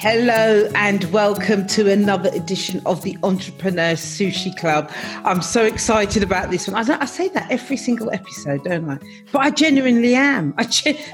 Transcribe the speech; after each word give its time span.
Hello 0.00 0.70
and 0.76 1.02
welcome 1.06 1.66
to 1.66 1.90
another 1.90 2.30
edition 2.32 2.80
of 2.86 3.02
the 3.02 3.18
Entrepreneur 3.24 3.94
Sushi 3.94 4.56
Club. 4.56 4.88
I'm 5.24 5.42
so 5.42 5.64
excited 5.64 6.22
about 6.22 6.52
this 6.52 6.68
one. 6.68 6.88
I, 6.88 7.00
I 7.00 7.04
say 7.04 7.26
that 7.30 7.50
every 7.50 7.76
single 7.76 8.08
episode, 8.12 8.62
don't 8.62 8.88
I? 8.88 8.98
But 9.32 9.40
I 9.40 9.50
genuinely 9.50 10.14
am. 10.14 10.54
I 10.56 10.68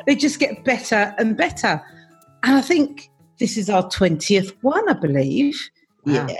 they 0.06 0.14
just 0.14 0.38
get 0.38 0.64
better 0.64 1.14
and 1.16 1.34
better. 1.34 1.82
And 2.42 2.56
I 2.56 2.60
think 2.60 3.10
this 3.38 3.56
is 3.56 3.70
our 3.70 3.84
20th 3.84 4.54
one, 4.60 4.86
I 4.86 4.92
believe. 4.92 5.58
Wow. 6.04 6.26
Yeah. 6.28 6.36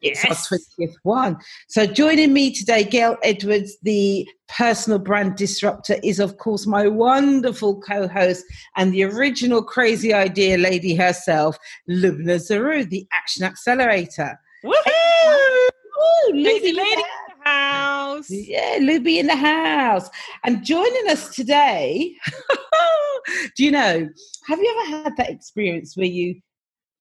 It's 0.00 0.24
our 0.24 0.58
20th 0.58 0.94
one. 1.02 1.36
So, 1.68 1.86
joining 1.86 2.32
me 2.32 2.52
today, 2.52 2.84
Gail 2.84 3.16
Edwards, 3.22 3.76
the 3.82 4.28
personal 4.48 4.98
brand 4.98 5.36
disruptor, 5.36 5.96
is 6.02 6.20
of 6.20 6.38
course 6.38 6.66
my 6.66 6.86
wonderful 6.88 7.80
co 7.80 8.08
host 8.08 8.44
and 8.76 8.92
the 8.92 9.04
original 9.04 9.62
crazy 9.62 10.12
idea 10.12 10.58
lady 10.58 10.94
herself, 10.94 11.58
Lubna 11.88 12.36
Zaru, 12.36 12.88
the 12.88 13.06
action 13.12 13.44
accelerator. 13.44 14.38
Woohoo! 14.64 15.68
Woo, 16.02 16.34
Lazy 16.34 16.72
Luby 16.72 16.76
lady 16.76 16.92
in 16.92 16.98
in 16.98 17.38
the 17.44 17.50
house. 17.50 18.30
Yeah, 18.30 18.78
Luby 18.78 19.18
in 19.18 19.26
the 19.26 19.36
house. 19.36 20.08
And 20.44 20.64
joining 20.64 21.08
us 21.08 21.34
today, 21.34 22.16
do 23.56 23.64
you 23.64 23.70
know, 23.70 24.08
have 24.48 24.58
you 24.58 24.86
ever 24.86 25.04
had 25.04 25.16
that 25.16 25.30
experience 25.30 25.96
where 25.96 26.06
you 26.06 26.40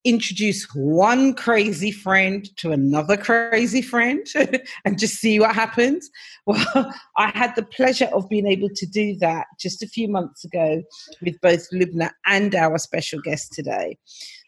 introduce 0.03 0.67
one 0.73 1.33
crazy 1.33 1.91
friend 1.91 2.49
to 2.57 2.71
another 2.71 3.15
crazy 3.15 3.81
friend 3.81 4.25
and 4.85 4.99
just 4.99 5.15
see 5.15 5.39
what 5.39 5.53
happens. 5.53 6.09
Well, 6.45 6.93
I 7.17 7.31
had 7.35 7.55
the 7.55 7.63
pleasure 7.63 8.09
of 8.13 8.29
being 8.29 8.47
able 8.47 8.69
to 8.75 8.85
do 8.85 9.15
that 9.17 9.47
just 9.59 9.83
a 9.83 9.87
few 9.87 10.07
months 10.07 10.43
ago 10.43 10.81
with 11.21 11.39
both 11.41 11.69
Lubna 11.71 12.11
and 12.25 12.55
our 12.55 12.77
special 12.77 13.21
guest 13.21 13.53
today. 13.53 13.97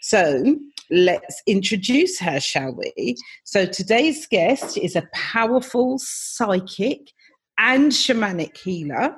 So 0.02 0.58
let's 0.90 1.42
introduce 1.48 2.20
her, 2.20 2.40
shall 2.40 2.76
we? 2.76 3.16
So 3.44 3.66
today's 3.66 4.28
guest 4.28 4.78
is 4.78 4.96
a 4.96 5.08
powerful 5.14 5.98
psychic 6.00 7.12
and 7.58 7.92
shamanic 7.92 8.58
healer. 8.58 9.16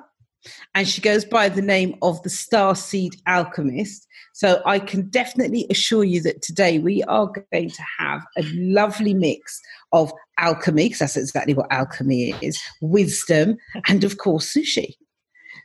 And 0.74 0.88
she 0.88 1.00
goes 1.00 1.24
by 1.24 1.48
the 1.48 1.62
name 1.62 1.96
of 2.02 2.22
the 2.22 2.30
Star 2.30 2.74
Seed 2.74 3.16
Alchemist. 3.26 4.06
So 4.32 4.60
I 4.66 4.78
can 4.78 5.08
definitely 5.08 5.66
assure 5.70 6.04
you 6.04 6.20
that 6.22 6.42
today 6.42 6.78
we 6.78 7.02
are 7.04 7.32
going 7.52 7.70
to 7.70 7.82
have 7.98 8.22
a 8.36 8.42
lovely 8.54 9.14
mix 9.14 9.60
of 9.92 10.12
alchemy, 10.38 10.84
because 10.84 10.98
that's 10.98 11.16
exactly 11.16 11.54
what 11.54 11.72
alchemy 11.72 12.34
is, 12.42 12.60
wisdom, 12.82 13.56
and 13.88 14.04
of 14.04 14.18
course, 14.18 14.52
sushi. 14.52 14.94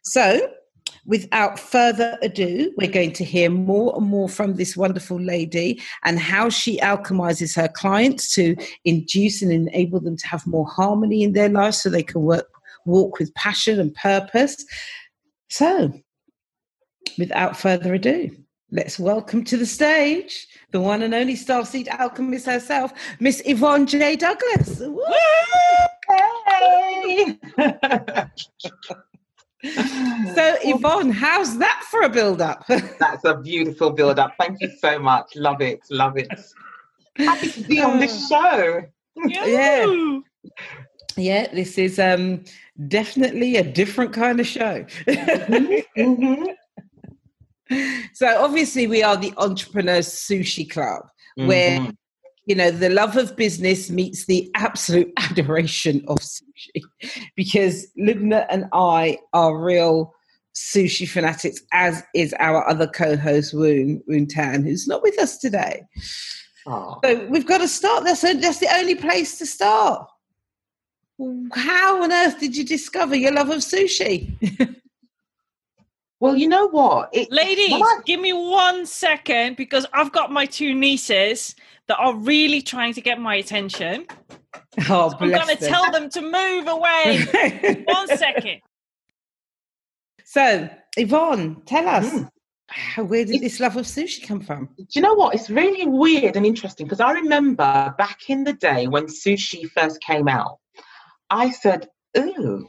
So 0.03 0.49
without 1.05 1.59
further 1.59 2.17
ado, 2.21 2.71
we're 2.77 2.89
going 2.89 3.11
to 3.11 3.25
hear 3.25 3.49
more 3.49 3.95
and 3.97 4.05
more 4.05 4.29
from 4.29 4.55
this 4.55 4.77
wonderful 4.77 5.19
lady 5.19 5.81
and 6.05 6.19
how 6.19 6.49
she 6.49 6.79
alchemizes 6.79 7.55
her 7.55 7.67
clients 7.67 8.33
to 8.35 8.55
induce 8.85 9.41
and 9.41 9.51
enable 9.51 9.99
them 9.99 10.15
to 10.15 10.27
have 10.27 10.47
more 10.47 10.67
harmony 10.67 11.23
in 11.23 11.33
their 11.33 11.49
lives 11.49 11.81
so 11.81 11.89
they 11.89 12.03
can 12.03 12.21
work 12.21 12.47
walk 12.85 13.19
with 13.19 13.33
passion 13.35 13.79
and 13.79 13.93
purpose. 13.95 14.65
So, 15.49 15.93
without 17.17 17.57
further 17.57 17.93
ado, 17.93 18.31
let's 18.71 18.99
welcome 18.99 19.43
to 19.45 19.57
the 19.57 19.65
stage 19.65 20.47
the 20.71 20.79
one 20.79 21.03
and 21.03 21.13
only 21.13 21.35
Starseed 21.35 21.89
alchemist 21.89 22.45
herself, 22.45 22.93
Miss 23.19 23.41
Yvonne 23.45 23.85
J. 23.85 24.15
Douglas. 24.15 24.79
Woo! 24.79 25.03
Hey! 26.47 27.37
So, 29.63 30.55
Yvonne, 30.63 31.11
how's 31.11 31.59
that 31.59 31.85
for 31.91 32.01
a 32.01 32.09
build 32.09 32.41
up? 32.41 32.65
That's 32.67 33.23
a 33.25 33.37
beautiful 33.37 33.91
build 33.91 34.17
up. 34.17 34.33
Thank 34.39 34.59
you 34.59 34.71
so 34.79 34.97
much. 34.97 35.35
Love 35.35 35.61
it. 35.61 35.81
Love 35.91 36.17
it. 36.17 36.29
Happy 37.17 37.51
to 37.51 37.61
be 37.61 37.81
on 37.81 37.99
this 37.99 38.27
oh. 38.31 38.57
show. 38.57 38.81
Yeah. 39.27 40.19
yeah, 41.17 41.47
this 41.53 41.77
is 41.77 41.99
um, 41.99 42.43
definitely 42.87 43.57
a 43.57 43.63
different 43.63 44.13
kind 44.13 44.39
of 44.39 44.47
show. 44.47 44.85
Mhm. 45.07 46.55
so, 48.13 48.43
obviously, 48.43 48.87
we 48.87 49.03
are 49.03 49.17
the 49.17 49.33
Entrepreneurs 49.37 50.07
Sushi 50.09 50.69
Club, 50.69 51.03
where 51.35 51.79
Mhm. 51.79 51.95
you 52.45 52.55
know 52.55 52.71
the 52.71 52.89
love 52.89 53.17
of 53.17 53.35
business 53.35 53.89
meets 53.89 54.25
the 54.25 54.49
absolute 54.55 55.11
adoration 55.17 56.03
of 56.07 56.17
sushi 56.17 56.81
because 57.35 57.87
Lubna 57.97 58.45
and 58.49 58.65
I 58.73 59.19
are 59.33 59.57
real 59.57 60.13
sushi 60.55 61.07
fanatics 61.07 61.61
as 61.71 62.03
is 62.13 62.33
our 62.39 62.67
other 62.67 62.87
co-host 62.87 63.53
Woon 63.53 64.01
Woon 64.07 64.27
Tan 64.27 64.63
who's 64.63 64.87
not 64.87 65.01
with 65.01 65.17
us 65.19 65.37
today 65.37 65.83
Aw. 66.67 66.99
so 67.05 67.25
we've 67.29 67.45
got 67.47 67.59
to 67.59 67.67
start 67.67 68.03
that's, 68.03 68.21
that's 68.21 68.59
the 68.59 68.75
only 68.75 68.95
place 68.95 69.37
to 69.37 69.45
start 69.45 70.05
how 71.53 72.03
on 72.03 72.11
earth 72.11 72.39
did 72.39 72.55
you 72.55 72.63
discover 72.63 73.15
your 73.15 73.31
love 73.33 73.49
of 73.49 73.57
sushi 73.59 74.31
Well, 76.19 76.35
you 76.35 76.47
know 76.47 76.67
what? 76.69 77.09
It, 77.13 77.31
Ladies, 77.31 77.71
when 77.71 77.81
I- 77.81 77.99
give 78.05 78.19
me 78.21 78.31
one 78.31 78.85
second 78.85 79.55
because 79.57 79.87
I've 79.91 80.11
got 80.11 80.31
my 80.31 80.45
two 80.45 80.75
nieces 80.75 81.55
that 81.87 81.97
are 81.97 82.13
really 82.15 82.61
trying 82.61 82.93
to 82.93 83.01
get 83.01 83.19
my 83.19 83.35
attention. 83.37 84.05
oh 84.87 85.15
I'm 85.19 85.31
going 85.31 85.47
to 85.47 85.55
tell 85.55 85.91
them 85.91 86.09
to 86.11 86.21
move 86.21 86.67
away. 86.67 87.83
one 87.85 88.07
second. 88.07 88.61
so 90.23 90.69
Yvonne 90.97 91.61
tell 91.65 91.87
us 91.87 92.05
Mm. 92.13 92.29
how, 92.67 93.03
where 93.03 93.25
did 93.25 93.35
It's- 93.37 93.51
this 93.53 93.59
love 93.59 93.75
of 93.77 93.85
sushi 93.85 94.25
come 94.25 94.41
from 94.41 94.69
Do 94.77 94.85
you 94.93 95.01
know 95.01 95.15
what? 95.15 95.33
It's 95.33 95.49
really 95.49 95.87
weird 95.87 96.35
and 96.35 96.45
interesting 96.45 96.85
because 96.85 96.99
I 97.01 97.11
remember 97.13 97.95
back 97.97 98.29
in 98.29 98.43
the 98.43 98.53
day 98.53 98.85
when 98.87 99.07
sushi 99.07 99.69
first 99.71 99.99
came 100.01 100.27
out, 100.27 100.59
I 101.31 101.49
said, 101.51 101.89
"Ooh, 102.17 102.67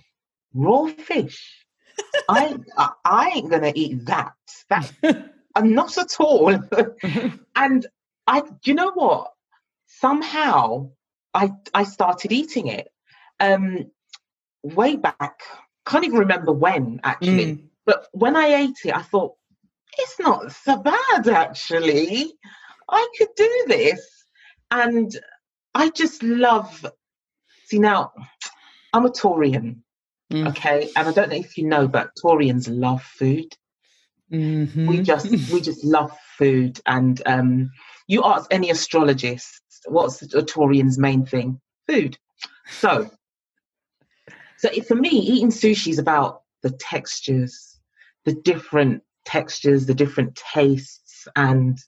raw 0.55 0.87
fish. 0.87 1.67
I, 2.29 2.57
I 3.05 3.33
ain't 3.35 3.51
gonna 3.51 3.73
eat 3.75 4.07
that. 4.07 4.35
That 4.71 4.93
I'm 5.55 5.75
not 5.75 5.99
at 5.99 6.19
all." 6.21 6.49
and 7.57 7.87
I, 8.27 8.43
you 8.65 8.75
know 8.75 8.93
what? 8.93 9.33
Somehow 9.87 10.91
I 11.35 11.53
I 11.75 11.85
started 11.85 12.33
eating 12.33 12.69
it. 12.69 12.89
Um, 13.41 13.91
way 14.63 14.97
back, 14.97 15.41
can't 15.87 16.05
even 16.05 16.19
remember 16.19 16.53
when 16.53 17.01
actually. 17.05 17.57
Mm. 17.57 17.63
But 17.85 18.07
when 18.13 18.37
I 18.37 18.47
ate 18.47 18.79
it, 18.85 18.95
I 18.95 19.03
thought, 19.03 19.35
it's 19.99 20.19
not 20.21 20.53
so 20.53 20.77
bad 20.77 21.29
actually. 21.29 22.33
I 22.89 23.09
could 23.19 23.29
do 23.37 23.65
this. 23.67 24.25
And 24.71 25.15
I 25.75 25.91
just 25.91 26.23
love, 26.23 26.87
see, 27.65 27.79
now 27.79 28.13
I'm 28.93 29.07
a 29.07 29.11
Taurian, 29.11 29.77
Mm. 30.33 30.49
okay? 30.49 30.89
And 30.97 31.09
I 31.09 31.13
don't 31.13 31.29
know 31.31 31.37
if 31.37 31.59
you 31.59 31.67
know, 31.67 31.87
but 31.87 32.11
Taurians 32.23 32.67
love 32.71 33.03
food. 33.03 33.55
Mhm. 34.31 34.87
We 34.89 35.01
just 35.03 35.31
we 35.53 35.61
just 35.71 35.85
love 35.85 36.17
food. 36.39 36.81
And 36.87 37.21
um, 37.27 37.71
you 38.07 38.23
ask 38.25 38.47
any 38.53 38.71
astrologist, 38.71 39.61
what's 39.87 40.23
a 40.23 40.43
Taurian's 40.43 40.99
main 40.99 41.27
thing? 41.27 41.61
Food. 41.87 42.17
So, 42.71 43.11
so 44.59 44.69
it- 44.73 44.87
for 44.87 44.95
me, 44.95 45.11
eating 45.11 45.51
sushi 45.51 45.89
is 45.89 45.99
about 45.99 46.43
the 46.63 46.71
textures, 46.71 47.79
the 48.25 48.33
different 48.33 49.03
textures, 49.25 49.85
the 49.87 49.95
different 49.95 50.35
tastes, 50.55 51.27
and 51.37 51.79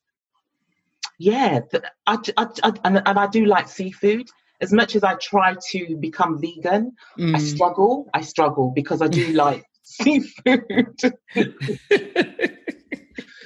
yeah, 1.19 1.61
the, 1.71 1.83
I, 2.07 2.19
I 2.37 2.47
I- 2.63 2.73
and, 2.85 3.03
and 3.07 3.19
I 3.19 3.27
do 3.29 3.47
like 3.47 3.69
seafood. 3.69 4.29
As 4.65 4.73
much 4.73 4.97
as 4.97 5.05
I 5.05 5.15
try 5.17 5.51
to 5.73 5.81
become 6.09 6.33
vegan, 6.41 6.83
I 7.37 7.39
Mm. 7.39 7.41
struggle. 7.53 7.95
I 8.19 8.23
struggle 8.23 8.67
because 8.81 9.01
I 9.03 9.09
do 9.09 9.27
like 9.45 9.63
seafood. 9.83 10.97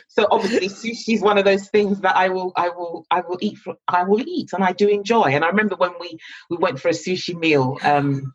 so 0.09 0.27
obviously 0.31 0.69
sushi 0.69 1.15
is 1.17 1.23
one 1.31 1.39
of 1.39 1.45
those 1.45 1.69
things 1.71 2.01
that 2.05 2.17
I 2.17 2.29
will 2.29 2.53
I 2.57 2.69
will 2.77 3.05
I 3.11 3.21
will 3.27 3.39
eat 3.41 3.59
for, 3.59 3.75
I 3.89 4.05
will 4.05 4.23
eat 4.37 4.53
and 4.53 4.63
I 4.65 4.73
do 4.73 4.87
enjoy 4.89 5.25
and 5.35 5.45
I 5.45 5.49
remember 5.49 5.77
when 5.77 5.93
we 6.01 6.19
we 6.51 6.57
went 6.57 6.79
for 6.81 6.89
a 6.89 6.93
sushi 6.93 7.35
meal 7.45 7.79
um 7.85 8.33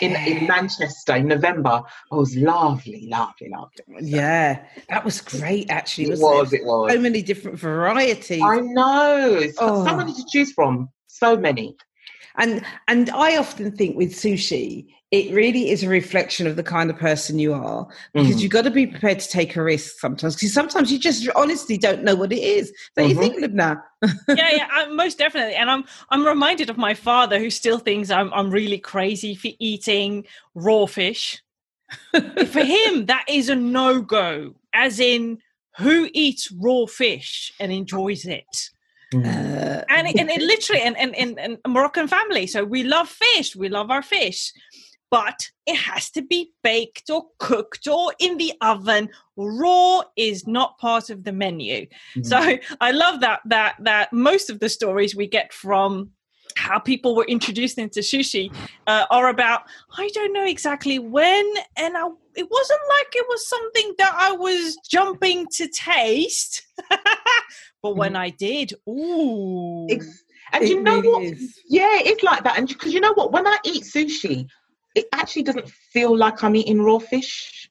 in 0.00 0.12
in 0.26 0.46
Manchester 0.46 1.14
in 1.16 1.26
November 1.28 1.82
it 2.12 2.14
was 2.14 2.36
lovely 2.36 3.08
lovely 3.08 3.48
lovely 3.56 3.84
Yeah, 4.02 4.64
that 4.88 5.04
was 5.04 5.20
great. 5.20 5.70
Actually, 5.70 6.04
it 6.04 6.18
was 6.18 6.52
it 6.52 6.64
was 6.64 6.92
So 6.92 6.98
many 7.00 7.22
different 7.22 7.58
varieties, 7.58 8.42
I 8.42 8.60
know 8.60 9.42
Oh. 9.58 9.84
so 9.86 9.96
many 9.96 10.12
to 10.12 10.24
choose 10.32 10.52
from 10.52 10.88
so 11.06 11.36
many 11.36 11.76
and 12.38 12.64
and 12.88 13.10
I 13.10 13.36
often 13.36 13.72
think 13.76 13.96
with 13.96 14.12
sushi, 14.12 14.86
it 15.10 15.32
really 15.32 15.70
is 15.70 15.82
a 15.82 15.88
reflection 15.88 16.46
of 16.46 16.56
the 16.56 16.62
kind 16.62 16.90
of 16.90 16.96
person 16.96 17.38
you 17.38 17.52
are 17.52 17.86
because 18.14 18.36
Mm. 18.36 18.40
you've 18.42 18.52
got 18.52 18.62
to 18.64 18.70
be 18.70 18.86
prepared 18.86 19.18
to 19.20 19.28
take 19.28 19.56
a 19.56 19.62
risk 19.62 19.98
sometimes. 19.98 20.36
Because 20.36 20.52
sometimes 20.54 20.92
you 20.92 20.98
just 20.98 21.28
honestly 21.34 21.76
don't 21.76 22.04
know 22.04 22.14
what 22.14 22.32
it 22.32 22.38
is. 22.42 22.72
Don't 22.96 23.08
you 23.08 23.16
Mhm. 23.16 23.20
think, 23.20 23.36
Lubna? 23.38 23.82
Yeah, 24.28 24.50
yeah, 24.52 24.68
I, 24.70 24.86
most 25.02 25.18
definitely. 25.18 25.54
And 25.54 25.70
I'm 25.70 25.84
I'm 26.10 26.24
reminded 26.24 26.70
of 26.70 26.78
my 26.78 26.94
father 26.94 27.38
who 27.38 27.50
still 27.50 27.78
thinks 27.78 28.10
I'm 28.10 28.32
I'm 28.32 28.50
really 28.50 28.78
crazy 28.78 29.34
for 29.34 29.48
eating 29.58 30.24
raw 30.54 30.86
fish. 30.86 31.42
for 32.12 32.60
him, 32.64 33.06
that 33.12 33.24
is 33.28 33.48
a 33.48 33.56
no 33.56 34.00
go. 34.00 34.54
As 34.72 35.00
in, 35.00 35.38
who 35.78 36.08
eats 36.12 36.52
raw 36.52 36.86
fish 36.86 37.52
and 37.58 37.72
enjoys 37.72 38.24
it? 38.24 38.70
Mm. 39.12 39.26
Uh, 39.26 39.84
and 39.88 40.06
it, 40.06 40.16
and 40.18 40.30
it 40.30 40.40
literally 40.40 40.82
and, 40.82 40.96
and, 40.96 41.14
and, 41.16 41.38
and 41.38 41.58
a 41.64 41.68
Moroccan 41.68 42.08
family. 42.08 42.46
So 42.46 42.64
we 42.64 42.84
love 42.84 43.08
fish. 43.08 43.56
We 43.56 43.68
love 43.68 43.90
our 43.90 44.02
fish. 44.02 44.52
But 45.10 45.50
it 45.66 45.76
has 45.76 46.08
to 46.12 46.22
be 46.22 46.52
baked 46.62 47.10
or 47.10 47.26
cooked 47.40 47.88
or 47.88 48.14
in 48.20 48.36
the 48.38 48.52
oven. 48.60 49.08
Raw 49.36 50.02
is 50.16 50.46
not 50.46 50.78
part 50.78 51.10
of 51.10 51.24
the 51.24 51.32
menu. 51.32 51.86
Mm. 52.16 52.26
So 52.26 52.58
I 52.80 52.92
love 52.92 53.20
that 53.20 53.40
that 53.46 53.76
that 53.80 54.12
most 54.12 54.50
of 54.50 54.60
the 54.60 54.68
stories 54.68 55.16
we 55.16 55.26
get 55.26 55.52
from 55.52 56.10
how 56.56 56.78
people 56.78 57.14
were 57.14 57.24
introduced 57.24 57.78
into 57.78 58.00
sushi 58.00 58.54
uh, 58.86 59.06
are 59.10 59.28
about 59.28 59.62
I 59.96 60.08
don't 60.14 60.32
know 60.32 60.46
exactly 60.46 60.98
when, 60.98 61.44
and 61.76 61.96
I, 61.96 62.08
it 62.36 62.48
wasn't 62.50 62.80
like 62.88 63.08
it 63.12 63.26
was 63.28 63.48
something 63.48 63.94
that 63.98 64.14
I 64.16 64.32
was 64.32 64.76
jumping 64.88 65.46
to 65.54 65.68
taste. 65.68 66.66
but 67.82 67.96
when 67.96 68.16
I 68.16 68.30
did, 68.30 68.72
ooh, 68.88 69.86
Ex- 69.90 70.24
and 70.52 70.64
it 70.64 70.70
you 70.70 70.82
know 70.82 70.96
really 70.96 71.08
what? 71.08 71.22
is. 71.22 71.58
Yeah, 71.68 71.98
it's 72.02 72.22
like 72.22 72.44
that. 72.44 72.58
And 72.58 72.68
because 72.68 72.92
you 72.92 73.00
know 73.00 73.14
what? 73.14 73.32
When 73.32 73.46
I 73.46 73.56
eat 73.64 73.84
sushi, 73.84 74.46
it 74.94 75.06
actually 75.12 75.42
doesn't 75.42 75.68
feel 75.68 76.16
like 76.16 76.42
I'm 76.42 76.56
eating 76.56 76.82
raw 76.82 76.98
fish. 76.98 77.70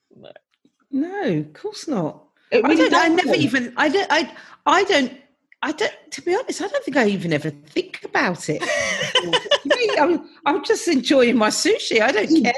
No, 0.91 1.23
of 1.23 1.53
course 1.53 1.87
not. 1.87 2.23
It 2.51 2.65
I 2.65 2.75
don't. 2.75 2.93
I 2.93 3.07
never 3.09 3.35
even. 3.35 3.73
I 3.77 3.89
don't. 3.89 4.07
I. 4.09 4.31
I 4.65 4.83
don't. 4.85 5.13
I 5.61 5.73
don't. 5.73 5.93
To 6.11 6.21
be 6.21 6.35
honest, 6.35 6.61
I 6.61 6.67
don't 6.67 6.83
think 6.83 6.97
I 6.97 7.07
even 7.07 7.33
ever 7.33 7.49
think 7.49 8.01
about 8.05 8.49
it. 8.49 8.63
I'm. 9.99 10.29
I'm 10.45 10.63
just 10.63 10.87
enjoying 10.87 11.37
my 11.37 11.49
sushi. 11.49 12.01
I 12.01 12.11
don't 12.11 12.43
care. 12.43 12.53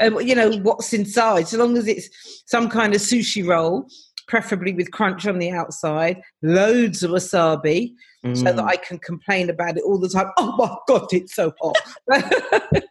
Uh, 0.00 0.18
you 0.18 0.34
know 0.34 0.50
what's 0.58 0.92
inside, 0.92 1.48
so 1.48 1.58
long 1.58 1.76
as 1.76 1.86
it's 1.86 2.08
some 2.46 2.70
kind 2.70 2.94
of 2.94 3.00
sushi 3.00 3.46
roll, 3.46 3.86
preferably 4.26 4.72
with 4.72 4.90
crunch 4.90 5.26
on 5.26 5.38
the 5.38 5.50
outside, 5.50 6.22
loads 6.42 7.02
of 7.02 7.10
wasabi, 7.10 7.92
so 8.34 8.44
that 8.44 8.56
Mm. 8.56 8.68
I 8.68 8.76
can 8.76 8.98
complain 8.98 9.50
about 9.50 9.76
it 9.76 9.84
all 9.84 9.98
the 9.98 10.08
time. 10.08 10.30
Oh 10.38 10.56
my 10.56 10.76
god, 10.88 11.08
it's 11.12 11.34
so 11.34 11.52
hot. 11.60 11.76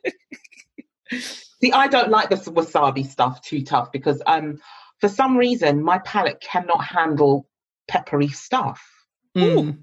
See, 1.61 1.71
I 1.71 1.87
don't 1.87 2.09
like 2.09 2.29
the 2.29 2.35
wasabi 2.35 3.05
stuff 3.05 3.41
too 3.41 3.63
tough 3.63 3.91
because 3.91 4.21
um, 4.27 4.59
for 4.99 5.09
some 5.09 5.37
reason 5.37 5.83
my 5.83 5.99
palate 5.99 6.39
cannot 6.41 6.83
handle 6.83 7.47
peppery 7.87 8.27
stuff. 8.27 8.98
Mm. 9.37 9.77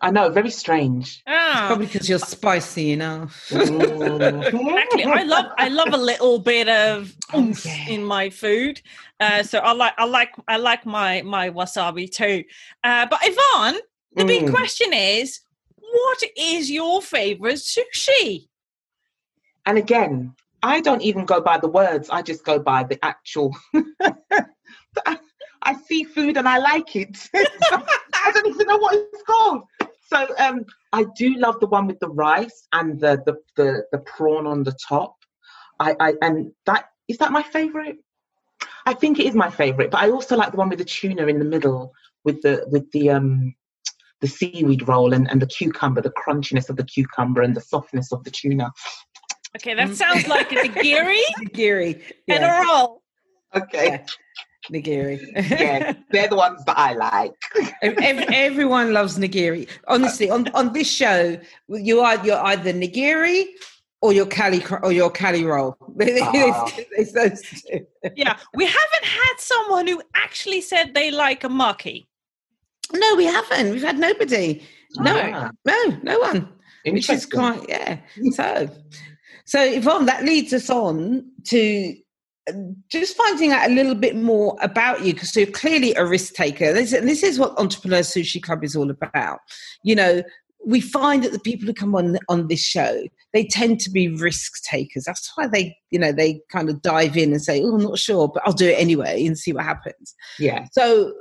I 0.00 0.10
know, 0.10 0.28
very 0.30 0.50
strange. 0.50 1.22
ah. 1.26 1.64
Probably 1.66 1.86
because 1.86 2.08
you're 2.08 2.18
spicy 2.20 2.92
enough. 2.92 3.50
Exactly. 3.50 5.04
I 5.04 5.22
love 5.24 5.46
I 5.58 5.68
love 5.68 5.92
a 5.92 5.96
little 5.96 6.38
bit 6.38 6.68
of 6.68 7.12
Oh, 7.32 7.40
oomph 7.40 7.64
yeah. 7.64 7.88
in 7.88 8.04
my 8.04 8.30
food. 8.30 8.80
Uh, 9.18 9.42
so 9.42 9.58
I 9.58 9.72
like 9.72 9.94
I 9.98 10.04
like 10.04 10.30
I 10.46 10.56
like 10.56 10.86
my 10.86 11.22
my 11.22 11.50
wasabi 11.50 12.10
too. 12.10 12.44
Uh, 12.84 13.06
but 13.10 13.18
Yvonne, 13.22 13.80
the 14.14 14.24
big 14.24 14.44
Mm. 14.44 14.50
question 14.54 14.92
is, 14.92 15.40
what 15.76 16.22
is 16.36 16.70
your 16.70 17.02
favorite 17.02 17.56
sushi? 17.58 18.48
And 19.66 19.78
again, 19.78 20.34
I 20.62 20.80
don't 20.80 21.02
even 21.02 21.24
go 21.24 21.40
by 21.40 21.58
the 21.58 21.68
words. 21.68 22.08
I 22.10 22.22
just 22.22 22.44
go 22.44 22.58
by 22.58 22.84
the 22.84 22.98
actual. 23.04 23.54
I, 25.06 25.18
I 25.62 25.74
see 25.74 26.04
food 26.04 26.36
and 26.36 26.48
I 26.48 26.58
like 26.58 26.94
it. 26.96 27.16
I 27.34 28.30
don't 28.32 28.46
even 28.46 28.66
know 28.66 28.78
what 28.78 28.94
it's 29.12 29.22
called. 29.24 29.62
So 30.06 30.26
um, 30.38 30.64
I 30.92 31.04
do 31.16 31.34
love 31.36 31.60
the 31.60 31.66
one 31.66 31.86
with 31.86 31.98
the 32.00 32.08
rice 32.08 32.66
and 32.72 32.98
the 33.00 33.22
the 33.26 33.36
the, 33.56 33.84
the 33.92 33.98
prawn 33.98 34.46
on 34.46 34.62
the 34.64 34.74
top. 34.88 35.14
I, 35.80 35.94
I 36.00 36.14
and 36.22 36.52
that 36.66 36.86
is 37.08 37.18
that 37.18 37.32
my 37.32 37.42
favorite. 37.42 37.98
I 38.86 38.94
think 38.94 39.18
it 39.18 39.26
is 39.26 39.34
my 39.34 39.50
favorite, 39.50 39.90
but 39.90 40.00
I 40.02 40.10
also 40.10 40.36
like 40.36 40.50
the 40.52 40.56
one 40.56 40.70
with 40.70 40.78
the 40.78 40.84
tuna 40.84 41.26
in 41.26 41.38
the 41.38 41.44
middle 41.44 41.92
with 42.24 42.40
the 42.42 42.64
with 42.70 42.90
the 42.92 43.10
um 43.10 43.54
the 44.20 44.26
seaweed 44.26 44.88
roll 44.88 45.12
and, 45.12 45.30
and 45.30 45.40
the 45.40 45.46
cucumber, 45.46 46.00
the 46.00 46.10
crunchiness 46.10 46.68
of 46.68 46.76
the 46.76 46.84
cucumber 46.84 47.42
and 47.42 47.54
the 47.54 47.60
softness 47.60 48.12
of 48.12 48.24
the 48.24 48.30
tuna. 48.30 48.72
Okay, 49.56 49.74
that 49.74 49.90
Mm. 49.90 49.94
sounds 49.94 50.26
like 50.26 50.50
a 50.52 50.56
nigiri 50.64 51.20
Nigiri. 51.40 52.02
and 52.28 52.44
a 52.44 52.64
roll. 52.66 53.02
Okay. 53.54 53.86
Yeah. 53.86 54.04
Nigiri. 54.72 55.20
yeah, 55.50 55.94
they're 56.10 56.28
the 56.28 56.36
ones 56.36 56.64
that 56.66 56.76
I 56.78 56.92
like. 56.94 57.32
Ev- 57.82 57.98
ev- 57.98 58.28
everyone 58.32 58.92
loves 58.92 59.18
nigiri. 59.18 59.68
Honestly, 59.86 60.28
on, 60.30 60.48
on 60.54 60.72
this 60.72 60.90
show, 60.90 61.38
you 61.68 62.00
are 62.00 62.24
you're 62.24 62.38
either 62.44 62.72
nigiri 62.72 63.46
or 64.02 64.12
your 64.12 64.26
cali 64.26 64.60
cr- 64.60 64.76
or 64.84 64.92
your 64.92 65.10
cali 65.10 65.44
roll. 65.44 65.76
Ah. 66.00 66.70
it's 66.92 67.12
those 67.12 67.40
two. 67.42 67.86
Yeah, 68.14 68.36
we 68.54 68.64
haven't 68.66 69.04
had 69.04 69.34
someone 69.38 69.86
who 69.86 70.02
actually 70.14 70.60
said 70.60 70.94
they 70.94 71.10
like 71.10 71.44
a 71.44 71.48
maki. 71.48 72.06
No, 72.92 73.14
we 73.16 73.24
haven't. 73.24 73.70
We've 73.72 73.82
had 73.82 73.98
nobody. 73.98 74.62
No, 74.96 75.14
Ah, 75.34 75.50
no, 75.64 75.98
no 76.02 76.18
one. 76.20 76.48
Which 76.86 77.10
is 77.10 77.26
quite 77.26 77.68
yeah. 77.68 77.98
So, 78.32 78.70
so 79.44 79.62
Yvonne, 79.62 80.06
that 80.06 80.24
leads 80.24 80.52
us 80.52 80.70
on 80.70 81.30
to 81.44 81.94
just 82.90 83.16
finding 83.16 83.52
out 83.52 83.70
a 83.70 83.74
little 83.74 83.94
bit 83.94 84.16
more 84.16 84.56
about 84.60 85.04
you 85.04 85.12
because 85.12 85.34
you're 85.36 85.46
clearly 85.46 85.94
a 85.94 86.04
risk 86.04 86.34
taker. 86.34 86.72
This, 86.72 86.92
and 86.92 87.08
this 87.08 87.22
is 87.22 87.38
what 87.38 87.58
Entrepreneur 87.58 88.00
Sushi 88.00 88.42
Club 88.42 88.64
is 88.64 88.76
all 88.76 88.90
about. 88.90 89.40
You 89.82 89.94
know, 89.94 90.22
we 90.66 90.80
find 90.80 91.22
that 91.24 91.32
the 91.32 91.40
people 91.40 91.66
who 91.66 91.74
come 91.74 91.94
on 91.94 92.18
on 92.28 92.48
this 92.48 92.64
show 92.64 93.02
they 93.32 93.44
tend 93.44 93.80
to 93.80 93.90
be 93.90 94.08
risk 94.08 94.62
takers. 94.62 95.04
That's 95.04 95.30
why 95.34 95.46
they, 95.46 95.76
you 95.90 95.98
know, 95.98 96.12
they 96.12 96.40
kind 96.50 96.70
of 96.70 96.82
dive 96.82 97.16
in 97.16 97.32
and 97.32 97.42
say, 97.42 97.62
"Oh, 97.62 97.74
I'm 97.74 97.82
not 97.82 97.98
sure, 97.98 98.28
but 98.28 98.42
I'll 98.46 98.52
do 98.52 98.68
it 98.68 98.78
anyway 98.78 99.24
and 99.24 99.38
see 99.38 99.52
what 99.52 99.64
happens." 99.64 100.14
Yeah. 100.38 100.66
So, 100.72 101.12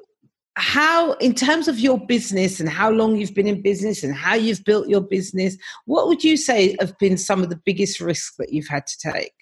how, 0.56 1.14
in 1.14 1.36
terms 1.36 1.68
of 1.68 1.80
your 1.80 2.00
business 2.00 2.60
and 2.60 2.70
how 2.70 2.90
long 2.90 3.18
you've 3.18 3.36
been 3.36 3.48
in 3.48 3.62
business 3.62 4.04
and 4.04 4.16
how 4.16 4.36
you've 4.36 4.64
built 4.64 4.88
your 4.88 5.02
business, 5.02 5.58
what 5.86 6.08
would 6.08 6.24
you 6.24 6.38
say 6.38 6.76
have 6.80 6.98
been 6.98 7.18
some 7.18 7.44
of 7.44 7.50
the 7.50 7.62
biggest 7.66 8.00
risks 8.00 8.36
that 8.38 8.54
you've 8.54 8.68
had 8.68 8.88
to 8.88 9.12
take? 9.12 9.34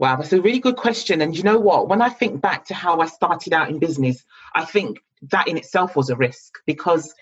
Wow, 0.00 0.16
that's 0.16 0.32
a 0.32 0.40
really 0.40 0.60
good 0.60 0.76
question. 0.76 1.20
And 1.20 1.36
you 1.36 1.42
know 1.42 1.58
what? 1.58 1.88
When 1.90 2.00
I 2.00 2.08
think 2.08 2.40
back 2.40 2.64
to 2.66 2.74
how 2.74 3.00
I 3.00 3.06
started 3.06 3.52
out 3.52 3.68
in 3.68 3.78
business, 3.78 4.24
I 4.54 4.64
think 4.64 4.98
that 5.30 5.46
in 5.46 5.58
itself 5.58 5.94
was 5.94 6.08
a 6.08 6.16
risk 6.16 6.54
because 6.66 7.14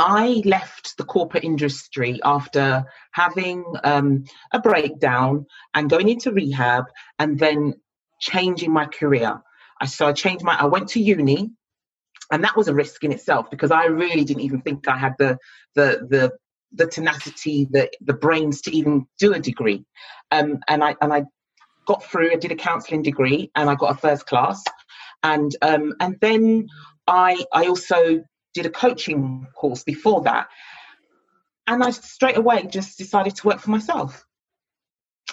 I 0.00 0.40
left 0.46 0.96
the 0.96 1.04
corporate 1.04 1.44
industry 1.44 2.20
after 2.24 2.86
having 3.12 3.66
um, 3.84 4.24
a 4.50 4.60
breakdown 4.60 5.44
and 5.74 5.90
going 5.90 6.08
into 6.08 6.32
rehab 6.32 6.86
and 7.18 7.38
then 7.38 7.74
changing 8.18 8.72
my 8.72 8.86
career. 8.86 9.42
I 9.78 9.84
so 9.84 10.06
I 10.06 10.14
changed 10.14 10.42
my 10.42 10.54
I 10.54 10.64
went 10.64 10.88
to 10.90 11.02
uni 11.02 11.50
and 12.32 12.44
that 12.44 12.56
was 12.56 12.68
a 12.68 12.74
risk 12.74 13.04
in 13.04 13.12
itself 13.12 13.50
because 13.50 13.70
I 13.70 13.86
really 13.86 14.24
didn't 14.24 14.44
even 14.44 14.62
think 14.62 14.88
I 14.88 14.96
had 14.96 15.16
the 15.18 15.36
the 15.74 16.06
the 16.08 16.32
the 16.72 16.86
tenacity, 16.86 17.68
the 17.70 17.90
the 18.00 18.14
brains 18.14 18.62
to 18.62 18.74
even 18.74 19.06
do 19.18 19.34
a 19.34 19.38
degree. 19.38 19.84
Um, 20.30 20.60
and 20.66 20.82
I 20.82 20.96
and 21.02 21.12
I 21.12 21.24
got 21.86 22.04
through. 22.04 22.32
I 22.32 22.36
did 22.36 22.52
a 22.52 22.56
counselling 22.56 23.02
degree, 23.02 23.50
and 23.54 23.68
I 23.68 23.74
got 23.74 23.92
a 23.92 23.98
first 23.98 24.26
class. 24.26 24.62
And 25.22 25.54
um, 25.62 25.94
and 26.00 26.16
then 26.20 26.68
I 27.06 27.44
I 27.52 27.66
also 27.66 28.24
did 28.52 28.66
a 28.66 28.70
coaching 28.70 29.46
course 29.54 29.82
before 29.82 30.22
that, 30.22 30.48
and 31.66 31.82
I 31.82 31.90
straight 31.90 32.36
away 32.36 32.66
just 32.66 32.98
decided 32.98 33.36
to 33.36 33.46
work 33.46 33.60
for 33.60 33.70
myself. 33.70 34.24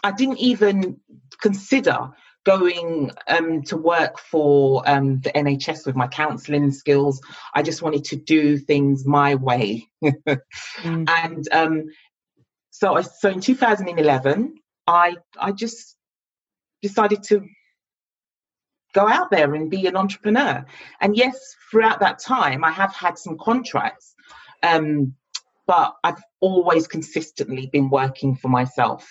I 0.03 0.12
didn't 0.12 0.39
even 0.39 1.01
consider 1.41 2.12
going 2.43 3.12
um, 3.27 3.62
to 3.63 3.77
work 3.77 4.17
for 4.17 4.88
um, 4.89 5.20
the 5.20 5.29
NHS 5.29 5.86
with 5.86 5.96
my 5.96 6.08
counselling 6.08 6.72
skills. 6.72 7.22
I 7.53 7.62
just 7.62 7.81
wanted 7.81 8.05
to 8.05 8.15
do 8.15 8.58
things 8.58 9.05
my 9.05 9.36
way. 9.36 9.88
Mm. 10.03 11.08
and 11.24 11.48
um, 11.51 11.84
so 12.72 12.96
I, 12.96 13.01
so 13.01 13.29
in 13.29 13.41
2011 13.41 14.55
I 14.88 15.15
I 15.39 15.51
just 15.51 15.96
decided 16.81 17.23
to 17.23 17.41
go 18.93 19.07
out 19.07 19.31
there 19.31 19.53
and 19.53 19.69
be 19.69 19.88
an 19.88 19.95
entrepreneur. 19.95 20.65
And 21.00 21.15
yes 21.15 21.38
throughout 21.69 22.01
that 22.01 22.19
time 22.19 22.63
I 22.63 22.71
have 22.71 22.93
had 22.93 23.17
some 23.17 23.38
contracts 23.38 24.15
um, 24.63 25.15
but 25.67 25.95
I've 26.03 26.21
always 26.41 26.88
consistently 26.88 27.67
been 27.71 27.89
working 27.89 28.35
for 28.35 28.50
myself. 28.50 29.09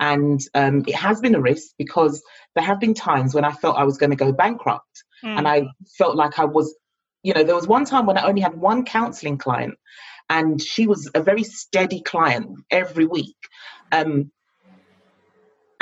And 0.00 0.40
um, 0.54 0.84
it 0.86 0.94
has 0.94 1.20
been 1.20 1.34
a 1.34 1.40
risk 1.40 1.72
because 1.78 2.22
there 2.54 2.64
have 2.64 2.80
been 2.80 2.94
times 2.94 3.34
when 3.34 3.44
I 3.44 3.52
felt 3.52 3.78
I 3.78 3.84
was 3.84 3.96
going 3.96 4.10
to 4.10 4.16
go 4.16 4.32
bankrupt. 4.32 5.04
Mm. 5.24 5.38
and 5.38 5.48
I 5.48 5.66
felt 5.96 6.16
like 6.16 6.38
I 6.38 6.44
was, 6.44 6.74
you 7.22 7.32
know, 7.32 7.44
there 7.44 7.54
was 7.54 7.66
one 7.66 7.86
time 7.86 8.04
when 8.04 8.18
I 8.18 8.26
only 8.26 8.42
had 8.42 8.54
one 8.54 8.84
counselling 8.84 9.38
client, 9.38 9.74
and 10.28 10.60
she 10.60 10.86
was 10.86 11.10
a 11.14 11.22
very 11.22 11.44
steady 11.44 12.02
client 12.02 12.50
every 12.70 13.06
week, 13.06 13.36
um, 13.90 14.30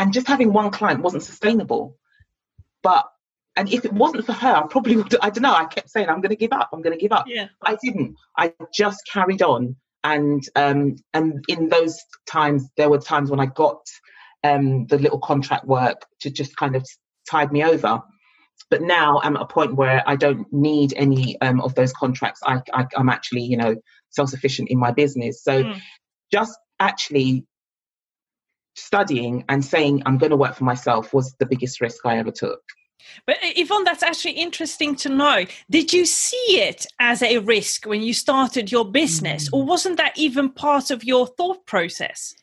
and 0.02 0.12
just 0.12 0.26
having 0.26 0.52
one 0.52 0.72
client 0.72 1.00
wasn't 1.00 1.22
sustainable. 1.22 1.96
But 2.82 3.06
and 3.54 3.72
if 3.72 3.84
it 3.84 3.92
wasn't 3.92 4.26
for 4.26 4.32
her, 4.32 4.52
I 4.56 4.66
probably 4.66 4.96
would. 4.96 5.14
I 5.22 5.30
don't 5.30 5.42
know. 5.42 5.54
I 5.54 5.64
kept 5.66 5.90
saying 5.90 6.08
I'm 6.08 6.20
going 6.20 6.30
to 6.30 6.36
give 6.36 6.52
up. 6.52 6.70
I'm 6.72 6.82
going 6.82 6.98
to 6.98 7.00
give 7.00 7.12
up. 7.12 7.26
yeah. 7.28 7.46
I 7.62 7.76
didn't. 7.80 8.16
I 8.36 8.52
just 8.74 8.98
carried 9.12 9.42
on, 9.42 9.76
and 10.02 10.42
um, 10.56 10.96
and 11.14 11.44
in 11.46 11.68
those 11.68 11.96
times, 12.28 12.68
there 12.76 12.90
were 12.90 12.98
times 12.98 13.30
when 13.30 13.38
I 13.38 13.46
got 13.46 13.78
um, 14.42 14.86
the 14.86 14.98
little 14.98 15.20
contract 15.20 15.66
work 15.66 16.04
to 16.22 16.30
just 16.30 16.56
kind 16.56 16.74
of 16.74 16.84
tide 17.30 17.52
me 17.52 17.62
over. 17.62 18.02
but 18.70 18.82
now 18.82 19.20
I'm 19.22 19.36
at 19.36 19.42
a 19.42 19.46
point 19.46 19.76
where 19.76 20.02
I 20.04 20.16
don't 20.16 20.52
need 20.52 20.94
any 20.96 21.40
um, 21.40 21.60
of 21.60 21.76
those 21.76 21.92
contracts. 21.92 22.40
I, 22.44 22.60
I, 22.72 22.86
am 22.96 23.08
actually, 23.08 23.42
you 23.42 23.56
know, 23.56 23.76
self-sufficient 24.10 24.68
in 24.68 24.80
my 24.80 24.90
business. 24.90 25.44
So 25.44 25.62
mm. 25.62 25.80
just 26.32 26.58
actually 26.80 27.46
studying 28.74 29.44
and 29.48 29.64
saying 29.64 30.02
I'm 30.06 30.18
going 30.18 30.30
to 30.30 30.36
work 30.36 30.54
for 30.54 30.64
myself 30.64 31.12
was 31.12 31.34
the 31.34 31.46
biggest 31.46 31.80
risk 31.80 32.04
I 32.04 32.18
ever 32.18 32.30
took. 32.30 32.60
But 33.26 33.36
uh, 33.36 33.50
Yvonne, 33.56 33.84
that's 33.84 34.02
actually 34.02 34.32
interesting 34.32 34.94
to 34.96 35.08
know. 35.08 35.44
Did 35.70 35.92
you 35.92 36.06
see 36.06 36.60
it 36.60 36.86
as 37.00 37.22
a 37.22 37.38
risk 37.38 37.86
when 37.86 38.02
you 38.02 38.14
started 38.14 38.70
your 38.70 38.84
business, 38.84 39.48
mm. 39.48 39.54
or 39.54 39.64
wasn't 39.64 39.96
that 39.98 40.16
even 40.16 40.50
part 40.50 40.90
of 40.90 41.04
your 41.04 41.26
thought 41.26 41.66
process? 41.66 42.34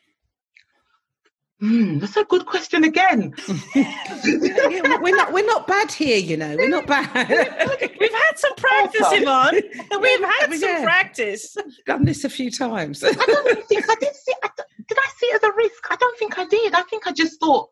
Mm, 1.62 2.00
that's 2.00 2.16
a 2.16 2.24
good 2.24 2.46
question 2.46 2.84
again. 2.84 3.34
yeah, 3.74 4.98
we're 5.00 5.14
not 5.14 5.30
we're 5.32 5.44
not 5.44 5.66
bad 5.66 5.92
here, 5.92 6.16
you 6.16 6.36
know. 6.36 6.56
We're 6.56 6.70
not 6.70 6.86
bad. 6.86 7.28
We've 8.00 8.12
had 8.12 8.38
some 8.38 8.54
practice, 8.54 9.06
Yvonne. 9.12 9.54
We've 10.00 10.24
had 10.24 10.54
some 10.54 10.68
yeah. 10.70 10.82
practice. 10.82 11.56
Done 11.84 12.06
this 12.06 12.24
a 12.24 12.30
few 12.30 12.50
times. 12.50 13.04
I 13.04 13.12
don't 13.12 13.66
think 13.68 13.84
I 13.90 13.94
did 13.96 14.14
see. 14.14 14.34
I, 14.42 14.48
did 14.88 14.98
I 14.98 15.10
see 15.18 15.26
it 15.26 15.34
as 15.34 15.50
a 15.50 15.52
risk? 15.54 15.86
I 15.90 15.96
don't 15.96 16.18
think 16.18 16.38
I 16.38 16.46
did. 16.46 16.74
I 16.74 16.82
think 16.82 17.06
I 17.06 17.12
just 17.12 17.38
thought 17.38 17.68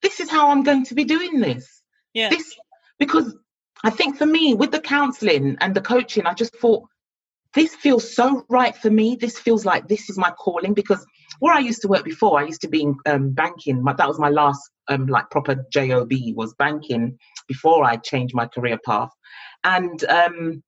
this 0.00 0.18
is 0.18 0.30
how 0.30 0.50
I'm 0.50 0.62
going 0.62 0.86
to 0.86 0.94
be 0.94 1.04
doing 1.04 1.40
this. 1.40 1.82
Yeah. 2.14 2.30
This 2.30 2.54
because 2.98 3.36
I 3.84 3.90
think 3.90 4.16
for 4.16 4.26
me 4.26 4.54
with 4.54 4.70
the 4.70 4.80
counselling 4.80 5.58
and 5.60 5.74
the 5.74 5.82
coaching, 5.82 6.24
I 6.24 6.32
just 6.32 6.56
thought 6.56 6.88
this 7.56 7.74
feels 7.74 8.14
so 8.14 8.44
right 8.50 8.76
for 8.76 8.90
me. 8.90 9.16
This 9.16 9.38
feels 9.38 9.64
like 9.64 9.88
this 9.88 10.10
is 10.10 10.18
my 10.18 10.30
calling 10.30 10.74
because 10.74 11.04
where 11.40 11.54
I 11.54 11.58
used 11.58 11.80
to 11.82 11.88
work 11.88 12.04
before, 12.04 12.38
I 12.38 12.44
used 12.44 12.60
to 12.60 12.68
be 12.68 12.82
in 12.82 12.96
um, 13.06 13.30
banking. 13.30 13.82
My, 13.82 13.94
that 13.94 14.06
was 14.06 14.18
my 14.18 14.28
last 14.28 14.60
um, 14.88 15.06
like 15.06 15.30
proper 15.30 15.64
job 15.72 16.12
was 16.34 16.54
banking 16.58 17.18
before 17.48 17.82
I 17.82 17.96
changed 17.96 18.34
my 18.34 18.46
career 18.46 18.78
path, 18.84 19.08
and 19.64 20.04
um, 20.04 20.62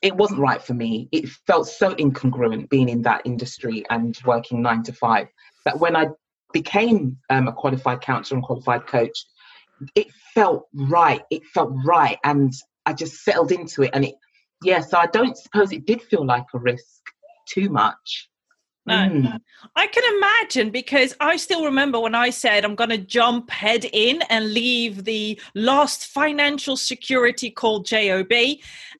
it 0.00 0.16
wasn't 0.16 0.40
right 0.40 0.62
for 0.62 0.74
me. 0.74 1.08
It 1.10 1.28
felt 1.46 1.66
so 1.66 1.92
incongruent 1.94 2.70
being 2.70 2.88
in 2.88 3.02
that 3.02 3.22
industry 3.24 3.84
and 3.90 4.16
working 4.24 4.62
nine 4.62 4.84
to 4.84 4.92
five 4.92 5.26
that 5.64 5.80
when 5.80 5.96
I 5.96 6.06
became 6.52 7.18
um, 7.30 7.48
a 7.48 7.52
qualified 7.52 8.00
counselor 8.00 8.36
and 8.38 8.46
qualified 8.46 8.86
coach, 8.86 9.26
it 9.96 10.06
felt 10.34 10.68
right. 10.72 11.22
It 11.32 11.42
felt 11.52 11.72
right, 11.84 12.18
and 12.22 12.52
I 12.86 12.92
just 12.92 13.24
settled 13.24 13.50
into 13.50 13.82
it. 13.82 13.90
And 13.92 14.04
it, 14.04 14.14
yeah. 14.62 14.80
So 14.80 14.98
I 14.98 15.06
don't 15.06 15.36
suppose 15.36 15.72
it 15.72 15.86
did 15.86 16.02
feel 16.02 16.24
like 16.24 16.46
a 16.54 16.58
risk 16.58 17.02
too 17.48 17.68
much. 17.68 18.28
No, 18.86 18.94
mm. 18.94 19.40
I 19.74 19.88
can 19.88 20.04
imagine 20.16 20.70
because 20.70 21.12
I 21.18 21.36
still 21.38 21.64
remember 21.64 21.98
when 21.98 22.14
I 22.14 22.30
said 22.30 22.64
I'm 22.64 22.76
going 22.76 22.90
to 22.90 22.98
jump 22.98 23.50
head 23.50 23.84
in 23.92 24.22
and 24.30 24.52
leave 24.52 25.02
the 25.02 25.40
last 25.56 26.06
financial 26.06 26.76
security 26.76 27.50
called 27.50 27.84
JOB. 27.84 28.32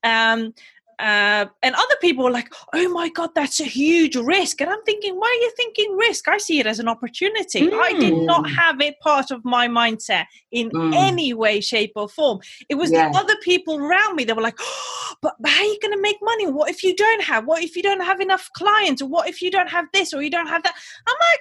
Um, 0.02 0.54
uh, 0.98 1.44
and 1.62 1.74
other 1.74 1.96
people 2.00 2.24
were 2.24 2.30
like, 2.30 2.48
"Oh 2.72 2.88
my 2.88 3.10
god, 3.10 3.30
that's 3.34 3.60
a 3.60 3.64
huge 3.64 4.16
risk." 4.16 4.60
And 4.60 4.70
I'm 4.70 4.82
thinking, 4.84 5.14
"Why 5.16 5.28
are 5.28 5.42
you 5.42 5.52
thinking 5.56 5.94
risk? 5.96 6.26
I 6.28 6.38
see 6.38 6.58
it 6.58 6.66
as 6.66 6.78
an 6.78 6.88
opportunity." 6.88 7.68
Mm. 7.68 7.78
I 7.78 7.92
did 7.92 8.14
not 8.14 8.48
hmm. 8.48 8.54
have 8.54 8.80
it 8.80 8.98
part 9.00 9.30
of 9.30 9.44
my 9.44 9.68
mindset 9.68 10.24
in 10.52 10.70
mm. 10.70 10.94
any 10.94 11.34
way, 11.34 11.60
shape, 11.60 11.92
or 11.96 12.08
form. 12.08 12.40
It 12.70 12.76
was 12.76 12.90
yeah. 12.90 13.10
the 13.10 13.18
other 13.18 13.36
people 13.42 13.78
around 13.78 14.16
me 14.16 14.24
that 14.24 14.36
were 14.36 14.42
like, 14.42 14.56
oh, 14.60 15.14
"But 15.20 15.34
how 15.44 15.60
are 15.60 15.64
you 15.64 15.78
going 15.82 15.94
to 15.94 16.00
make 16.00 16.18
money? 16.22 16.46
What 16.46 16.70
if 16.70 16.82
you 16.82 16.96
don't 16.96 17.22
have? 17.22 17.44
What 17.44 17.62
if 17.62 17.76
you 17.76 17.82
don't 17.82 18.04
have 18.04 18.20
enough 18.20 18.48
clients? 18.56 19.02
Or 19.02 19.08
what 19.08 19.28
if 19.28 19.42
you 19.42 19.50
don't 19.50 19.70
have 19.70 19.86
this 19.92 20.14
or 20.14 20.22
you 20.22 20.30
don't 20.30 20.48
have 20.48 20.62
that?" 20.62 20.74
I'm 21.06 21.16
like, 21.32 21.40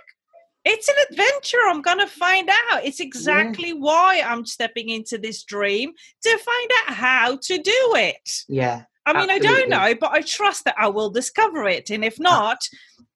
it's 0.65 0.89
an 0.89 0.95
adventure. 1.11 1.59
I'm 1.69 1.81
going 1.81 1.99
to 1.99 2.07
find 2.07 2.49
out. 2.49 2.83
It's 2.83 2.99
exactly 2.99 3.69
yeah. 3.69 3.75
why 3.75 4.21
I'm 4.25 4.45
stepping 4.45 4.89
into 4.89 5.17
this 5.17 5.43
dream 5.43 5.93
to 6.23 6.37
find 6.37 6.69
out 6.81 6.95
how 6.95 7.37
to 7.37 7.57
do 7.57 7.93
it. 7.95 8.43
Yeah. 8.49 8.83
I 9.05 9.13
mean, 9.13 9.29
Absolutely. 9.29 9.47
I 9.47 9.51
don't 9.51 9.69
know, 9.69 9.95
but 9.99 10.11
I 10.11 10.21
trust 10.21 10.65
that 10.65 10.75
I 10.77 10.87
will 10.87 11.09
discover 11.09 11.65
it. 11.65 11.89
And 11.91 12.03
if 12.03 12.19
not, 12.19 12.67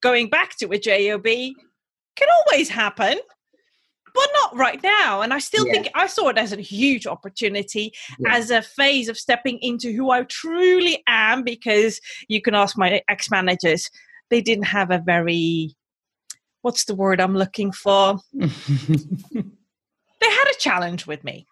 going 0.02 0.30
back 0.30 0.56
to 0.58 0.72
a 0.72 0.80
JOB 0.80 1.26
can 1.26 2.28
always 2.46 2.70
happen, 2.70 3.20
but 4.14 4.28
not 4.34 4.56
right 4.56 4.82
now. 4.84 5.22
And 5.22 5.34
I 5.34 5.40
still 5.40 5.66
yeah. 5.66 5.74
think 5.74 5.90
I 5.96 6.08
saw 6.08 6.30
it 6.30 6.38
as 6.38 6.54
a 6.54 6.62
huge 6.62 7.08
opportunity, 7.08 7.92
yeah. 8.20 8.36
as 8.36 8.52
a 8.52 8.62
phase 8.62 9.10
of 9.10 9.18
stepping 9.18 9.58
into 9.62 9.92
who 9.92 10.12
I 10.12 10.24
truly 10.24 11.04
am, 11.08 11.44
because 11.44 12.00
you 12.28 12.42
can 12.42 12.54
ask 12.54 12.78
my 12.78 13.02
ex 13.10 13.32
managers, 13.32 13.90
they 14.30 14.42
didn't 14.42 14.66
have 14.66 14.92
a 14.92 15.00
very, 15.00 15.76
what's 16.62 16.86
the 16.86 16.96
word 16.96 17.20
I'm 17.20 17.36
looking 17.36 17.72
for? 17.72 18.20
they 18.34 18.50
had 20.22 20.52
a 20.52 20.60
challenge 20.60 21.08
with 21.08 21.24
me. 21.24 21.48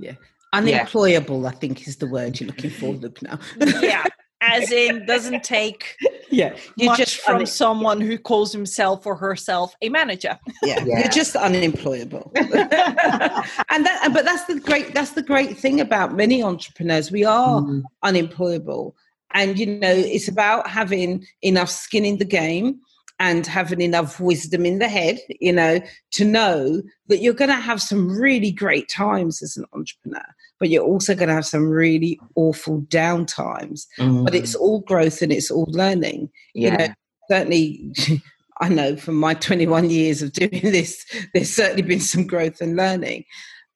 Yeah. 0.00 0.14
Unemployable, 0.54 1.42
yeah. 1.42 1.48
I 1.48 1.52
think, 1.52 1.86
is 1.86 1.96
the 1.96 2.06
word 2.06 2.40
you're 2.40 2.48
looking 2.48 2.70
for, 2.70 2.92
Look 2.92 3.22
now. 3.22 3.38
yeah, 3.80 4.04
as 4.40 4.70
in 4.70 5.06
doesn't 5.06 5.42
take 5.42 5.96
yeah 6.30 6.54
you 6.76 6.86
much 6.86 6.98
just 6.98 7.20
from 7.20 7.36
un- 7.36 7.46
someone 7.46 8.00
who 8.00 8.18
calls 8.18 8.52
himself 8.52 9.06
or 9.06 9.16
herself 9.16 9.74
a 9.82 9.88
manager. 9.88 10.38
Yeah, 10.62 10.84
yeah. 10.84 11.00
you're 11.00 11.08
just 11.08 11.36
unemployable. 11.36 12.32
and 12.36 12.50
that, 12.50 14.10
but 14.12 14.24
that's 14.24 14.44
the 14.44 14.60
great 14.60 14.94
that's 14.94 15.12
the 15.12 15.22
great 15.22 15.56
thing 15.58 15.80
about 15.80 16.14
many 16.14 16.42
entrepreneurs. 16.42 17.10
We 17.10 17.24
are 17.24 17.62
mm. 17.62 17.82
unemployable, 18.02 18.96
and 19.32 19.58
you 19.58 19.66
know 19.66 19.92
it's 19.92 20.28
about 20.28 20.68
having 20.68 21.26
enough 21.42 21.70
skin 21.70 22.04
in 22.04 22.18
the 22.18 22.24
game 22.24 22.80
and 23.20 23.46
having 23.46 23.80
enough 23.80 24.18
wisdom 24.18 24.66
in 24.66 24.78
the 24.78 24.88
head, 24.88 25.20
you 25.40 25.52
know, 25.52 25.80
to 26.12 26.24
know 26.24 26.82
that 27.08 27.18
you're 27.18 27.32
going 27.32 27.50
to 27.50 27.54
have 27.54 27.80
some 27.80 28.08
really 28.08 28.50
great 28.50 28.88
times 28.88 29.42
as 29.42 29.56
an 29.56 29.64
entrepreneur, 29.72 30.26
but 30.60 30.70
you're 30.70 30.84
also 30.84 31.14
going 31.14 31.28
to 31.28 31.34
have 31.34 31.46
some 31.46 31.68
really 31.68 32.18
awful 32.36 32.80
down 32.82 33.26
times. 33.26 33.86
Mm. 33.98 34.24
But 34.24 34.34
it's 34.34 34.54
all 34.54 34.80
growth 34.80 35.22
and 35.22 35.32
it's 35.32 35.50
all 35.50 35.66
learning. 35.68 36.30
Yeah. 36.54 36.72
You 36.72 36.78
know, 36.78 36.94
certainly. 37.30 37.94
I 38.60 38.68
know 38.68 38.96
from 38.96 39.16
my 39.16 39.34
21 39.34 39.90
years 39.90 40.22
of 40.22 40.32
doing 40.32 40.60
this, 40.62 41.04
there's 41.34 41.50
certainly 41.50 41.82
been 41.82 41.98
some 41.98 42.24
growth 42.24 42.60
and 42.60 42.76
learning. 42.76 43.24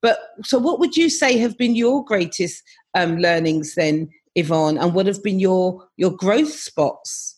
But 0.00 0.18
so, 0.44 0.56
what 0.56 0.78
would 0.78 0.96
you 0.96 1.10
say 1.10 1.36
have 1.38 1.58
been 1.58 1.74
your 1.74 2.04
greatest 2.04 2.62
um, 2.94 3.18
learnings 3.18 3.74
then, 3.74 4.08
Yvonne, 4.36 4.78
and 4.78 4.94
what 4.94 5.06
have 5.06 5.20
been 5.22 5.40
your 5.40 5.84
your 5.96 6.12
growth 6.12 6.54
spots? 6.54 7.36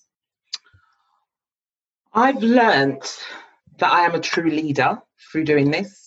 I've 2.13 2.43
learned 2.43 3.03
that 3.79 3.91
I 3.91 4.05
am 4.05 4.15
a 4.15 4.21
true 4.21 4.51
leader 4.51 5.01
through 5.33 5.45
doing 5.45 5.71
this 5.71 6.00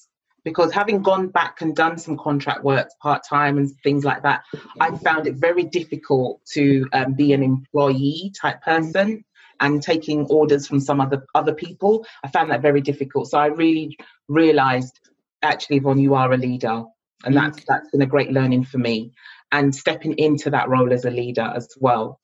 because 0.44 0.74
having 0.74 1.02
gone 1.02 1.28
back 1.30 1.62
and 1.62 1.76
done 1.76 1.98
some 1.98 2.18
contract 2.18 2.64
work 2.64 2.90
part 3.02 3.24
time 3.28 3.58
and 3.58 3.72
things 3.82 4.04
like 4.04 4.24
that, 4.24 4.44
I 4.80 4.96
found 4.98 5.28
it 5.28 5.36
very 5.36 5.64
difficult 5.64 6.42
to 6.54 6.88
um, 6.94 7.14
be 7.14 7.34
an 7.34 7.44
employee 7.44 8.34
type 8.40 8.62
person 8.62 9.24
and 9.60 9.82
taking 9.82 10.26
orders 10.26 10.68
from 10.68 10.80
some 10.80 11.00
other 11.00 11.26
other 11.34 11.54
people. 11.54 12.06
I 12.24 12.28
found 12.28 12.52
that 12.52 12.62
very 12.62 12.82
difficult. 12.82 13.30
So 13.30 13.38
I 13.38 13.48
really 13.48 13.98
realised 14.28 15.00
actually, 15.42 15.78
Yvonne, 15.78 16.00
you 16.00 16.16
are 16.16 16.32
a 16.34 16.38
leader, 16.38 16.84
and 17.24 17.36
that's 17.36 17.60
mm. 17.60 17.66
that's 17.68 17.90
been 17.92 18.02
a 18.02 18.08
great 18.08 18.32
learning 18.32 18.66
for 18.66 18.78
me. 18.78 19.14
And 19.52 19.74
stepping 19.74 20.18
into 20.18 20.50
that 20.50 20.68
role 20.68 20.92
as 20.92 21.06
a 21.06 21.12
leader 21.12 21.54
as 21.56 21.70
well. 21.80 22.20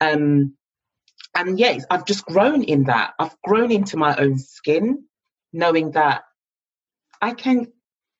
Um, 0.00 0.56
and 1.36 1.58
yes, 1.58 1.84
I've 1.88 2.04
just 2.04 2.26
grown 2.26 2.64
in 2.64 2.84
that. 2.84 3.14
I've 3.18 3.40
grown 3.42 3.70
into 3.70 3.96
my 3.96 4.16
own 4.16 4.38
skin, 4.38 5.04
knowing 5.52 5.92
that 5.92 6.24
I 7.20 7.32
can 7.34 7.72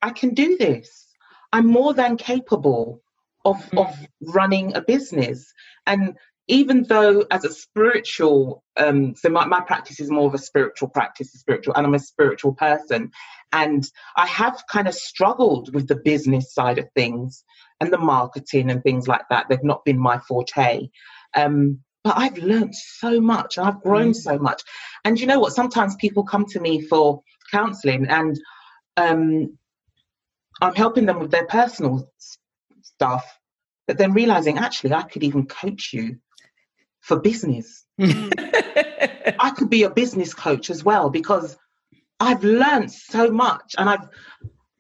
I 0.03 0.11
can 0.11 0.35
do 0.35 0.57
this. 0.59 1.07
I'm 1.53 1.67
more 1.67 1.95
than 1.95 2.17
capable 2.17 3.03
of 3.45 3.57
mm. 3.71 3.81
of 3.81 3.95
running 4.21 4.77
a 4.77 4.81
business. 4.81 5.53
And 5.87 6.17
even 6.47 6.83
though 6.83 7.25
as 7.31 7.45
a 7.45 7.53
spiritual 7.53 8.63
um 8.77 9.15
so 9.15 9.31
my, 9.31 9.47
my 9.47 9.61
practice 9.61 9.99
is 10.01 10.11
more 10.11 10.27
of 10.27 10.35
a 10.35 10.39
spiritual 10.39 10.89
practice, 10.89 11.35
a 11.35 11.39
spiritual 11.39 11.75
and 11.75 11.87
I'm 11.87 11.95
a 11.95 11.99
spiritual 11.99 12.55
person. 12.55 13.11
And 13.53 13.85
I 14.17 14.27
have 14.27 14.63
kind 14.71 14.89
of 14.89 14.95
struggled 14.95 15.75
with 15.75 15.87
the 15.87 15.97
business 15.97 16.53
side 16.53 16.79
of 16.79 16.89
things 16.95 17.45
and 17.81 17.93
the 17.93 17.99
marketing 17.99 18.71
and 18.71 18.83
things 18.83 19.07
like 19.07 19.23
that. 19.31 19.47
They've 19.49 19.63
not 19.63 19.85
been 19.85 19.99
my 19.99 20.19
forte. 20.19 20.89
Um, 21.35 21.81
but 22.03 22.19
I've 22.19 22.37
learned 22.37 22.75
so 22.75 23.21
much. 23.21 23.57
I've 23.57 23.81
grown 23.81 24.11
mm. 24.11 24.17
so 24.17 24.39
much. 24.39 24.63
And 25.05 25.19
you 25.19 25.27
know 25.27 25.41
what? 25.41 25.55
Sometimes 25.55 25.97
people 25.97 26.25
come 26.25 26.45
to 26.47 26.61
me 26.61 26.83
for 26.83 27.23
counseling 27.51 28.07
and 28.09 28.39
um, 28.97 29.59
I'm 30.61 30.75
helping 30.75 31.07
them 31.07 31.21
with 31.21 31.31
their 31.31 31.47
personal 31.47 32.11
stuff, 32.83 33.39
but 33.87 33.99
then 33.99 34.13
realizing 34.13 34.59
actually 34.59 34.93
I 34.93 35.03
could 35.03 35.25
even 35.25 35.47
coach 35.47 35.93
you 35.93 36.19
for 37.01 37.19
business. 37.19 37.85
I 37.99 39.53
could 39.57 39.71
be 39.71 39.83
a 39.83 39.91
business 39.91 40.33
coach 40.33 40.71
as 40.71 40.85
well 40.85 41.11
because 41.11 41.57
I've 42.21 42.45
learned 42.45 42.93
so 42.93 43.31
much 43.31 43.75
and 43.77 43.91
I've 43.91 44.09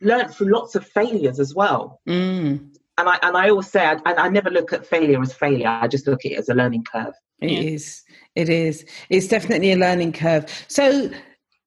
learned 0.00 0.34
through 0.34 0.52
lots 0.52 0.74
of 0.74 0.86
failures 0.86 1.40
as 1.40 1.54
well. 1.54 2.00
Mm 2.08 2.74
and 2.98 3.08
I 3.08 3.18
and 3.22 3.36
I 3.36 3.48
always 3.50 3.68
say 3.68 3.84
I, 3.84 3.98
I 4.04 4.28
never 4.28 4.50
look 4.50 4.72
at 4.72 4.86
failure 4.86 5.20
as 5.20 5.32
failure. 5.32 5.68
I 5.68 5.88
just 5.88 6.06
look 6.06 6.24
at 6.24 6.32
it 6.32 6.38
as 6.38 6.48
a 6.48 6.54
learning 6.54 6.84
curve. 6.84 7.14
It 7.40 7.50
yeah. 7.50 7.58
is. 7.60 8.02
It 8.34 8.48
is. 8.48 8.84
It's 9.10 9.28
definitely 9.28 9.72
a 9.72 9.76
learning 9.76 10.12
curve. 10.12 10.46
So 10.68 11.10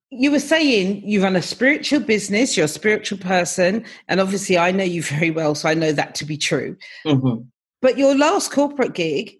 you 0.09 0.31
were 0.31 0.39
saying 0.39 1.01
you 1.05 1.21
run 1.21 1.35
a 1.35 1.41
spiritual 1.41 1.99
business, 1.99 2.55
you're 2.55 2.65
a 2.65 2.69
spiritual 2.69 3.17
person, 3.17 3.85
and 4.07 4.19
obviously 4.19 4.57
I 4.57 4.71
know 4.71 4.83
you 4.83 5.03
very 5.17 5.31
well, 5.31 5.55
so 5.55 5.69
I 5.69 5.73
know 5.73 5.91
that 5.91 6.15
to 6.15 6.25
be 6.25 6.37
true. 6.37 6.77
Mhm. 7.05 7.47
But 7.81 7.97
your 7.97 8.15
last 8.15 8.51
corporate 8.51 8.93
gig 8.93 9.35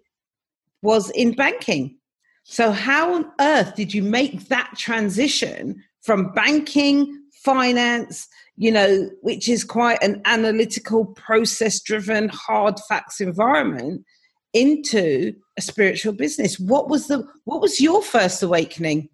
was 0.82 1.10
in 1.12 1.34
banking. 1.34 1.98
So, 2.44 2.72
how 2.72 3.14
on 3.14 3.26
earth 3.42 3.76
did 3.76 3.94
you 3.94 4.04
make 4.04 4.48
that 4.48 4.72
transition 4.78 5.84
from 6.02 6.32
banking, 6.34 7.14
finance, 7.44 8.28
you 8.56 8.72
know, 8.72 9.10
which 9.22 9.50
is 9.50 9.64
quite 9.64 10.02
an 10.02 10.22
analytical, 10.26 11.06
process 11.08 11.82
driven, 11.82 12.30
hard 12.30 12.80
facts 12.88 13.20
environment, 13.20 14.06
into 14.54 15.34
a 15.58 15.62
spiritual 15.62 16.14
business? 16.14 16.58
What 16.60 16.90
was 16.90 17.08
the 17.08 17.28
what 17.46 17.62
was 17.62 17.82
your 17.82 18.02
first 18.02 18.42
awakening? 18.44 19.10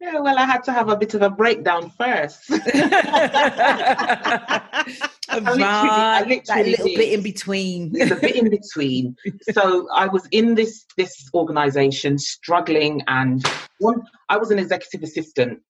Yeah, 0.00 0.20
well, 0.20 0.38
I 0.38 0.44
had 0.44 0.62
to 0.64 0.72
have 0.72 0.88
a 0.88 0.96
bit 0.96 1.14
of 1.14 1.22
a 1.22 1.30
breakdown 1.30 1.90
first. 1.90 2.48
right, 2.50 2.62
literally- 5.28 5.64
I 5.64 6.40
that 6.46 6.66
little 6.66 6.86
did. 6.86 6.96
bit 6.96 7.12
in 7.14 7.22
between. 7.22 8.00
a 8.00 8.14
bit 8.14 8.36
in 8.36 8.48
between. 8.48 9.16
So 9.52 9.88
I 9.92 10.06
was 10.06 10.26
in 10.30 10.54
this 10.54 10.84
this 10.96 11.28
organization 11.34 12.18
struggling, 12.18 13.02
and 13.08 13.44
one 13.80 14.02
I 14.28 14.36
was 14.36 14.50
an 14.52 14.58
executive 14.60 15.02
assistant. 15.02 15.60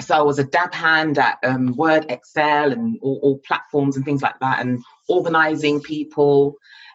So 0.00 0.16
I 0.16 0.22
was 0.22 0.38
a 0.38 0.44
dab 0.44 0.74
hand 0.74 1.18
at 1.18 1.38
um, 1.44 1.76
Word, 1.76 2.06
Excel, 2.08 2.72
and 2.72 2.98
all, 3.02 3.20
all 3.22 3.38
platforms 3.46 3.96
and 3.96 4.04
things 4.04 4.22
like 4.22 4.38
that, 4.40 4.60
and 4.60 4.82
organizing 5.08 5.80
people. 5.80 6.54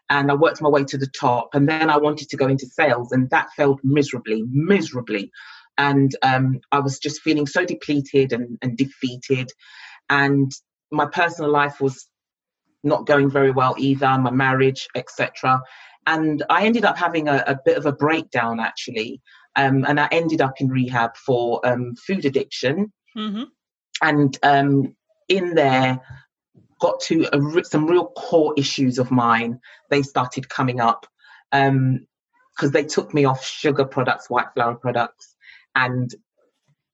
And 0.09 0.29
I 0.29 0.35
worked 0.35 0.61
my 0.61 0.69
way 0.69 0.83
to 0.83 0.97
the 0.97 1.07
top, 1.07 1.49
and 1.53 1.67
then 1.67 1.89
I 1.89 1.97
wanted 1.97 2.29
to 2.29 2.37
go 2.37 2.47
into 2.47 2.65
sales, 2.65 3.13
and 3.13 3.29
that 3.29 3.51
failed 3.55 3.79
miserably, 3.83 4.43
miserably. 4.51 5.31
And 5.77 6.15
um, 6.21 6.59
I 6.71 6.79
was 6.79 6.99
just 6.99 7.21
feeling 7.21 7.47
so 7.47 7.65
depleted 7.65 8.31
and, 8.31 8.57
and 8.61 8.77
defeated, 8.77 9.49
and 10.09 10.51
my 10.91 11.07
personal 11.07 11.51
life 11.51 11.81
was 11.81 12.07
not 12.83 13.05
going 13.05 13.29
very 13.29 13.51
well 13.51 13.75
either, 13.77 14.17
my 14.17 14.31
marriage, 14.31 14.87
etc. 14.95 15.61
And 16.05 16.43
I 16.49 16.65
ended 16.65 16.85
up 16.85 16.97
having 16.97 17.27
a, 17.27 17.43
a 17.47 17.59
bit 17.65 17.77
of 17.77 17.85
a 17.85 17.91
breakdown 17.91 18.59
actually. 18.59 19.21
Um, 19.55 19.85
and 19.87 19.99
I 19.99 20.07
ended 20.11 20.41
up 20.41 20.59
in 20.59 20.69
rehab 20.69 21.15
for 21.15 21.65
um, 21.65 21.95
food 21.95 22.25
addiction. 22.25 22.91
hmm 23.15 23.43
And 24.01 24.37
um, 24.43 24.95
in 25.29 25.55
there, 25.55 26.01
got 26.79 26.99
to 27.01 27.27
a, 27.31 27.63
some 27.63 27.87
real 27.87 28.07
core 28.07 28.53
issues 28.57 28.99
of 28.99 29.11
mine. 29.11 29.59
They 29.89 30.01
started 30.01 30.49
coming 30.49 30.81
up 30.81 31.05
because 31.51 32.71
they 32.71 32.83
took 32.83 33.13
me 33.13 33.25
off 33.25 33.45
sugar 33.45 33.85
products, 33.85 34.29
white 34.29 34.47
flour 34.53 34.75
products, 34.75 35.32
and 35.75 36.13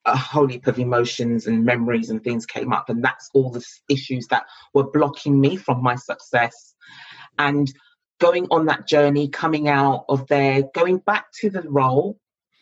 a 0.05 0.17
whole 0.17 0.47
heap 0.47 0.67
of 0.67 0.79
emotions 0.79 1.45
and 1.45 1.65
memories 1.65 2.09
and 2.09 2.23
things 2.23 2.45
came 2.45 2.73
up. 2.73 2.89
And 2.89 3.03
that's 3.03 3.29
all 3.33 3.51
the 3.51 3.65
issues 3.89 4.27
that 4.27 4.45
were 4.73 4.89
blocking 4.89 5.39
me 5.39 5.55
from 5.55 5.83
my 5.83 5.95
success. 5.95 6.75
And 7.37 7.71
going 8.19 8.47
on 8.51 8.65
that 8.65 8.87
journey, 8.87 9.29
coming 9.29 9.67
out 9.67 10.05
of 10.09 10.27
there, 10.27 10.63
going 10.73 10.97
back 10.97 11.27
to 11.41 11.49
the 11.49 11.61
role 11.63 12.17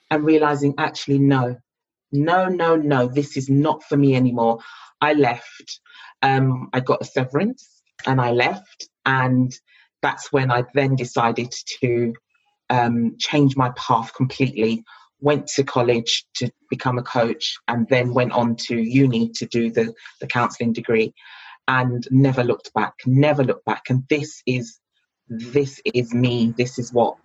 and 0.10 0.24
realizing 0.24 0.76
actually, 0.78 1.20
no, 1.20 1.58
no, 2.12 2.48
no, 2.48 2.76
no, 2.76 3.08
this 3.08 3.38
is 3.38 3.50
not 3.50 3.84
for 3.84 3.98
me 3.98 4.16
anymore. 4.16 4.60
I 5.02 5.14
left. 5.14 5.80
Um, 6.22 6.70
I 6.74 6.80
got 6.80 7.02
a 7.02 7.06
severance 7.06 7.82
and 8.06 8.20
I 8.22 8.32
left. 8.32 8.90
And 9.06 9.54
that's 10.02 10.32
when 10.32 10.52
I 10.52 10.64
then 10.74 10.96
decided 10.96 11.54
to 11.82 12.14
um, 12.70 13.16
change 13.18 13.56
my 13.56 13.72
path 13.76 14.14
completely. 14.14 14.84
Went 15.20 15.48
to 15.48 15.64
college 15.64 16.26
to 16.36 16.52
become 16.70 16.98
a 16.98 17.04
coach 17.04 17.58
and 17.68 17.88
then 17.90 18.14
went 18.14 18.34
on 18.34 18.56
to 18.68 18.78
uni 18.78 19.30
to 19.36 19.46
do 19.48 19.72
the, 19.72 19.94
the 20.22 20.28
counseling 20.28 20.74
degree 20.74 21.14
and 21.68 22.08
never 22.12 22.44
looked 22.44 22.74
back, 22.74 22.94
never 23.06 23.44
looked 23.44 23.66
back. 23.66 23.90
And 23.90 24.04
this 24.10 24.42
is 24.46 24.80
this 25.28 25.82
is 25.94 26.13
me. 26.13 26.54
This 26.58 26.80
is 26.80 26.94
what 26.94 27.18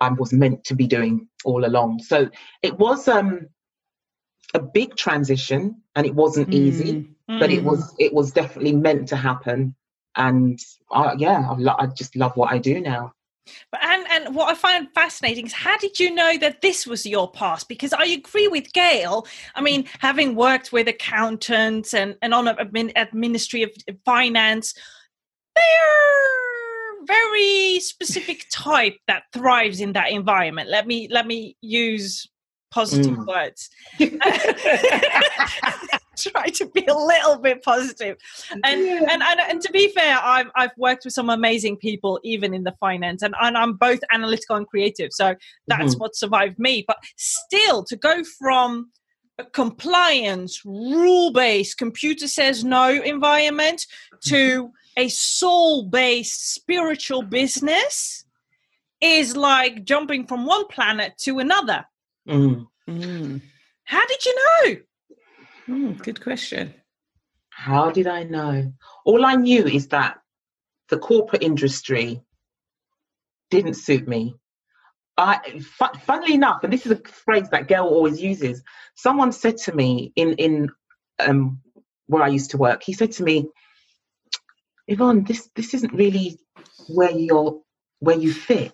I 0.00 0.10
was 0.10 0.32
meant 0.32 0.64
to 0.64 0.74
be 0.74 0.86
doing 0.86 1.28
all 1.44 1.64
along. 1.64 2.00
So 2.02 2.28
it 2.62 2.78
was 2.78 3.08
um 3.08 3.48
a 4.54 4.60
big 4.60 4.96
transition 4.96 5.82
and 5.94 6.06
it 6.06 6.14
wasn't 6.14 6.52
easy, 6.52 6.92
Mm. 7.30 7.40
but 7.40 7.50
it 7.50 7.62
Mm. 7.62 7.64
was 7.64 7.94
it 7.98 8.12
was 8.12 8.32
definitely 8.32 8.74
meant 8.74 9.08
to 9.08 9.16
happen. 9.16 9.74
And 10.16 10.58
uh, 10.90 11.14
yeah, 11.18 11.46
I, 11.50 11.54
lo- 11.56 11.76
I 11.78 11.86
just 11.86 12.16
love 12.16 12.36
what 12.36 12.52
I 12.52 12.58
do 12.58 12.80
now. 12.80 13.12
But 13.70 13.80
and 14.26 14.34
what 14.34 14.50
I 14.50 14.54
find 14.54 14.88
fascinating 14.92 15.46
is 15.46 15.52
how 15.52 15.78
did 15.78 16.00
you 16.00 16.12
know 16.12 16.36
that 16.38 16.60
this 16.60 16.86
was 16.86 17.06
your 17.06 17.30
past? 17.30 17.68
Because 17.68 17.92
I 17.92 18.06
agree 18.06 18.48
with 18.48 18.72
Gail. 18.72 19.26
I 19.54 19.60
mean, 19.60 19.86
having 20.00 20.34
worked 20.34 20.72
with 20.72 20.88
accountants 20.88 21.94
and 21.94 22.16
and 22.22 22.34
on 22.34 22.48
a 22.48 22.54
admin, 22.56 22.92
administry 22.96 23.62
of 23.62 23.70
finance, 24.04 24.74
they're 25.54 27.06
very 27.06 27.78
specific 27.80 28.46
type 28.50 28.96
that 29.06 29.24
thrives 29.32 29.80
in 29.80 29.92
that 29.92 30.10
environment. 30.10 30.68
Let 30.68 30.86
me 30.86 31.08
let 31.10 31.26
me 31.26 31.56
use 31.60 32.26
positive 32.72 33.14
Mm. 33.14 33.26
words. 33.26 33.70
Try 36.32 36.46
to 36.46 36.66
be 36.70 36.84
a 36.86 36.94
little 36.94 37.38
bit 37.38 37.62
positive 37.62 38.16
and, 38.50 38.64
and 38.64 39.22
and 39.22 39.40
and 39.40 39.60
to 39.60 39.70
be 39.72 39.88
fair, 39.88 40.18
I've 40.22 40.50
I've 40.54 40.70
worked 40.76 41.04
with 41.04 41.14
some 41.14 41.30
amazing 41.30 41.76
people, 41.76 42.20
even 42.24 42.54
in 42.54 42.64
the 42.64 42.74
finance, 42.80 43.22
and, 43.22 43.34
and 43.40 43.56
I'm 43.56 43.74
both 43.74 44.00
analytical 44.12 44.56
and 44.56 44.66
creative, 44.66 45.12
so 45.12 45.34
that's 45.66 45.94
Mhm. 45.94 46.00
what 46.00 46.16
survived 46.16 46.58
me. 46.58 46.84
But 46.86 46.98
still, 47.16 47.84
to 47.84 47.96
go 47.96 48.22
from 48.38 48.90
a 49.38 49.44
compliance, 49.44 50.64
rule 50.64 51.32
based, 51.32 51.76
computer 51.76 52.26
says 52.28 52.64
no 52.64 52.88
environment 52.88 53.86
to 54.24 54.70
a 54.96 55.08
soul 55.08 55.84
based 55.84 56.54
spiritual 56.54 57.22
business 57.22 58.24
is 59.02 59.36
like 59.36 59.84
jumping 59.84 60.26
from 60.26 60.46
one 60.46 60.66
planet 60.68 61.12
to 61.18 61.38
another. 61.38 61.84
Mm. 62.26 62.66
Mm. 62.88 63.42
How 63.84 64.06
did 64.06 64.24
you 64.24 64.34
know? 64.34 64.76
Mm, 65.68 66.02
good 66.02 66.22
question. 66.22 66.74
How 67.50 67.90
did 67.90 68.06
I 68.06 68.22
know? 68.22 68.72
All 69.04 69.24
I 69.24 69.34
knew 69.34 69.64
is 69.66 69.88
that 69.88 70.18
the 70.88 70.98
corporate 70.98 71.42
industry 71.42 72.20
didn't 73.50 73.74
suit 73.74 74.06
me. 74.06 74.36
I, 75.16 75.60
fu- 75.60 75.98
funnily 76.04 76.34
enough, 76.34 76.62
and 76.62 76.72
this 76.72 76.84
is 76.84 76.92
a 76.92 77.00
phrase 77.08 77.48
that 77.50 77.68
Gail 77.68 77.84
always 77.84 78.20
uses. 78.20 78.62
Someone 78.96 79.32
said 79.32 79.56
to 79.58 79.74
me 79.74 80.12
in 80.14 80.34
in 80.34 80.68
um, 81.18 81.60
where 82.06 82.22
I 82.22 82.28
used 82.28 82.50
to 82.50 82.58
work. 82.58 82.82
He 82.82 82.92
said 82.92 83.12
to 83.12 83.22
me, 83.22 83.48
"Yvonne, 84.86 85.24
this 85.24 85.48
this 85.56 85.72
isn't 85.72 85.94
really 85.94 86.38
where 86.88 87.10
you're 87.10 87.60
where 88.00 88.18
you 88.18 88.32
fit." 88.32 88.72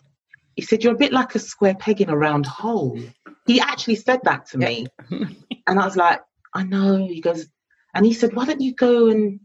He 0.57 0.63
said, 0.63 0.83
"You're 0.83 0.95
a 0.95 0.99
bit 0.99 1.13
like 1.13 1.37
a 1.37 1.39
square 1.39 1.77
peg 1.77 2.01
in 2.01 2.11
a 2.11 2.17
round 2.17 2.45
hole." 2.45 2.99
He 3.47 3.61
actually 3.61 3.97
said 3.97 4.21
that 4.25 4.47
to 4.47 4.59
me, 4.59 4.89
and 5.11 5.79
I 5.79 5.85
was 5.85 5.97
like, 5.97 6.23
"I 6.55 6.63
know." 6.63 6.97
He 6.97 7.21
goes, 7.21 7.47
and 7.95 8.05
he 8.05 8.13
said, 8.13 8.35
"Why 8.35 8.45
don't 8.45 8.61
you 8.61 8.75
go 8.75 9.09
and 9.09 9.41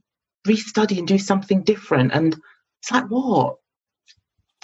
restudy 0.47 0.97
and 0.99 1.07
do 1.07 1.17
something 1.17 1.63
different?" 1.63 2.13
And 2.13 2.35
it's 2.81 2.91
like, 2.91 3.05
what? 3.05 3.55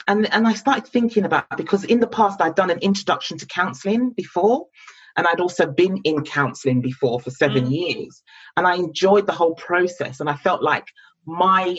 And 0.08 0.32
and 0.34 0.48
I 0.48 0.54
started 0.54 0.88
thinking 0.88 1.26
about 1.26 1.46
because 1.58 1.84
in 1.84 2.00
the 2.00 2.08
past 2.08 2.42
I'd 2.42 2.56
done 2.56 2.70
an 2.70 2.80
introduction 2.80 3.38
to 3.38 3.46
counselling 3.46 4.12
before, 4.12 4.68
and 5.16 5.28
I'd 5.28 5.40
also 5.40 5.66
been 5.66 5.98
in 6.04 6.24
counselling 6.24 6.82
before 6.82 7.20
for 7.20 7.30
seven 7.30 7.72
years, 7.72 8.22
and 8.58 8.68
I 8.68 8.76
enjoyed 8.76 9.28
the 9.28 9.34
whole 9.34 9.56
process, 9.56 10.20
and 10.20 10.30
I 10.30 10.36
felt 10.36 10.62
like 10.62 10.86
my 11.26 11.78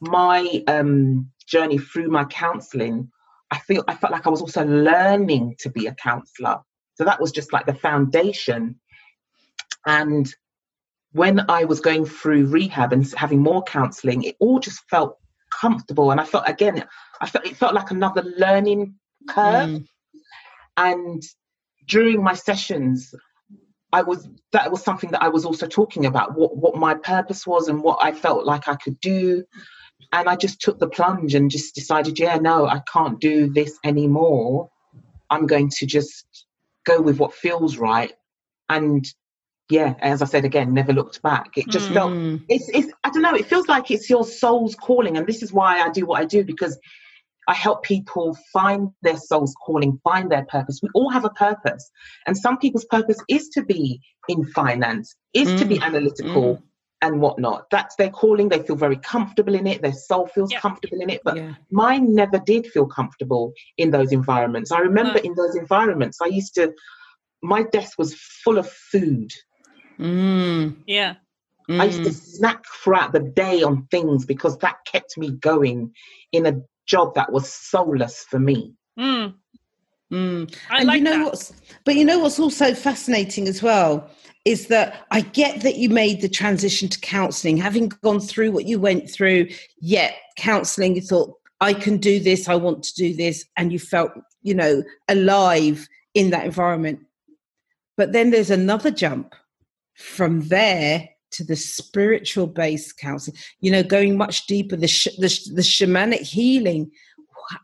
my 0.00 0.62
um, 0.68 1.30
journey 1.46 1.78
through 1.78 2.08
my 2.08 2.24
counselling, 2.24 3.10
I 3.50 3.58
feel 3.58 3.84
I 3.88 3.94
felt 3.94 4.12
like 4.12 4.26
I 4.26 4.30
was 4.30 4.42
also 4.42 4.64
learning 4.64 5.56
to 5.60 5.70
be 5.70 5.86
a 5.86 5.94
counsellor. 5.94 6.58
So 6.94 7.04
that 7.04 7.20
was 7.20 7.32
just 7.32 7.52
like 7.52 7.66
the 7.66 7.74
foundation. 7.74 8.80
And 9.86 10.32
when 11.12 11.48
I 11.48 11.64
was 11.64 11.80
going 11.80 12.04
through 12.04 12.46
rehab 12.46 12.92
and 12.92 13.10
having 13.14 13.40
more 13.40 13.62
counselling, 13.62 14.24
it 14.24 14.36
all 14.38 14.60
just 14.60 14.80
felt 14.90 15.18
comfortable, 15.60 16.10
and 16.10 16.20
I 16.20 16.24
felt 16.24 16.48
again, 16.48 16.84
I 17.20 17.26
felt 17.28 17.46
it 17.46 17.56
felt 17.56 17.74
like 17.74 17.90
another 17.90 18.22
learning 18.36 18.94
curve. 19.28 19.70
Mm. 19.70 19.86
And 20.76 21.22
during 21.86 22.22
my 22.22 22.34
sessions, 22.34 23.14
I 23.92 24.02
was 24.02 24.28
that 24.52 24.70
was 24.70 24.82
something 24.82 25.10
that 25.10 25.22
I 25.22 25.28
was 25.28 25.44
also 25.44 25.66
talking 25.66 26.06
about 26.06 26.36
what 26.36 26.56
what 26.56 26.76
my 26.76 26.94
purpose 26.94 27.46
was 27.46 27.68
and 27.68 27.82
what 27.82 27.98
I 28.02 28.12
felt 28.12 28.44
like 28.44 28.68
I 28.68 28.76
could 28.76 29.00
do. 29.00 29.44
And 30.12 30.28
I 30.28 30.36
just 30.36 30.60
took 30.60 30.78
the 30.78 30.88
plunge 30.88 31.34
and 31.34 31.50
just 31.50 31.74
decided, 31.74 32.18
yeah, 32.18 32.36
no, 32.36 32.66
I 32.66 32.80
can't 32.92 33.20
do 33.20 33.52
this 33.52 33.78
anymore. 33.84 34.70
I'm 35.28 35.46
going 35.46 35.70
to 35.78 35.86
just 35.86 36.46
go 36.84 37.00
with 37.00 37.18
what 37.18 37.34
feels 37.34 37.76
right. 37.76 38.12
And 38.68 39.04
yeah, 39.70 39.94
as 40.00 40.22
I 40.22 40.26
said 40.26 40.44
again, 40.44 40.72
never 40.72 40.92
looked 40.92 41.20
back. 41.22 41.50
It 41.56 41.68
just 41.68 41.90
felt 41.90 42.12
Mm. 42.12 42.42
it's, 42.48 42.68
it's 42.70 42.92
I 43.04 43.10
don't 43.10 43.22
know, 43.22 43.34
it 43.34 43.46
feels 43.46 43.68
like 43.68 43.90
it's 43.90 44.08
your 44.08 44.24
soul's 44.24 44.74
calling. 44.74 45.16
And 45.16 45.26
this 45.26 45.42
is 45.42 45.52
why 45.52 45.80
I 45.80 45.90
do 45.90 46.06
what 46.06 46.20
I 46.20 46.24
do 46.24 46.44
because 46.44 46.78
I 47.46 47.54
help 47.54 47.82
people 47.82 48.36
find 48.52 48.90
their 49.02 49.16
soul's 49.16 49.54
calling, 49.64 50.00
find 50.04 50.30
their 50.30 50.44
purpose. 50.44 50.80
We 50.82 50.90
all 50.94 51.10
have 51.10 51.24
a 51.24 51.30
purpose. 51.30 51.90
And 52.26 52.36
some 52.36 52.58
people's 52.58 52.84
purpose 52.86 53.22
is 53.28 53.48
to 53.50 53.62
be 53.62 54.00
in 54.28 54.44
finance, 54.46 55.16
is 55.32 55.48
to 55.54 55.64
be 55.64 55.78
Mm, 55.78 55.82
analytical 55.82 56.56
mm. 56.56 56.62
and 57.00 57.20
whatnot. 57.22 57.70
That's 57.70 57.96
their 57.96 58.10
calling. 58.10 58.48
They 58.50 58.62
feel 58.62 58.76
very 58.76 58.96
comfortable 58.98 59.54
in 59.54 59.66
it. 59.66 59.80
Their 59.80 59.94
soul 59.94 60.26
feels 60.26 60.52
comfortable 60.52 61.00
in 61.00 61.08
it. 61.10 61.22
But 61.24 61.36
yeah. 61.36 61.54
mine 61.70 62.14
never 62.14 62.38
did 62.38 62.66
feel 62.66 62.86
comfortable 62.86 63.52
in 63.78 63.90
those 63.90 64.12
environments. 64.12 64.70
I 64.70 64.80
remember 64.80 65.14
No. 65.14 65.20
in 65.30 65.34
those 65.34 65.56
environments, 65.56 66.18
I 66.22 66.26
used 66.26 66.54
to, 66.56 66.74
my 67.42 67.62
desk 67.62 67.98
was 67.98 68.14
full 68.14 68.58
of 68.58 68.68
food. 68.70 69.30
Mm, 69.98 70.76
Yeah. 70.86 71.14
I 71.70 71.84
used 71.84 72.04
to 72.04 72.10
mm. 72.10 72.14
snack 72.14 72.64
throughout 72.82 73.12
the 73.12 73.20
day 73.20 73.62
on 73.62 73.86
things 73.90 74.24
because 74.24 74.56
that 74.58 74.76
kept 74.86 75.18
me 75.18 75.32
going 75.32 75.92
in 76.32 76.46
a 76.46 76.62
job 76.86 77.14
that 77.14 77.30
was 77.30 77.52
soulless 77.52 78.24
for 78.24 78.38
me. 78.38 78.74
Mm. 78.98 79.34
Mm. 80.10 80.56
I 80.70 80.78
and 80.78 80.86
like 80.86 80.98
you 80.98 81.04
know 81.04 81.18
that. 81.18 81.24
what's 81.24 81.52
but 81.84 81.94
you 81.94 82.06
know 82.06 82.20
what's 82.20 82.40
also 82.40 82.72
fascinating 82.72 83.46
as 83.46 83.62
well 83.62 84.10
is 84.46 84.68
that 84.68 85.04
I 85.10 85.20
get 85.20 85.60
that 85.60 85.76
you 85.76 85.90
made 85.90 86.22
the 86.22 86.28
transition 86.28 86.88
to 86.88 86.98
counselling, 87.00 87.58
having 87.58 87.90
gone 88.02 88.20
through 88.20 88.52
what 88.52 88.64
you 88.64 88.80
went 88.80 89.10
through, 89.10 89.48
yet 89.80 90.14
counselling, 90.38 90.94
you 90.94 91.02
thought, 91.02 91.34
I 91.60 91.74
can 91.74 91.98
do 91.98 92.18
this, 92.18 92.48
I 92.48 92.54
want 92.54 92.82
to 92.84 92.94
do 92.94 93.14
this, 93.14 93.44
and 93.58 93.70
you 93.70 93.78
felt, 93.78 94.12
you 94.40 94.54
know, 94.54 94.82
alive 95.08 95.86
in 96.14 96.30
that 96.30 96.46
environment. 96.46 97.00
But 97.98 98.12
then 98.12 98.30
there's 98.30 98.50
another 98.50 98.90
jump 98.90 99.34
from 99.98 100.46
there 100.48 101.08
to 101.32 101.44
the 101.44 101.56
spiritual 101.56 102.46
based 102.46 102.96
counseling, 102.98 103.36
you 103.60 103.70
know, 103.70 103.82
going 103.82 104.16
much 104.16 104.46
deeper, 104.46 104.76
the, 104.76 104.88
sh- 104.88 105.08
the, 105.18 105.28
sh- 105.28 105.48
the 105.54 105.62
shamanic 105.62 106.20
healing. 106.20 106.90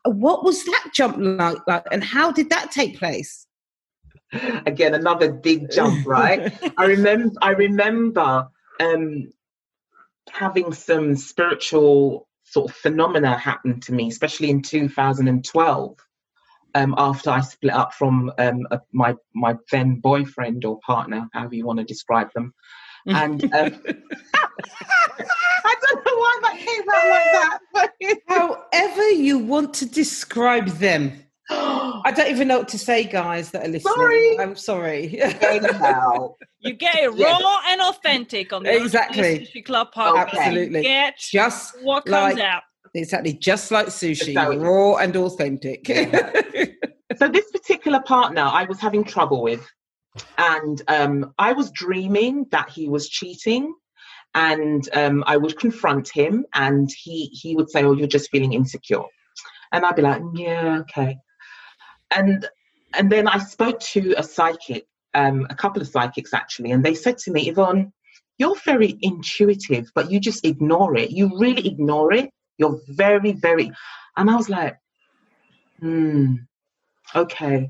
What 0.05 0.44
was 0.44 0.64
that 0.64 0.90
jump 0.94 1.16
like, 1.18 1.59
like, 1.66 1.85
and 1.92 2.03
how 2.03 2.33
did 2.33 2.51
that 2.51 2.73
take 2.73 2.99
place? 2.99 3.47
Again, 4.66 4.94
another 4.94 5.33
big 5.33 5.70
jump, 5.70 6.07
right? 6.07 6.53
I 6.77 6.87
remember 6.87 7.35
I 7.40 7.51
remember 7.51 8.49
um, 8.81 9.33
having 10.31 10.73
some 10.73 11.14
spiritual 11.14 12.27
sort 12.42 12.70
of 12.70 12.77
phenomena 12.77 13.38
happen 13.38 13.79
to 13.81 13.92
me, 13.92 14.09
especially 14.09 14.51
in 14.51 14.62
2012. 14.62 15.97
Um, 16.77 16.95
after 16.99 17.31
I 17.31 17.41
split 17.41 17.73
up 17.73 17.95
from 17.95 18.33
um, 18.39 18.67
a, 18.71 18.81
my 18.93 19.15
my 19.35 19.55
then 19.71 19.97
boyfriend 20.01 20.65
or 20.65 20.81
partner, 20.81 21.29
however 21.33 21.55
you 21.55 21.65
want 21.67 21.79
to 21.79 21.85
describe 21.85 22.33
them, 22.35 22.53
and 23.07 23.43
um, 23.55 23.81
I 25.65 25.75
don't 25.83 26.05
know 26.05 26.17
why 26.17 26.39
that 26.43 26.57
came 26.59 26.83
out 26.91 27.11
like 27.11 27.33
that, 27.33 27.59
but 27.73 27.93
However, 28.29 29.11
you 29.11 29.39
want 29.39 29.75
to 29.75 29.87
describe 29.87 30.67
them. 30.69 31.13
I 31.51 32.13
don't 32.15 32.31
even 32.31 32.49
know 32.49 32.59
what 32.59 32.69
to 32.69 32.79
say, 32.79 33.05
guys 33.05 33.51
that 33.51 33.67
are 33.67 33.69
listening. 33.69 33.95
Sorry. 33.95 34.39
I'm 34.41 34.57
sorry. 34.57 35.21
anyhow, 35.21 36.35
You 36.61 36.73
get 36.73 36.97
it 36.97 37.15
Yeah. 37.17 37.39
raw 37.39 37.61
and 37.69 37.81
authentic 37.83 38.53
on 38.53 38.63
the 38.63 38.75
Exactly. 38.75 39.47
Club 39.65 39.89
podcast. 39.95 40.33
Absolutely. 40.33 40.79
You 40.79 40.85
get 40.85 41.19
just 41.19 41.75
what 41.83 42.07
comes 42.07 42.37
like- 42.37 42.45
out. 42.45 42.63
Exactly, 42.94 43.35
just 43.35 43.70
like 43.70 43.88
sushi, 43.88 44.28
Exactly. 44.28 44.59
raw 44.59 44.96
and 44.96 45.16
authentic. 45.16 45.87
so 47.16 47.28
this 47.28 47.50
particular 47.50 48.00
partner 48.00 48.42
I 48.42 48.64
was 48.64 48.80
having 48.80 49.04
trouble 49.04 49.42
with, 49.42 49.66
and 50.38 50.80
um, 50.88 51.35
I 51.38 51.52
was 51.52 51.70
dreaming 51.70 52.46
that 52.50 52.70
he 52.70 52.88
was 52.88 53.09
cheating, 53.09 53.74
and 54.35 54.88
um, 54.92 55.24
I 55.26 55.37
would 55.37 55.59
confront 55.59 56.09
him, 56.09 56.46
and 56.54 56.90
he 56.96 57.26
he 57.26 57.57
would 57.57 57.70
say, 57.70 57.85
"Oh, 57.85 57.92
you're 57.92 58.07
just 58.07 58.30
feeling 58.30 58.52
insecure," 58.52 59.02
and 59.72 59.85
I'd 59.85 59.96
be 59.96 60.02
like, 60.02 60.22
"Yeah, 60.35 60.80
okay," 60.80 61.18
and 62.11 62.48
and 62.94 63.11
then 63.11 63.26
I 63.28 63.38
spoke 63.38 63.80
to 63.80 64.14
a 64.16 64.22
psychic, 64.22 64.87
um, 65.14 65.46
a 65.50 65.54
couple 65.54 65.83
of 65.83 65.88
psychics 65.88 66.33
actually, 66.33 66.70
and 66.70 66.85
they 66.85 66.94
said 66.94 67.18
to 67.18 67.30
me, 67.33 67.48
Yvonne. 67.48 67.92
You're 68.37 68.57
very 68.64 68.98
intuitive, 69.00 69.92
but 69.94 70.11
you 70.11 70.18
just 70.18 70.44
ignore 70.44 70.96
it. 70.96 71.12
You 71.12 71.38
really 71.38 71.68
ignore 71.68 72.12
it. 72.12 72.30
You're 72.59 72.81
very, 72.88 73.33
very. 73.33 73.71
And 74.17 74.31
I 74.31 74.37
was 74.37 74.49
like, 74.49 74.77
hmm, 75.81 76.35
okay. 77.14 77.69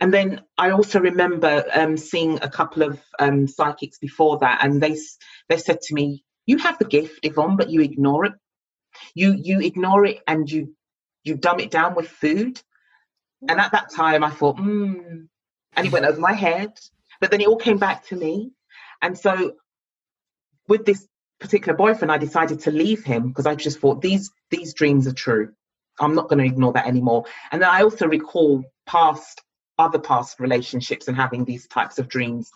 And 0.00 0.12
then 0.12 0.42
I 0.58 0.70
also 0.70 1.00
remember 1.00 1.64
um, 1.72 1.96
seeing 1.96 2.38
a 2.42 2.50
couple 2.50 2.82
of 2.82 3.00
um, 3.18 3.46
psychics 3.46 3.98
before 3.98 4.38
that, 4.40 4.64
and 4.64 4.82
they 4.82 4.96
they 5.48 5.56
said 5.56 5.80
to 5.82 5.94
me, 5.94 6.24
"You 6.46 6.58
have 6.58 6.78
the 6.78 6.84
gift, 6.84 7.20
Yvonne, 7.22 7.56
but 7.56 7.70
you 7.70 7.80
ignore 7.80 8.26
it. 8.26 8.32
You 9.14 9.32
you 9.32 9.60
ignore 9.60 10.04
it, 10.04 10.20
and 10.26 10.50
you 10.50 10.74
you 11.22 11.36
dumb 11.36 11.60
it 11.60 11.70
down 11.70 11.94
with 11.94 12.08
food." 12.08 12.60
And 13.48 13.60
at 13.60 13.72
that 13.72 13.90
time, 13.90 14.24
I 14.24 14.30
thought, 14.30 14.58
hmm, 14.58 15.24
and 15.76 15.86
it 15.86 15.92
went 15.92 16.06
over 16.06 16.20
my 16.20 16.32
head. 16.32 16.72
But 17.20 17.30
then 17.30 17.40
it 17.40 17.48
all 17.48 17.56
came 17.56 17.78
back 17.78 18.06
to 18.08 18.16
me, 18.16 18.52
and 19.00 19.16
so 19.18 19.54
with 20.68 20.84
this 20.84 21.06
particular 21.40 21.76
boyfriend, 21.76 22.12
I 22.12 22.18
decided 22.18 22.60
to 22.60 22.70
leave 22.70 23.04
him 23.04 23.28
because 23.28 23.46
I 23.46 23.54
just 23.54 23.80
thought 23.80 24.00
these 24.00 24.30
these 24.50 24.74
dreams 24.74 25.06
are 25.06 25.12
true. 25.12 25.52
I'm 25.98 26.14
not 26.14 26.28
going 26.28 26.38
to 26.38 26.44
ignore 26.44 26.72
that 26.72 26.86
anymore. 26.86 27.24
And 27.52 27.62
then 27.62 27.68
I 27.68 27.82
also 27.82 28.06
recall 28.06 28.64
past 28.86 29.42
other 29.78 29.98
past 29.98 30.40
relationships 30.40 31.08
and 31.08 31.16
having 31.16 31.44
these 31.44 31.66
types 31.66 31.98
of 31.98 32.08
dreams. 32.08 32.50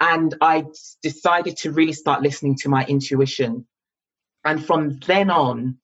And 0.00 0.34
I 0.40 0.64
decided 1.02 1.56
to 1.58 1.72
really 1.72 1.92
start 1.92 2.22
listening 2.22 2.56
to 2.56 2.68
my 2.68 2.84
intuition. 2.84 3.66
And 4.44 4.64
from 4.64 4.98
then 5.06 5.30
on, 5.30 5.78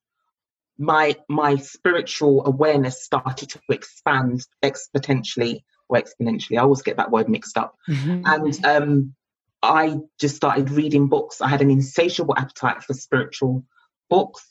my 0.78 1.14
my 1.28 1.56
spiritual 1.56 2.46
awareness 2.46 3.04
started 3.04 3.50
to 3.50 3.60
expand 3.68 4.46
exponentially 4.64 5.60
or 5.88 6.00
exponentially. 6.00 6.56
I 6.56 6.62
always 6.62 6.82
get 6.82 6.96
that 6.96 7.10
word 7.10 7.28
mixed 7.28 7.58
up 7.58 7.76
and 8.24 8.64
um, 8.64 9.14
I 9.62 9.96
just 10.18 10.36
started 10.36 10.70
reading 10.70 11.08
books. 11.08 11.40
I 11.40 11.48
had 11.48 11.60
an 11.60 11.70
insatiable 11.70 12.34
appetite 12.36 12.82
for 12.82 12.94
spiritual 12.94 13.64
books. 14.08 14.46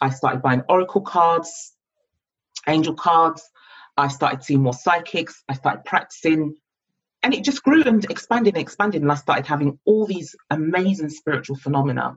I 0.00 0.10
started 0.10 0.42
buying 0.42 0.62
oracle 0.68 1.00
cards, 1.00 1.72
angel 2.66 2.94
cards. 2.94 3.42
I 3.96 4.08
started 4.08 4.42
seeing 4.42 4.62
more 4.62 4.72
psychics. 4.72 5.42
I 5.48 5.54
started 5.54 5.84
practicing, 5.84 6.56
and 7.22 7.34
it 7.34 7.44
just 7.44 7.62
grew 7.62 7.82
and 7.84 8.04
expanded 8.10 8.54
and 8.54 8.62
expanded. 8.62 9.02
And 9.02 9.12
I 9.12 9.16
started 9.16 9.46
having 9.46 9.78
all 9.84 10.06
these 10.06 10.34
amazing 10.50 11.10
spiritual 11.10 11.56
phenomena. 11.56 12.16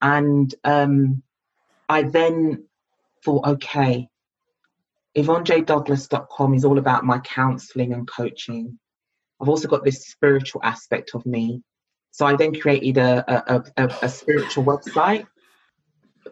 And 0.00 0.54
um, 0.64 1.22
I 1.88 2.02
then 2.02 2.64
thought, 3.24 3.46
okay, 3.46 4.08
YvonneJDouglas.com 5.16 6.54
is 6.54 6.64
all 6.64 6.78
about 6.78 7.04
my 7.04 7.18
counseling 7.18 7.92
and 7.92 8.08
coaching. 8.08 8.78
I've 9.40 9.48
also 9.48 9.68
got 9.68 9.84
this 9.84 10.06
spiritual 10.06 10.62
aspect 10.62 11.10
of 11.14 11.26
me. 11.26 11.62
So 12.12 12.26
I 12.26 12.36
then 12.36 12.54
created 12.54 12.98
a, 12.98 13.24
a, 13.54 13.64
a, 13.76 13.88
a 14.02 14.08
spiritual 14.08 14.64
website, 14.64 15.26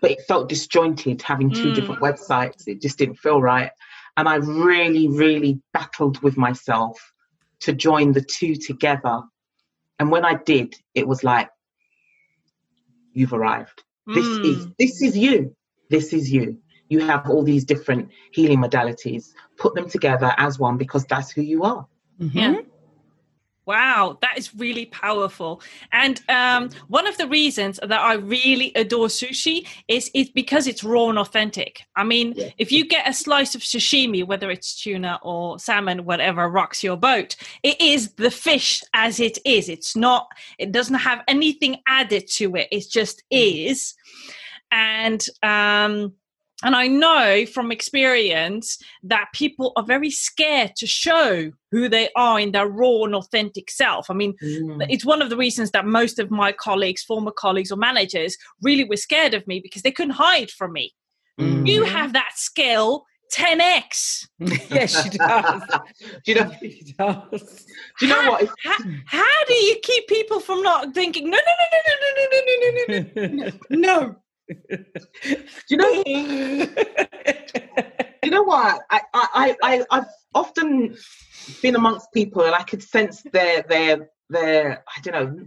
but 0.01 0.11
it 0.11 0.21
felt 0.29 0.49
disjointed 0.49 1.23
having 1.23 1.53
two 1.53 1.71
Mm. 1.71 1.75
different 1.75 2.01
websites. 2.01 2.67
It 2.67 2.81
just 2.81 2.99
didn't 2.99 3.17
feel 3.17 3.41
right. 3.41 3.71
And 4.17 4.29
I 4.29 4.37
really, 4.37 5.09
really 5.09 5.61
battled 5.73 6.21
with 6.23 6.37
myself 6.37 6.99
to 7.61 7.73
join 7.73 8.13
the 8.13 8.21
two 8.23 8.55
together. 8.57 9.23
And 9.99 10.11
when 10.11 10.25
I 10.25 10.35
did, 10.35 10.75
it 10.95 11.07
was 11.07 11.23
like, 11.25 11.49
you've 13.13 13.33
arrived. 13.33 13.83
This 14.07 14.39
is 14.43 14.67
Mm. 14.67 14.75
this 14.79 15.03
is 15.03 15.17
you. 15.17 15.55
This 15.91 16.13
is 16.13 16.33
you. 16.33 16.59
You 16.89 17.01
have 17.01 17.29
all 17.29 17.43
these 17.43 17.65
different 17.65 18.11
healing 18.33 18.59
modalities. 18.61 19.27
Put 19.59 19.75
them 19.75 19.89
together 19.89 20.33
as 20.39 20.59
one 20.59 20.77
because 20.79 21.05
that's 21.05 21.31
who 21.31 21.43
you 21.43 21.65
are. 21.65 21.87
Mhm. 22.21 22.35
Yeah. 22.35 22.61
Wow, 23.69 24.17
that 24.23 24.39
is 24.39 24.55
really 24.55 24.87
powerful. 24.87 25.61
And 25.93 26.23
um, 26.31 26.71
one 26.87 27.07
of 27.07 27.19
the 27.19 27.29
reasons 27.29 27.79
that 27.83 28.01
I 28.01 28.15
really 28.15 28.73
adore 28.75 29.09
sushi 29.09 29.69
is 29.89 30.11
is 30.15 30.31
because 30.31 30.67
it's 30.67 30.83
raw 30.83 31.11
and 31.11 31.19
authentic. 31.19 31.83
I 31.95 32.03
mean, 32.05 32.33
Yeah. 32.35 32.49
if 32.57 32.73
you 32.73 32.87
get 32.87 33.07
a 33.07 33.13
slice 33.13 33.55
of 33.55 33.61
sashimi, 33.61 34.27
whether 34.27 34.51
it's 34.51 34.81
tuna 34.83 35.19
or 35.23 35.59
salmon, 35.59 36.07
whatever 36.07 36.49
rocks 36.49 36.83
your 36.83 36.97
boat, 36.97 37.37
it 37.63 37.79
is 37.79 38.15
the 38.15 38.31
fish 38.31 38.83
as 38.95 39.21
it 39.21 39.37
is. 39.45 39.69
It's 39.69 39.95
not. 39.95 40.29
It 40.59 40.73
doesn't 40.73 40.95
have 41.11 41.21
anything 41.29 41.77
added 41.87 42.27
to 42.39 42.57
it. 42.57 42.69
It 42.73 42.89
just 42.91 43.23
is. 43.31 43.95
And 44.73 45.23
um, 45.43 46.15
and 46.65 46.75
I 46.75 46.89
know 46.89 47.47
from 47.47 47.71
experience 47.71 48.79
that 49.05 49.27
people 49.33 49.73
are 49.77 49.85
very 49.85 50.11
scared 50.11 50.75
to 50.77 50.87
show 50.87 51.53
who 51.71 51.89
they 51.89 52.09
are 52.17 52.41
in 52.41 52.53
their 52.53 52.67
raw 52.67 53.03
and 53.05 53.15
authentic 53.15 53.71
self. 53.71 54.11
I 54.11 54.15
mean, 54.15 54.35
Mm. 54.43 54.87
it's 54.91 55.05
one 55.05 55.23
of 55.23 55.31
the 55.31 55.37
reasons 55.37 55.71
that 55.71 55.87
most 55.87 56.19
of 56.19 56.31
my 56.31 56.51
colleagues, 56.53 57.03
former 57.03 57.31
colleagues 57.31 57.71
or 57.71 57.77
managers, 57.77 58.37
really 58.63 58.85
were 58.85 58.97
scared 58.97 59.35
of 59.35 59.47
me 59.47 59.61
because 59.61 59.83
they 59.83 59.93
couldn't 59.93 60.15
hide 60.15 60.51
from 60.51 60.73
me. 60.73 60.95
Mm. 61.41 61.67
You 61.69 61.83
Mhm. 61.85 61.89
have 61.89 62.13
that 62.15 62.33
skill 62.37 63.05
10x. 63.33 64.27
yes, 64.71 65.03
she 65.03 65.11
does. 65.11 65.63
do 66.25 66.33
you 66.33 66.35
know? 66.35 66.51
She 66.61 66.95
does. 66.99 67.67
Do 68.01 68.07
you 68.07 68.09
know 68.09 68.31
what? 68.31 68.49
How, 68.65 68.77
how 69.07 69.45
do 69.47 69.55
you 69.55 69.77
keep 69.83 70.09
people 70.09 70.41
from 70.41 70.63
not 70.63 70.95
thinking, 70.95 71.31
no, 71.31 71.37
no, 71.37 71.53
no, 71.61 71.79
no, 71.87 71.95
no, 72.01 72.11
no, 72.17 72.41
no, 72.41 72.71
no, 72.71 73.29
no, 73.29 73.43
no, 73.45 73.51
no, 73.71 74.01
no? 74.01 74.17
Do 74.49 74.57
you 75.71 75.77
know? 75.77 76.03
you 78.23 78.31
know 78.31 78.43
what? 78.43 78.83
I, 78.91 79.01
I, 79.15 79.57
I, 79.63 79.85
I've 79.91 80.07
often 80.35 80.97
been 81.63 81.77
amongst 81.77 82.13
people 82.13 82.45
and 82.45 82.55
I 82.55 82.63
could 82.63 82.83
sense 82.83 83.23
their, 83.33 83.63
their, 83.63 84.11
their, 84.31 84.85
I 84.87 85.01
don't 85.03 85.15
know, 85.15 85.47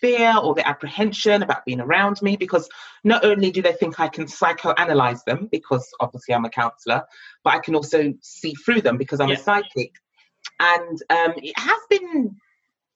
fear 0.00 0.34
or 0.36 0.54
their 0.54 0.66
apprehension 0.66 1.42
about 1.42 1.64
being 1.64 1.80
around 1.80 2.20
me 2.20 2.36
because 2.36 2.68
not 3.04 3.24
only 3.24 3.50
do 3.50 3.62
they 3.62 3.72
think 3.72 3.98
I 3.98 4.08
can 4.08 4.26
psychoanalyze 4.26 5.24
them 5.24 5.48
because 5.50 5.88
obviously 6.00 6.34
I'm 6.34 6.44
a 6.44 6.50
counselor, 6.50 7.04
but 7.42 7.54
I 7.54 7.58
can 7.58 7.74
also 7.74 8.12
see 8.20 8.54
through 8.54 8.82
them 8.82 8.98
because 8.98 9.20
I'm 9.20 9.30
Yeah. 9.30 9.36
a 9.36 9.38
psychic. 9.38 9.92
And 10.60 11.02
um, 11.10 11.32
it 11.36 11.58
has 11.58 11.80
been 11.88 12.36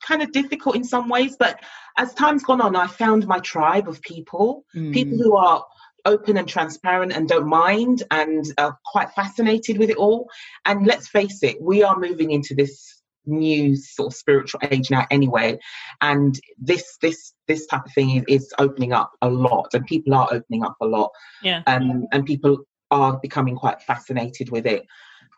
kind 0.06 0.22
of 0.22 0.32
difficult 0.32 0.76
in 0.76 0.84
some 0.84 1.08
ways, 1.08 1.36
but 1.38 1.60
as 1.96 2.14
time's 2.14 2.44
gone 2.44 2.60
on, 2.60 2.76
I 2.76 2.86
found 2.86 3.26
my 3.26 3.38
tribe 3.40 3.88
of 3.88 4.00
people, 4.02 4.64
people 4.72 5.18
Mm. 5.18 5.22
who 5.22 5.36
are 5.36 5.64
open 6.04 6.36
and 6.36 6.48
transparent 6.48 7.12
and 7.12 7.28
don't 7.28 7.48
mind 7.48 8.02
and 8.10 8.44
are 8.56 8.78
quite 8.84 9.10
fascinated 9.12 9.78
with 9.78 9.90
it 9.90 9.96
all. 9.96 10.28
And 10.64 10.86
let's 10.86 11.08
face 11.08 11.42
it, 11.42 11.60
we 11.60 11.82
are 11.82 11.98
moving 11.98 12.30
into 12.30 12.54
this 12.54 13.02
new 13.26 13.76
sort 13.76 14.06
of 14.06 14.16
spiritual 14.16 14.58
age 14.70 14.90
now 14.90 15.06
anyway 15.10 15.58
and 16.00 16.40
this 16.56 16.96
this 17.02 17.34
this 17.46 17.66
type 17.66 17.84
of 17.84 17.92
thing 17.92 18.16
is, 18.16 18.24
is 18.26 18.54
opening 18.58 18.94
up 18.94 19.10
a 19.20 19.28
lot 19.28 19.68
and 19.74 19.84
people 19.84 20.14
are 20.14 20.28
opening 20.32 20.64
up 20.64 20.74
a 20.80 20.86
lot 20.86 21.10
Yeah. 21.42 21.62
um, 21.66 22.06
and 22.10 22.24
people 22.24 22.56
are 22.90 23.18
becoming 23.20 23.54
quite 23.54 23.82
fascinated 23.82 24.48
with 24.50 24.64
it 24.64 24.86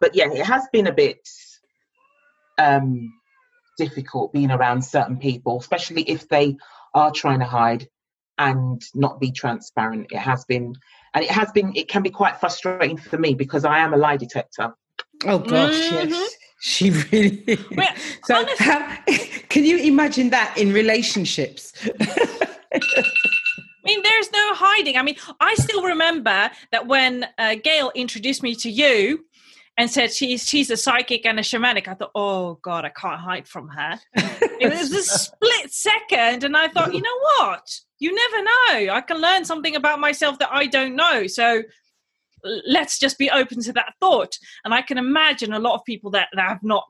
but 0.01 0.15
yeah 0.15 0.31
it 0.31 0.47
has 0.47 0.69
been 0.73 0.87
a 0.87 0.93
bit 0.93 1.19
um 2.59 3.13
difficult 3.85 4.33
being 4.39 4.51
around 4.57 4.81
certain 4.97 5.19
people 5.29 5.55
especially 5.65 6.03
if 6.17 6.21
they 6.35 6.47
are 6.95 7.11
trying 7.23 7.41
to 7.45 7.51
hide 7.61 7.83
and 8.39 8.83
not 8.95 9.15
be 9.25 9.31
transparent 9.43 10.07
it 10.19 10.19
has 10.31 10.45
been 10.53 10.67
and 11.15 11.21
it 11.29 11.31
has 11.41 11.49
been 11.57 11.69
it 11.75 11.87
can 11.89 12.03
be 12.09 12.11
quite 12.21 12.37
frustrating 12.43 12.99
for 13.11 13.19
me 13.25 13.31
because 13.45 13.65
i 13.65 13.79
am 13.85 13.93
a 13.95 13.97
lie 14.07 14.17
detector 14.27 14.69
Oh 15.27 15.39
gosh, 15.39 15.81
Mhm. 15.91 16.09
yes. 16.11 16.35
She 16.71 16.87
really 17.13 17.37
is. 17.47 17.65
Well, 17.81 17.95
So 18.29 18.37
honest- 18.37 18.63
how, 18.69 18.79
can 19.55 19.65
you 19.71 19.77
imagine 19.93 20.31
that 20.31 20.49
in 20.63 20.73
relationships? 20.83 21.73
I 22.73 23.85
mean, 23.85 24.03
there's 24.03 24.31
no 24.33 24.55
hiding. 24.55 24.97
I 24.97 25.03
mean, 25.03 25.17
I 25.41 25.55
still 25.57 25.83
remember 25.83 26.51
that 26.73 26.87
when 26.87 27.27
uh, 27.39 27.57
Gail 27.63 27.93
introduced 27.95 28.43
me 28.43 28.55
to 28.57 28.71
you 28.71 29.25
and 29.77 29.91
said 29.91 30.13
she's 30.13 30.47
she's 30.49 30.71
a 30.71 30.77
psychic 30.77 31.25
and 31.25 31.39
a 31.39 31.43
shamanic, 31.43 31.89
I 31.89 31.95
thought, 31.95 32.11
oh 32.15 32.55
God, 32.63 32.85
I 32.85 32.91
can't 32.91 33.21
hide 33.21 33.49
from 33.49 33.69
her. 33.69 33.99
it 34.15 34.71
was 34.71 34.93
a 34.93 35.03
split 35.03 35.73
second, 35.73 36.45
and 36.45 36.57
I 36.57 36.69
thought, 36.69 36.93
you 36.95 37.01
know 37.01 37.19
what? 37.39 37.67
You 37.99 38.15
never 38.15 38.43
know. 38.45 38.95
I 38.95 39.03
can 39.07 39.19
learn 39.21 39.45
something 39.45 39.77
about 39.77 40.01
myself 40.01 40.39
that 40.39 40.51
I 40.53 40.67
don't 40.67 40.97
know. 40.97 41.27
So 41.27 41.63
let's 42.67 42.99
just 42.99 43.19
be 43.19 43.31
open 43.31 43.61
to 43.63 43.73
that 43.75 43.95
thought. 44.01 44.37
And 44.65 44.73
I 44.73 44.83
can 44.83 44.99
imagine 44.99 45.53
a 45.53 45.59
lot 45.59 45.75
of 45.75 45.85
people 45.85 46.11
that, 46.13 46.29
that 46.35 46.49
have 46.49 46.63
not 46.63 46.85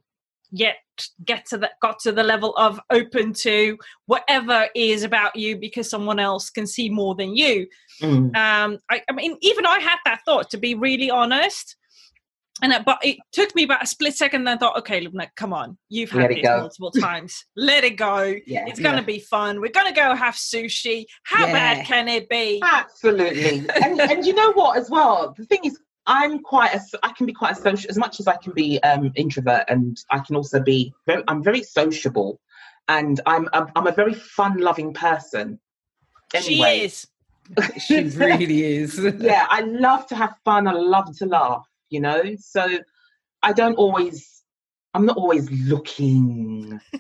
yet 0.52 0.76
get 1.24 1.46
to 1.46 1.58
that 1.58 1.72
got 1.80 1.98
to 2.00 2.12
the 2.12 2.22
level 2.22 2.54
of 2.56 2.80
open 2.90 3.32
to 3.32 3.78
whatever 4.06 4.68
is 4.74 5.02
about 5.04 5.34
you 5.36 5.56
because 5.56 5.88
someone 5.88 6.18
else 6.18 6.50
can 6.50 6.66
see 6.66 6.90
more 6.90 7.14
than 7.14 7.36
you 7.36 7.66
Mm. 8.02 8.34
um 8.34 8.78
I, 8.90 9.02
I 9.08 9.12
mean 9.12 9.36
even 9.42 9.66
i 9.66 9.78
had 9.78 9.98
that 10.06 10.22
thought 10.24 10.48
to 10.50 10.56
be 10.58 10.74
really 10.74 11.10
honest 11.10 11.76
and 12.62 12.72
uh, 12.72 12.82
but 12.84 12.98
it 13.02 13.18
took 13.32 13.54
me 13.54 13.64
about 13.64 13.82
a 13.82 13.86
split 13.86 14.14
second 14.14 14.44
then 14.44 14.56
i 14.56 14.58
thought 14.58 14.76
okay 14.76 15.04
Lubna, 15.04 15.28
come 15.36 15.52
on 15.52 15.76
you've 15.88 16.10
had 16.10 16.30
it 16.30 16.36
this 16.36 16.42
go. 16.44 16.58
multiple 16.60 16.90
times 17.00 17.44
let 17.56 17.84
it 17.84 17.96
go 17.96 18.34
yeah 18.46 18.64
it's 18.66 18.80
gonna 18.80 19.02
be 19.02 19.18
fun 19.18 19.60
we're 19.60 19.70
gonna 19.70 19.92
go 19.92 20.14
have 20.14 20.34
sushi 20.34 21.04
how 21.24 21.46
Yeah. 21.46 21.52
bad 21.52 21.86
can 21.86 22.08
it 22.08 22.28
be 22.28 22.60
Absolutely. 22.62 23.66
and, 23.82 24.00
and 24.10 24.26
you 24.26 24.34
know 24.34 24.52
what, 24.52 24.76
as 24.76 24.90
well? 24.90 25.34
The 25.36 25.44
thing 25.46 25.60
is, 25.64 25.78
I'm 26.06 26.40
quite 26.40 26.74
a, 26.74 26.80
I 27.02 27.12
can 27.12 27.26
be 27.26 27.32
quite 27.32 27.52
a 27.52 27.60
social, 27.60 27.88
as 27.90 27.96
much 27.96 28.20
as 28.20 28.26
I 28.26 28.36
can 28.36 28.52
be 28.52 28.82
um, 28.82 29.12
introvert, 29.14 29.64
and 29.68 29.98
I 30.10 30.18
can 30.20 30.36
also 30.36 30.60
be, 30.60 30.92
very, 31.06 31.22
I'm 31.28 31.42
very 31.42 31.62
sociable, 31.62 32.40
and 32.88 33.20
I'm, 33.26 33.48
I'm, 33.52 33.68
I'm 33.76 33.86
a 33.86 33.92
very 33.92 34.14
fun-loving 34.14 34.94
person. 34.94 35.58
Anyway, 36.34 36.78
she 36.78 36.84
is 36.84 37.06
she 37.86 38.04
really 38.18 38.62
is. 38.76 38.98
yeah, 39.18 39.46
I 39.50 39.62
love 39.62 40.06
to 40.08 40.14
have 40.16 40.34
fun. 40.44 40.68
I 40.68 40.72
love 40.72 41.16
to 41.18 41.26
laugh. 41.26 41.66
You 41.90 42.00
know, 42.00 42.22
so 42.38 42.78
I 43.42 43.52
don't 43.52 43.74
always, 43.74 44.42
I'm 44.94 45.04
not 45.06 45.16
always 45.16 45.50
looking. 45.50 46.80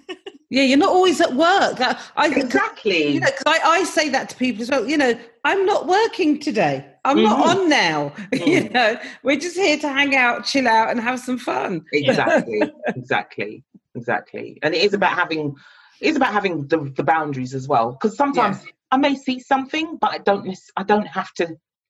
Yeah, 0.52 0.64
you're 0.64 0.78
not 0.78 0.88
always 0.88 1.20
at 1.20 1.32
work. 1.32 1.76
I, 2.16 2.26
Exactly. 2.34 3.12
You 3.12 3.20
know, 3.20 3.28
'cause 3.28 3.44
I, 3.46 3.60
I 3.62 3.84
say 3.84 4.08
that 4.08 4.30
to 4.30 4.36
people 4.36 4.62
as 4.62 4.68
well. 4.68 4.84
You 4.84 4.96
know, 4.96 5.16
I'm 5.44 5.64
not 5.64 5.86
working 5.86 6.40
today. 6.40 6.84
I'm 7.04 7.22
not 7.22 7.38
Mhm. 7.38 7.44
on 7.62 7.68
now. 7.68 8.12
you 8.32 8.64
Mm. 8.64 8.74
know, 8.74 8.98
we're 9.22 9.38
just 9.38 9.54
here 9.56 9.78
to 9.78 9.88
hang 9.88 10.16
out, 10.16 10.44
chill 10.44 10.66
out, 10.66 10.90
and 10.90 10.98
have 10.98 11.20
some 11.20 11.38
fun. 11.38 11.84
exactly 11.92 12.68
exactly 12.96 13.62
exactly 13.94 14.58
and 14.64 14.74
it 14.74 14.82
is 14.82 14.92
about 14.92 15.12
having 15.14 15.54
it's 16.00 16.16
about 16.16 16.32
having 16.32 16.66
the, 16.66 16.78
the 16.96 17.04
boundaries 17.04 17.54
as 17.54 17.68
well 17.68 17.92
because 17.92 18.16
sometimes 18.16 18.64
i 18.90 18.96
may 18.96 19.14
see 19.14 19.38
something 19.38 19.98
but 20.00 20.10
i 20.12 20.18
don't 20.18 20.44
nec- 20.46 20.72
i 20.76 20.82
don't 20.82 21.06
have 21.06 21.32
to 21.34 21.46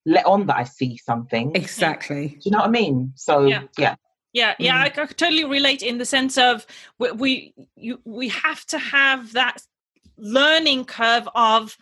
let 0.07 0.25
on 0.27 0.47
that 0.47 0.57
i 0.57 0.65
see 0.65 0.97
something 0.97 1.55
Exactly. 1.55 2.17
do 2.17 2.23
Exactly. 2.33 2.39
you 2.43 2.51
know 2.51 2.59
what 2.59 2.69
i 2.69 2.71
mean 2.71 3.13
so 3.17 3.47
Yeah. 3.47 3.63
yeah 3.79 3.95
Yeah, 4.33 4.55
yeah, 4.61 4.79
Mm. 4.79 4.87
I 4.87 4.89
could 4.91 5.17
totally 5.19 5.45
relate 5.45 5.83
in 5.83 5.99
the 5.99 6.05
sense 6.05 6.39
of 6.39 6.65
we, 7.01 7.11
we 7.23 7.55
you 7.75 7.99
we 8.05 8.29
have 8.29 8.65
to 8.67 8.79
have 8.79 9.33
that 9.33 9.57
learning 10.17 10.85
curve 10.85 11.29
of 11.35 11.77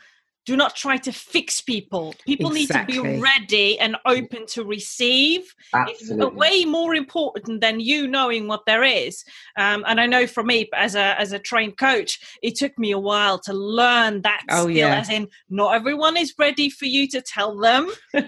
do 0.48 0.56
not 0.56 0.74
try 0.74 0.96
to 0.96 1.12
fix 1.12 1.60
people. 1.60 2.14
People 2.24 2.48
need 2.48 2.70
to 2.70 2.82
be 2.86 2.98
ready 3.20 3.78
and 3.78 3.96
open 4.06 4.46
to 4.46 4.64
receive. 4.64 5.40
It's 5.74 6.00
absolutely 6.00 6.38
way 6.38 6.64
more 6.64 6.94
important 6.94 7.60
than 7.60 7.80
you 7.80 8.08
knowing 8.08 8.48
what 8.48 8.64
there 8.64 8.82
is. 8.82 9.24
Um, 9.58 9.84
and 9.86 10.00
I 10.00 10.06
know 10.06 10.26
for 10.26 10.42
me, 10.42 10.66
as 10.74 10.94
a 10.94 11.20
as 11.20 11.32
a 11.32 11.38
trained 11.38 11.76
coach, 11.76 12.18
it 12.42 12.54
took 12.54 12.78
me 12.78 12.92
a 12.92 12.98
while 12.98 13.38
to 13.40 13.52
learn 13.52 14.22
that 14.22 14.42
Oh, 14.48 14.62
skill. 14.62 14.70
yeah. 14.70 15.00
As 15.00 15.10
in, 15.10 15.28
not 15.50 15.74
everyone 15.74 16.16
is 16.16 16.32
ready 16.38 16.70
for 16.70 16.86
you 16.86 17.06
to 17.08 17.20
tell 17.20 17.54
them. 17.58 17.90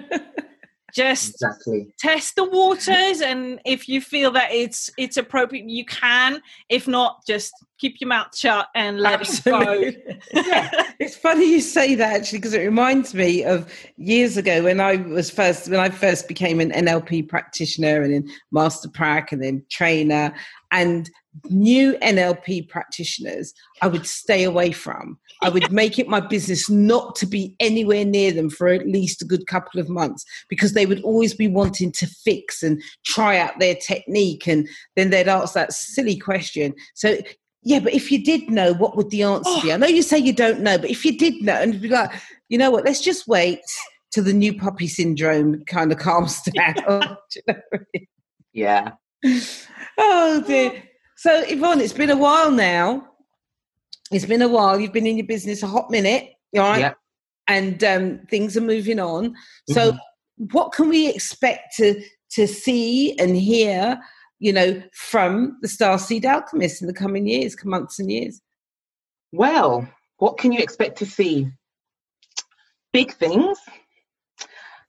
Just 0.94 1.34
exactly. 1.34 1.88
test 1.98 2.36
the 2.36 2.44
waters 2.44 3.20
and 3.20 3.60
if 3.64 3.88
you 3.88 4.00
feel 4.00 4.30
that 4.32 4.52
it's 4.52 4.90
it's 4.98 5.16
appropriate 5.16 5.68
you 5.68 5.84
can. 5.84 6.42
If 6.68 6.88
not 6.88 7.24
just 7.26 7.52
keep 7.78 8.00
your 8.00 8.08
mouth 8.08 8.36
shut 8.36 8.68
and 8.74 9.00
let 9.00 9.22
it 9.22 9.40
go. 9.44 9.60
Absolutely. 9.60 10.20
It's 11.00 11.16
funny 11.16 11.50
you 11.50 11.62
say 11.62 11.94
that 11.94 12.14
actually 12.14 12.40
because 12.40 12.52
it 12.52 12.60
reminds 12.60 13.14
me 13.14 13.42
of 13.42 13.72
years 13.96 14.36
ago 14.36 14.64
when 14.64 14.80
I 14.80 14.96
was 14.96 15.30
first 15.30 15.70
when 15.70 15.80
I 15.80 15.88
first 15.88 16.28
became 16.28 16.60
an 16.60 16.70
NLP 16.72 17.26
practitioner 17.26 18.02
and 18.02 18.12
then 18.12 18.30
master 18.52 18.88
prac 18.88 19.32
and 19.32 19.42
then 19.42 19.64
trainer 19.70 20.34
and 20.72 21.10
new 21.48 21.96
NLP 21.98 22.68
practitioners 22.68 23.52
I 23.82 23.88
would 23.88 24.06
stay 24.06 24.44
away 24.44 24.72
from. 24.72 25.18
I 25.42 25.48
would 25.48 25.72
make 25.72 25.98
it 25.98 26.08
my 26.08 26.20
business 26.20 26.68
not 26.68 27.14
to 27.16 27.26
be 27.26 27.54
anywhere 27.60 28.04
near 28.04 28.32
them 28.32 28.50
for 28.50 28.68
at 28.68 28.86
least 28.86 29.22
a 29.22 29.26
good 29.26 29.46
couple 29.46 29.80
of 29.80 29.88
months 29.88 30.24
because 30.48 30.72
they 30.72 30.86
would 30.86 31.00
always 31.02 31.34
be 31.34 31.48
wanting 31.48 31.92
to 31.92 32.06
fix 32.06 32.62
and 32.62 32.82
try 33.06 33.38
out 33.38 33.58
their 33.58 33.74
technique 33.74 34.46
and 34.46 34.68
then 34.96 35.10
they'd 35.10 35.28
ask 35.28 35.54
that 35.54 35.72
silly 35.72 36.18
question. 36.18 36.74
So 36.94 37.16
yeah, 37.62 37.80
but 37.80 37.94
if 37.94 38.10
you 38.10 38.22
did 38.24 38.50
know, 38.50 38.72
what 38.74 38.96
would 38.96 39.10
the 39.10 39.22
answer 39.22 39.50
be? 39.62 39.70
Oh. 39.70 39.74
I 39.74 39.76
know 39.76 39.86
you 39.86 40.02
say 40.02 40.18
you 40.18 40.32
don't 40.32 40.60
know, 40.60 40.78
but 40.78 40.90
if 40.90 41.04
you 41.04 41.16
did 41.16 41.42
know, 41.42 41.54
and 41.54 41.80
be 41.80 41.88
like, 41.88 42.10
you 42.48 42.56
know 42.58 42.70
what, 42.70 42.84
let's 42.84 43.02
just 43.02 43.28
wait 43.28 43.60
till 44.10 44.24
the 44.24 44.32
new 44.32 44.56
puppy 44.56 44.88
syndrome 44.88 45.64
kind 45.66 45.92
of 45.92 45.98
calms 46.06 46.40
down. 46.42 47.16
Do 47.46 47.52
yeah 48.52 48.90
oh 49.98 50.42
dear. 50.46 50.82
So 51.16 51.42
Yvonne, 51.46 51.80
it's 51.80 51.92
been 51.92 52.10
a 52.10 52.16
while 52.16 52.50
now. 52.50 53.06
It's 54.10 54.24
been 54.24 54.42
a 54.42 54.48
while. 54.48 54.80
You've 54.80 54.92
been 54.92 55.06
in 55.06 55.16
your 55.18 55.26
business 55.26 55.62
a 55.62 55.66
hot 55.66 55.90
minute, 55.90 56.30
all 56.56 56.62
right? 56.62 56.80
Yep. 56.80 56.96
And 57.46 57.84
um, 57.84 58.20
things 58.30 58.56
are 58.56 58.60
moving 58.62 58.98
on. 58.98 59.34
So 59.68 59.92
Mhm. 59.92 59.98
what 60.52 60.72
can 60.72 60.88
we 60.88 61.08
expect 61.08 61.76
to 61.76 62.02
to 62.32 62.46
see 62.46 63.16
and 63.18 63.36
hear, 63.36 64.00
you 64.38 64.52
know, 64.52 64.82
from 64.94 65.58
the 65.62 65.68
Starseed 65.68 66.24
Alchemist 66.24 66.80
in 66.80 66.86
the 66.86 66.94
coming 66.94 67.26
years, 67.26 67.56
months 67.64 67.98
and 67.98 68.10
years? 68.10 68.40
well 69.32 69.88
what 70.16 70.38
can 70.38 70.50
you 70.52 70.58
expect 70.58 70.98
to 70.98 71.06
see 71.06 71.46
big 72.92 73.12
things 73.12 73.58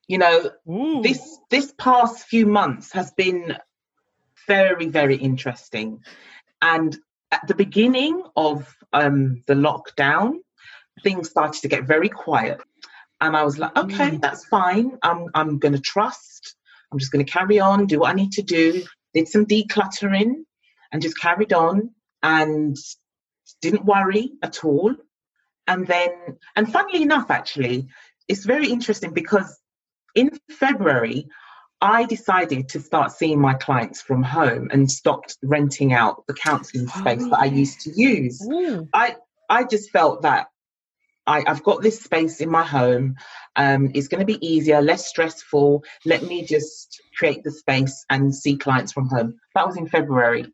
you 0.08 0.18
know 0.18 0.50
this 1.04 1.38
this 1.52 1.74
past 1.78 2.26
few 2.26 2.46
months 2.48 2.92
has 2.92 3.12
been 3.12 3.56
very 4.48 4.88
very 4.88 5.16
interesting. 5.16 6.00
And 6.62 6.98
at 7.32 7.48
the 7.48 7.56
beginning 7.56 8.24
of 8.36 8.76
um, 8.94 9.42
the 9.48 9.54
lockdown 9.54 10.36
things 11.04 11.30
started 11.30 11.62
to 11.62 11.68
get 11.68 11.86
very 11.86 12.10
quiet. 12.10 12.60
And 13.22 13.36
i 13.38 13.44
was 13.44 13.58
like 13.58 13.76
okay 13.78 14.12
Mm. 14.12 14.22
that's 14.22 14.46
fine. 14.46 14.98
I'm 15.04 15.28
i'm 15.34 15.60
going 15.60 15.74
to 15.74 15.80
trust. 15.82 16.56
I'm 16.92 17.00
just 17.00 17.12
going 17.12 17.26
to 17.26 17.32
carry 17.32 17.60
on 17.60 17.86
do 17.86 18.00
what 18.00 18.10
i 18.12 18.14
need 18.14 18.34
to 18.34 18.42
do. 18.42 18.84
Did 19.14 19.28
some 19.28 19.46
decluttering 19.46 20.44
and 20.92 21.02
just 21.02 21.20
carried 21.20 21.54
on 21.54 21.92
and 22.24 22.76
didn't 23.62 23.86
worry 23.86 24.32
at 24.42 24.64
all. 24.64 24.96
And 25.68 25.88
then 25.88 26.12
and 26.56 26.72
funnily 26.72 27.02
enough 27.04 27.30
actually 27.30 27.88
it's 28.28 28.46
very 28.46 28.68
interesting 28.70 29.14
because 29.14 29.58
in 30.16 30.32
February, 30.50 31.28
I 31.82 32.06
decided 32.06 32.70
to 32.70 32.80
start 32.80 33.12
seeing 33.12 33.40
my 33.42 33.56
clients 33.56 34.02
from 34.02 34.22
home 34.22 34.70
and 34.72 34.90
stopped 34.90 35.38
renting 35.42 35.94
out 35.94 36.26
the 36.28 36.34
counselling 36.34 36.88
Oh, 36.88 37.00
space 37.00 37.24
that 37.24 37.40
I 37.40 37.46
used 37.46 37.82
to 37.82 37.92
use. 37.96 38.42
Ooh. 38.52 38.88
I 38.94 39.16
I 39.50 39.64
just 39.64 39.90
felt 39.90 40.22
that 40.22 40.48
I, 41.28 41.44
I've 41.48 41.64
got 41.64 41.82
this 41.82 42.00
space 42.00 42.40
in 42.40 42.50
my 42.50 42.64
home. 42.64 43.16
Um, 43.56 43.92
it's 43.94 44.08
going 44.08 44.20
to 44.20 44.26
be 44.26 44.46
easier, 44.46 44.82
less 44.82 45.08
stressful. 45.08 45.84
Let 46.06 46.24
me 46.24 46.46
just 46.46 47.02
create 47.18 47.44
the 47.44 47.52
space 47.52 48.06
and 48.10 48.34
see 48.34 48.58
clients 48.58 48.92
from 48.92 49.08
home. 49.08 49.40
That 49.56 49.68
was 49.68 49.78
in 49.78 49.88
February. 49.88 50.52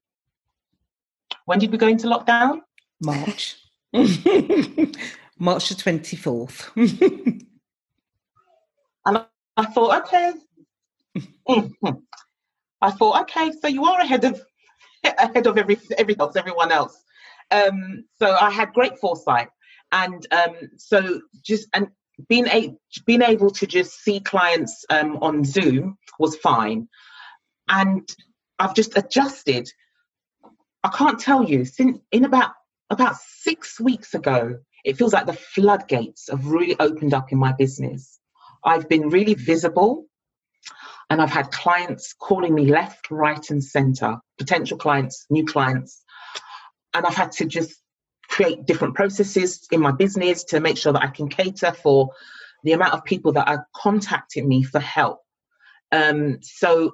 When 1.45 1.59
did 1.59 1.71
we 1.71 1.77
go 1.77 1.87
into 1.87 2.07
lockdown? 2.07 2.61
March. 3.01 3.57
March 3.93 5.69
the 5.69 5.75
24th. 5.75 6.71
and 9.05 9.25
I 9.55 9.65
thought, 9.65 10.03
okay. 10.05 10.33
I 12.81 12.91
thought, 12.91 13.21
okay, 13.21 13.51
so 13.59 13.67
you 13.67 13.85
are 13.85 13.99
ahead 13.99 14.23
of 14.23 14.41
ahead 15.03 15.47
of 15.47 15.57
every 15.57 15.79
every 15.97 16.15
else, 16.19 16.35
everyone 16.35 16.71
else. 16.71 16.97
Um, 17.51 18.05
so 18.19 18.29
I 18.29 18.49
had 18.49 18.73
great 18.73 18.99
foresight, 18.99 19.49
and 19.91 20.25
um, 20.31 20.55
so 20.77 21.21
just 21.43 21.67
and 21.73 21.87
being 22.27 22.47
a, 22.47 22.75
being 23.05 23.21
able 23.21 23.51
to 23.51 23.67
just 23.67 23.99
see 23.99 24.19
clients 24.19 24.85
um, 24.89 25.17
on 25.21 25.43
Zoom 25.43 25.97
was 26.19 26.35
fine, 26.37 26.87
and 27.67 28.07
I've 28.59 28.75
just 28.75 28.97
adjusted. 28.97 29.69
I 30.83 30.89
can't 30.89 31.19
tell 31.19 31.43
you 31.43 31.65
since 31.65 31.99
in 32.11 32.25
about 32.25 32.51
about 32.89 33.15
six 33.15 33.79
weeks 33.79 34.13
ago, 34.13 34.59
it 34.83 34.97
feels 34.97 35.13
like 35.13 35.25
the 35.25 35.33
floodgates 35.33 36.29
have 36.29 36.45
really 36.45 36.75
opened 36.79 37.13
up 37.13 37.31
in 37.31 37.37
my 37.37 37.53
business. 37.53 38.19
I've 38.63 38.89
been 38.89 39.09
really 39.09 39.33
visible 39.33 40.06
and 41.09 41.21
I've 41.21 41.31
had 41.31 41.51
clients 41.51 42.13
calling 42.13 42.53
me 42.53 42.65
left, 42.65 43.09
right, 43.09 43.49
and 43.49 43.63
center, 43.63 44.17
potential 44.37 44.77
clients, 44.77 45.25
new 45.29 45.45
clients. 45.45 46.03
And 46.93 47.05
I've 47.05 47.15
had 47.15 47.31
to 47.33 47.45
just 47.45 47.75
create 48.27 48.65
different 48.65 48.95
processes 48.95 49.67
in 49.71 49.79
my 49.79 49.91
business 49.91 50.43
to 50.45 50.59
make 50.59 50.77
sure 50.77 50.93
that 50.93 51.03
I 51.03 51.07
can 51.07 51.29
cater 51.29 51.71
for 51.71 52.11
the 52.63 52.73
amount 52.73 52.93
of 52.93 53.05
people 53.05 53.33
that 53.33 53.47
are 53.47 53.67
contacting 53.75 54.47
me 54.47 54.63
for 54.63 54.79
help. 54.79 55.21
Um, 55.91 56.39
so 56.41 56.91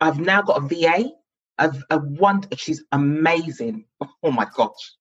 I've 0.00 0.18
now 0.18 0.42
got 0.42 0.62
a 0.62 0.66
VA, 0.66 1.10
I've 1.58 1.84
a 1.90 1.98
one, 1.98 2.42
she's 2.56 2.84
amazing. 2.92 3.84
Oh 4.22 4.32
my 4.32 4.46
gosh. 4.56 4.94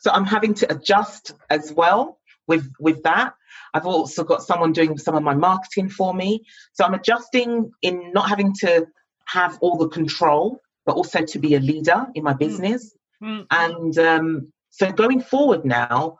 So 0.00 0.10
I'm 0.10 0.24
having 0.24 0.54
to 0.54 0.72
adjust 0.72 1.34
as 1.50 1.70
well 1.70 2.18
with 2.46 2.72
with 2.80 3.02
that. 3.02 3.34
I've 3.74 3.86
also 3.86 4.24
got 4.24 4.42
someone 4.42 4.72
doing 4.72 4.98
some 4.98 5.14
of 5.14 5.22
my 5.22 5.34
marketing 5.34 5.88
for 5.88 6.14
me. 6.14 6.44
So 6.72 6.84
I'm 6.84 6.94
adjusting 6.94 7.70
in 7.82 8.12
not 8.12 8.28
having 8.28 8.54
to 8.60 8.86
have 9.26 9.58
all 9.60 9.76
the 9.76 9.88
control, 9.88 10.60
but 10.86 10.96
also 10.96 11.24
to 11.24 11.38
be 11.38 11.54
a 11.54 11.60
leader 11.60 12.06
in 12.14 12.24
my 12.24 12.32
business. 12.34 12.94
Mm. 13.22 13.46
And 13.50 13.98
um, 13.98 14.52
so 14.70 14.90
going 14.90 15.20
forward 15.20 15.64
now, 15.64 16.18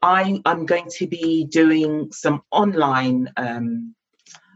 I 0.00 0.40
am 0.44 0.66
going 0.66 0.88
to 0.98 1.06
be 1.06 1.44
doing 1.44 2.10
some 2.12 2.42
online 2.50 3.30
um, 3.36 3.94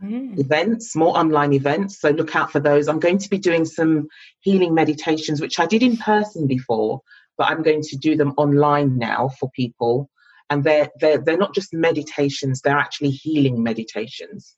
Mm. 0.02 0.38
events, 0.38 0.94
more 0.94 1.16
online 1.16 1.54
events. 1.54 2.00
So 2.00 2.10
look 2.10 2.36
out 2.36 2.52
for 2.52 2.60
those. 2.60 2.86
I'm 2.86 3.00
going 3.00 3.16
to 3.16 3.30
be 3.30 3.38
doing 3.38 3.64
some 3.64 4.08
healing 4.40 4.74
meditations, 4.74 5.40
which 5.40 5.58
I 5.58 5.64
did 5.64 5.82
in 5.82 5.96
person 5.96 6.46
before, 6.46 7.00
but 7.38 7.48
I'm 7.48 7.62
going 7.62 7.80
to 7.82 7.96
do 7.96 8.14
them 8.14 8.34
online 8.36 8.98
now 8.98 9.30
for 9.40 9.50
people. 9.50 10.10
And 10.50 10.62
they're 10.62 10.90
they're 11.00 11.18
they're 11.18 11.36
not 11.36 11.54
just 11.54 11.74
meditations; 11.74 12.60
they're 12.60 12.78
actually 12.78 13.10
healing 13.10 13.62
meditations. 13.62 14.54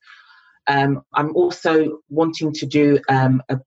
Um, 0.66 1.02
I'm 1.14 1.34
also 1.34 2.00
wanting 2.10 2.52
to 2.54 2.66
do 2.66 2.98
um, 3.08 3.42
a, 3.48 3.58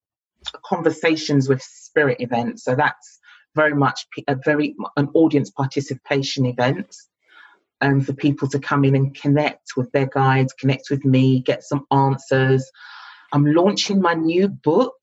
conversations 0.63 1.49
with 1.49 1.61
spirit 1.61 2.17
event. 2.21 2.59
So 2.59 2.75
that's 2.75 3.19
very 3.55 3.73
much 3.73 4.05
a 4.27 4.35
very 4.35 4.75
an 4.97 5.09
audience 5.13 5.49
participation 5.49 6.45
event 6.45 6.95
um, 7.81 8.01
for 8.01 8.13
people 8.13 8.47
to 8.49 8.59
come 8.59 8.85
in 8.85 8.95
and 8.95 9.15
connect 9.15 9.75
with 9.75 9.91
their 9.91 10.05
guides, 10.05 10.53
connect 10.53 10.89
with 10.89 11.03
me, 11.03 11.41
get 11.41 11.63
some 11.63 11.85
answers. 11.91 12.69
I'm 13.33 13.45
launching 13.45 14.01
my 14.01 14.13
new 14.13 14.47
book. 14.47 14.93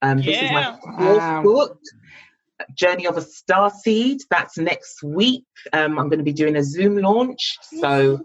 Um, 0.00 0.18
This 0.18 0.42
is 0.42 0.50
my 0.50 0.64
fourth 0.64 1.24
Wow. 1.24 1.42
book, 1.42 1.78
Journey 2.74 3.06
of 3.06 3.16
a 3.16 3.22
Star 3.22 3.70
Seed. 3.70 4.20
That's 4.30 4.58
next 4.58 5.02
week. 5.02 5.44
Um, 5.72 5.98
I'm 5.98 6.08
going 6.08 6.18
to 6.18 6.24
be 6.24 6.32
doing 6.32 6.56
a 6.56 6.62
Zoom 6.62 6.96
launch. 6.98 7.56
So 7.80 8.20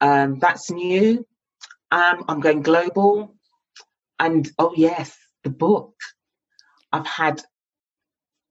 um, 0.00 0.38
that's 0.38 0.70
new. 0.70 1.26
Um, 1.90 2.24
I'm 2.28 2.40
going 2.40 2.62
global. 2.62 3.34
And 4.18 4.50
oh, 4.58 4.72
yes, 4.76 5.16
the 5.44 5.50
book. 5.50 5.94
I've 6.92 7.06
had 7.06 7.42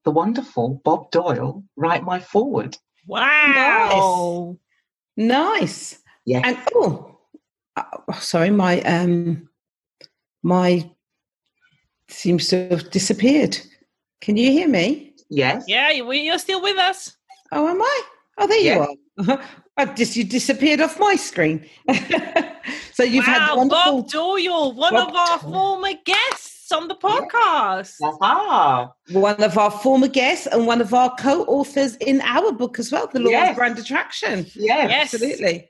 the 0.05 0.11
wonderful 0.11 0.81
Bob 0.83 1.11
Doyle 1.11 1.63
write 1.75 2.03
my 2.03 2.19
foreword. 2.19 2.77
Wow. 3.05 4.57
Nice. 5.17 5.99
Yes. 6.25 6.43
And 6.45 6.57
oh, 6.75 7.17
uh, 7.75 8.13
sorry, 8.19 8.49
my 8.49 8.81
um, 8.81 9.49
my 10.43 10.89
seems 12.07 12.47
to 12.47 12.69
have 12.69 12.89
disappeared. 12.91 13.57
Can 14.21 14.37
you 14.37 14.51
hear 14.51 14.67
me? 14.67 15.13
yes. 15.29 15.63
Yeah, 15.67 15.91
you- 15.91 16.11
you're 16.11 16.39
still 16.39 16.61
with 16.61 16.77
us. 16.77 17.15
Oh, 17.51 17.67
am 17.67 17.81
I? 17.81 18.01
Oh, 18.39 18.47
there 18.47 18.59
Yeah. 18.59 18.85
you 19.17 19.31
are. 19.33 19.41
I've 19.77 19.95
just 19.95 20.15
you 20.15 20.23
disappeared 20.23 20.81
off 20.81 20.99
my 20.99 21.15
screen. 21.15 21.65
so 22.93 23.03
you've 23.03 23.25
had 23.25 23.47
wow, 23.49 23.57
wonderful. 23.57 24.01
Bob 24.03 24.09
Doyle, 24.09 24.73
one 24.73 24.93
Bob 24.93 25.09
of 25.09 25.15
our 25.15 25.39
Doyle. 25.39 25.51
former 25.51 25.93
guests 26.05 26.71
on 26.71 26.87
the 26.87 26.95
podcast. 26.95 27.93
Aha. 28.03 28.91
one 29.11 29.41
of 29.41 29.57
our 29.57 29.71
former 29.71 30.07
guests 30.09 30.47
and 30.47 30.67
one 30.67 30.81
of 30.81 30.93
our 30.93 31.15
co-authors 31.15 31.95
in 31.97 32.21
our 32.21 32.51
book 32.51 32.77
as 32.79 32.91
well, 32.91 33.07
The 33.07 33.19
Law 33.19 33.29
Yes. 33.31 33.51
of 33.51 33.55
Brand 33.55 33.79
Attraction. 33.79 34.45
Yes. 34.55 34.89
Yes. 34.89 35.13
Absolutely. 35.13 35.69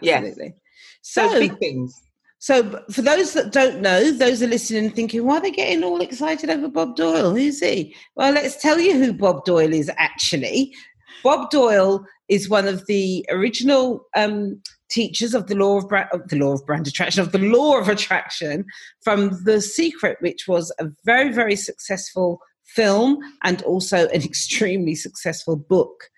Yes. 0.00 0.16
Absolutely. 0.18 0.54
So, 1.02 1.28
So, 1.28 1.38
big 1.40 1.58
things. 1.58 1.92
So 2.38 2.82
for 2.90 3.02
those 3.02 3.32
that 3.32 3.52
don't 3.52 3.80
know, 3.80 4.10
those 4.10 4.42
are 4.42 4.46
listening 4.46 4.86
and 4.86 4.94
thinking, 4.94 5.24
why 5.24 5.36
are 5.36 5.40
they 5.40 5.50
getting 5.50 5.82
all 5.82 6.00
excited 6.00 6.50
over 6.50 6.68
Bob 6.68 6.96
Doyle? 6.96 7.34
Who's 7.34 7.60
he? 7.60 7.94
Well, 8.16 8.32
let's 8.32 8.60
tell 8.60 8.78
you 8.78 8.98
who 8.98 9.12
Bob 9.12 9.44
Doyle 9.44 9.72
is 9.72 9.90
actually. 9.96 10.74
Bob 11.22 11.50
Doyle 11.50 12.04
is 12.28 12.48
one 12.48 12.68
of 12.68 12.86
the 12.86 13.24
original 13.30 14.04
um, 14.14 14.60
teachers 14.90 15.34
of 15.34 15.46
the 15.46 15.54
law 15.54 15.78
of, 15.78 15.90
of 16.12 16.28
the 16.28 16.36
law 16.36 16.52
of 16.52 16.66
brand 16.66 16.86
attraction, 16.86 17.22
of 17.22 17.32
the 17.32 17.38
law 17.38 17.78
of 17.78 17.88
attraction 17.88 18.64
from 19.02 19.42
The 19.44 19.60
Secret, 19.60 20.18
which 20.20 20.46
was 20.46 20.72
a 20.78 20.86
very, 21.04 21.32
very 21.32 21.56
successful 21.56 22.40
film 22.64 23.18
and 23.42 23.62
also 23.62 24.08
an 24.08 24.22
extremely 24.22 24.94
successful 24.94 25.56
book. 25.56 26.10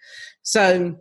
So 0.43 0.97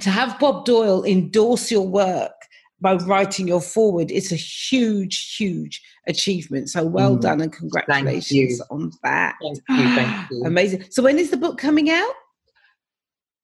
to 0.00 0.10
have 0.10 0.38
Bob 0.38 0.64
Doyle 0.64 1.04
endorse 1.04 1.70
your 1.70 1.86
work 1.86 2.35
by 2.80 2.94
writing 2.94 3.48
your 3.48 3.60
foreword 3.60 4.10
it's 4.10 4.32
a 4.32 4.36
huge, 4.36 5.34
huge 5.36 5.82
achievement. 6.06 6.68
So 6.70 6.84
well 6.84 7.16
Mm. 7.16 7.20
done 7.22 7.40
and 7.40 7.52
congratulations 7.52 8.30
you. 8.58 8.60
on 8.70 8.92
that. 9.02 9.34
Thank 9.42 9.56
you. 9.68 9.94
Thank 9.94 10.30
you. 10.30 10.42
Amazing. 10.46 10.84
So 10.90 11.02
when 11.02 11.18
is 11.18 11.30
the 11.30 11.36
book 11.36 11.58
coming 11.58 11.90
out? 11.90 12.12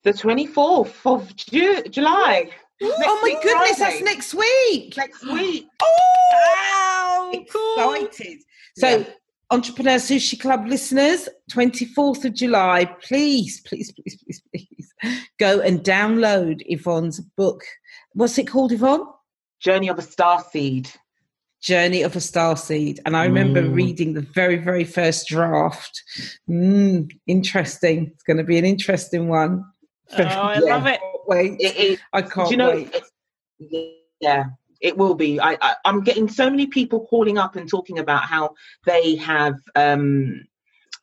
the 0.04 0.12
24th 0.12 0.94
of 1.06 1.34
Ju- 1.36 1.84
July. 1.84 2.50
oh 2.82 2.98
my 2.98 3.20
week, 3.22 3.40
goodness, 3.40 3.78
Friday. 3.78 4.00
that's 4.00 4.02
next 4.02 4.34
week. 4.34 4.96
Next 4.96 5.24
week. 5.24 5.66
Oh, 6.34 7.44
cool. 7.50 7.94
excited. 7.94 8.38
So, 8.76 8.98
Yeah. 8.98 9.04
Entrepreneur 9.50 9.96
Sushi 9.96 10.40
Club 10.40 10.66
listeners, 10.66 11.28
24th 11.50 12.24
of 12.24 12.34
July, 12.34 12.86
please, 13.02 13.60
please, 13.66 13.92
please, 13.92 14.16
please, 14.22 14.42
please 14.50 14.92
go 15.38 15.60
and 15.60 15.80
download 15.80 16.62
Yvonne's 16.66 17.20
book. 17.20 17.62
What's 18.14 18.38
it 18.38 18.46
called, 18.48 18.72
Yvonne? 18.72 19.06
Journey 19.62 19.88
of 19.88 19.98
a 19.98 20.02
Star 20.02 20.44
Seed. 20.50 20.90
Journey 21.62 22.02
of 22.02 22.16
a 22.16 22.20
Star 22.20 22.56
Seed. 22.56 23.00
And 23.06 23.16
I 23.16 23.24
remember 23.24 23.62
Mm. 23.62 23.74
reading 23.74 24.14
the 24.14 24.20
very, 24.34 24.56
very 24.56 24.84
first 24.84 25.28
draft. 25.28 26.02
Mm, 26.50 27.08
interesting. 27.28 28.10
It's 28.12 28.24
going 28.24 28.38
to 28.38 28.42
be 28.44 28.58
an 28.58 28.64
interesting 28.64 29.28
one. 29.28 29.64
Oh, 30.18 30.22
I 30.24 30.54
Yeah. 30.64 30.74
love 30.76 30.86
it. 30.86 31.00
Wait. 31.28 31.60
It, 31.60 31.76
it, 31.76 32.00
I 32.12 32.22
can't 32.22 32.48
do 32.48 32.52
you 32.52 32.56
know? 32.56 32.70
wait. 32.72 32.94
it- 33.60 33.98
yeah, 34.20 34.44
it 34.80 34.96
will 34.98 35.14
be. 35.14 35.38
I, 35.38 35.56
I, 35.60 35.74
I'm 35.84 36.02
getting 36.02 36.28
so 36.28 36.50
many 36.50 36.66
people 36.66 37.06
calling 37.06 37.38
up 37.38 37.54
and 37.56 37.68
talking 37.68 37.98
about 38.00 38.22
how 38.24 38.54
they 38.86 39.14
have. 39.16 39.54
Um, 39.76 40.42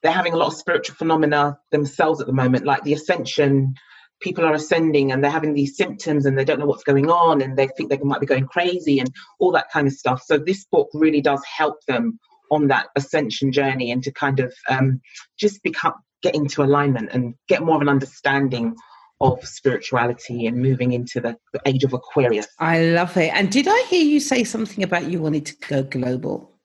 they're 0.04 0.12
having 0.12 0.34
a 0.34 0.38
lot 0.38 0.48
of 0.48 0.54
spiritual 0.56 0.96
phenomena 0.96 1.58
themselves 1.72 2.20
at 2.22 2.28
the 2.28 2.34
moment, 2.34 2.66
like 2.66 2.84
the 2.84 2.94
ascension. 2.94 3.76
People 4.22 4.46
are 4.46 4.54
ascending 4.54 5.12
and 5.12 5.24
they're 5.24 5.32
having 5.32 5.54
these 5.54 5.78
symptoms 5.78 6.26
and 6.26 6.38
they 6.38 6.46
don't 6.46 6.60
know 6.60 6.66
what's 6.66 6.84
going 6.84 7.10
on 7.10 7.42
and 7.42 7.58
they 7.58 7.68
think 7.68 7.90
they 7.90 7.98
might 7.98 8.20
be 8.20 8.26
going 8.26 8.48
crazy 8.48 9.00
and 9.00 9.12
all 9.40 9.52
that 9.52 9.72
kind 9.72 9.88
of 9.88 9.94
stuff. 9.94 10.22
So 10.24 10.38
this 10.38 10.66
book 10.66 10.90
really 10.94 11.22
does 11.22 11.42
help 11.46 11.84
them 11.86 12.20
on 12.52 12.68
that 12.68 12.88
ascension 12.96 13.52
journey 13.52 13.92
and 13.92 14.04
to 14.04 14.12
kind 14.12 14.40
of 14.40 14.54
um, 14.70 15.02
just 15.38 15.62
become 15.64 15.94
get 16.22 16.36
into 16.36 16.64
alignment 16.64 17.10
and 17.14 17.36
get 17.48 17.64
more 17.64 17.76
of 17.76 17.82
an 17.82 17.90
understanding 17.90 18.76
of 19.22 19.44
spirituality 19.46 20.48
and 20.48 20.58
moving 20.58 20.94
into 20.94 21.20
the, 21.20 21.36
the 21.54 21.62
age 21.66 21.84
of 21.84 21.94
Aquarius. 21.94 22.48
I 22.60 22.82
love 22.82 23.16
it. 23.18 23.34
And 23.34 23.52
did 23.52 23.68
I 23.68 23.86
hear 23.90 24.04
you 24.04 24.20
say 24.20 24.44
something 24.44 24.84
about 24.84 25.10
you 25.10 25.20
wanted 25.22 25.46
to 25.48 25.56
go 25.68 25.84
global? 25.84 26.58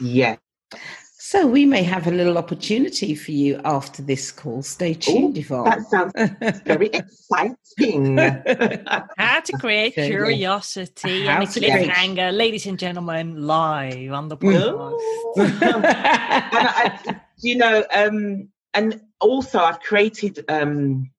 Yes. 0.00 0.38
So 1.30 1.46
we 1.46 1.64
may 1.64 1.84
have 1.84 2.08
a 2.08 2.10
little 2.10 2.36
opportunity 2.38 3.14
for 3.14 3.30
you 3.30 3.60
after 3.64 4.02
this 4.02 4.32
call. 4.32 4.64
Stay 4.64 4.94
tuned, 4.94 5.38
Yvonne. 5.38 5.62
That 5.62 5.82
sounds 5.88 6.12
very 6.64 6.86
exciting. 6.92 8.16
How 9.16 9.38
to 9.38 9.52
create 9.60 9.92
Okay. 9.92 10.08
curiosity 10.08 11.28
and 11.28 11.44
a 11.44 11.46
to 11.46 11.60
create- 11.60 11.88
cliffhanger, 11.88 12.36
ladies 12.36 12.66
and 12.66 12.76
gentlemen, 12.76 13.46
live 13.46 14.10
on 14.12 14.26
the 14.26 14.36
podcast. 14.36 14.98
and 15.36 16.68
I, 16.68 17.20
you 17.38 17.54
know, 17.58 17.84
um, 17.94 18.48
and 18.74 19.00
also 19.20 19.60
I've 19.60 19.78
created 19.78 20.44
um, 20.48 21.12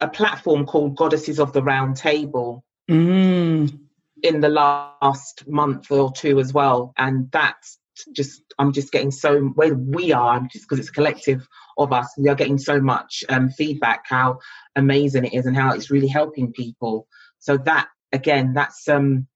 a 0.00 0.06
platform 0.06 0.64
called 0.64 0.94
Goddesses 0.94 1.40
of 1.40 1.52
the 1.52 1.60
Round 1.64 1.96
Table 1.96 2.62
Mm. 2.88 3.80
in 4.22 4.40
the 4.40 4.48
last 4.48 5.42
month 5.48 5.90
or 5.90 6.12
two 6.12 6.38
as 6.38 6.54
well, 6.54 6.94
and 6.96 7.28
that's 7.32 7.78
just 8.12 8.42
I'm 8.58 8.72
just 8.72 8.92
getting 8.92 9.10
so 9.10 9.40
where 9.40 9.74
we 9.74 10.12
are 10.12 10.40
just 10.52 10.64
because 10.64 10.78
it's 10.78 10.88
a 10.88 10.92
collective 10.92 11.46
of 11.78 11.92
us 11.92 12.12
we 12.18 12.28
are 12.28 12.34
getting 12.34 12.58
so 12.58 12.80
much 12.80 13.24
um, 13.28 13.50
feedback 13.50 14.04
how 14.06 14.38
amazing 14.74 15.24
it 15.24 15.34
is 15.34 15.46
and 15.46 15.56
how 15.56 15.72
it's 15.72 15.90
really 15.90 16.08
helping 16.08 16.52
people. 16.52 17.06
So 17.38 17.56
that 17.58 17.88
again 18.12 18.54
that's 18.54 18.88
um 18.88 19.26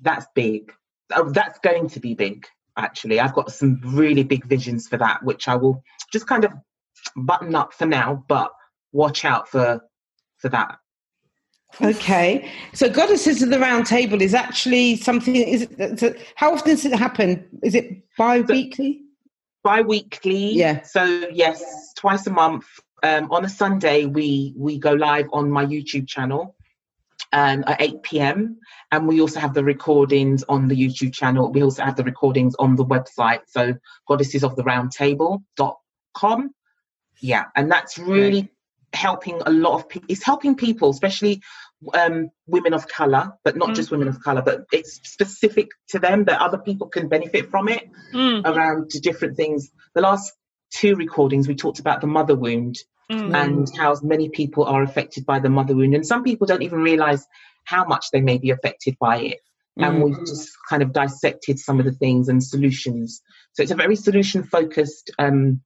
that's 0.00 0.26
big. 0.34 0.72
Oh, 1.12 1.30
that's 1.30 1.58
going 1.60 1.88
to 1.90 2.00
be 2.00 2.14
big 2.14 2.46
actually. 2.76 3.20
I've 3.20 3.34
got 3.34 3.52
some 3.52 3.80
really 3.84 4.22
big 4.22 4.46
visions 4.46 4.88
for 4.88 4.96
that 4.96 5.22
which 5.22 5.48
i 5.48 5.56
will 5.56 5.82
just 6.12 6.26
kind 6.26 6.44
of 6.44 6.52
button 7.16 7.54
up 7.54 7.72
for 7.72 7.86
now 7.86 8.24
but 8.28 8.52
watch 8.92 9.24
out 9.24 9.48
for 9.48 9.80
for 10.38 10.48
that 10.48 10.78
Okay, 11.82 12.50
so 12.74 12.90
Goddesses 12.90 13.42
of 13.42 13.50
the 13.50 13.58
Round 13.58 13.86
Table 13.86 14.20
is 14.20 14.34
actually 14.34 14.96
something. 14.96 15.34
Is 15.36 15.62
it- 15.62 16.20
how 16.34 16.52
often 16.52 16.70
does 16.74 16.84
it 16.84 16.94
happen? 16.94 17.46
Is 17.62 17.74
it 17.74 18.02
bi-weekly? 18.18 19.02
bi-weekly 19.62 20.52
Yeah. 20.54 20.82
so 20.82 21.04
yes 21.32 21.92
twice 21.94 22.26
a 22.26 22.30
month 22.30 22.64
um, 23.02 23.30
on 23.30 23.44
a 23.44 23.48
sunday 23.48 24.06
we 24.06 24.54
we 24.56 24.78
go 24.78 24.92
live 24.92 25.28
on 25.34 25.50
my 25.50 25.66
youtube 25.66 26.08
channel 26.08 26.56
um, 27.34 27.62
at 27.66 27.80
8 27.80 28.02
p.m 28.02 28.56
and 28.90 29.06
we 29.06 29.20
also 29.20 29.38
have 29.38 29.52
the 29.52 29.62
recordings 29.62 30.42
on 30.48 30.68
the 30.68 30.74
youtube 30.74 31.12
channel 31.12 31.52
we 31.52 31.62
also 31.62 31.84
have 31.84 31.96
the 31.96 32.04
recordings 32.04 32.54
on 32.58 32.74
the 32.76 32.84
website 32.86 33.40
so 33.46 33.74
goddesses 34.08 34.42
of 34.42 34.56
the 34.56 34.62
round 34.64 34.92
table.com 34.92 36.54
yeah 37.20 37.44
and 37.54 37.70
that's 37.70 37.98
really 37.98 38.50
helping 38.92 39.40
a 39.46 39.50
lot 39.50 39.74
of 39.74 39.88
people 39.88 40.06
it's 40.08 40.24
helping 40.24 40.56
people 40.56 40.90
especially 40.90 41.40
um, 41.94 42.28
women 42.46 42.74
of 42.74 42.88
color 42.88 43.32
but 43.44 43.56
not 43.56 43.70
Mm. 43.70 43.74
just 43.76 43.90
women 43.90 44.08
of 44.08 44.20
color 44.22 44.42
but 44.42 44.64
it's 44.72 45.00
specific 45.08 45.68
to 45.88 45.98
them 45.98 46.24
that 46.24 46.40
other 46.40 46.58
people 46.58 46.88
can 46.88 47.08
benefit 47.08 47.50
from 47.50 47.68
it 47.68 47.88
Mm, 48.12 48.44
around 48.44 48.90
different 49.02 49.36
things. 49.36 49.70
The 49.94 50.00
last 50.00 50.32
two 50.74 50.96
recordings, 50.96 51.46
we 51.46 51.54
talked 51.54 51.78
about 51.78 52.00
the 52.00 52.06
mother 52.08 52.34
wound 52.34 52.76
mm. 53.10 53.34
and 53.34 53.68
how 53.78 53.94
many 54.02 54.28
people 54.28 54.64
are 54.64 54.82
affected 54.82 55.24
by 55.24 55.38
the 55.38 55.48
mother 55.48 55.76
wound. 55.76 55.94
And 55.94 56.04
some 56.06 56.24
people 56.24 56.46
don't 56.48 56.62
even 56.62 56.80
realize 56.80 57.24
how 57.64 57.84
much 57.84 58.06
they 58.12 58.20
may 58.20 58.38
be 58.38 58.50
affected 58.50 58.96
by 58.98 59.18
it. 59.18 59.38
And 59.78 59.98
Mm. 59.98 60.04
we've 60.04 60.26
just 60.26 60.50
kind 60.68 60.82
of 60.82 60.92
dissected 60.92 61.58
some 61.60 61.78
of 61.78 61.86
the 61.86 61.92
things 61.92 62.28
and 62.28 62.42
solutions. 62.42 63.22
So 63.52 63.62
it's 63.62 63.72
a 63.72 63.76
very 63.76 63.96
solution 63.96 64.42
focused 64.42 65.12
um, 65.18 65.62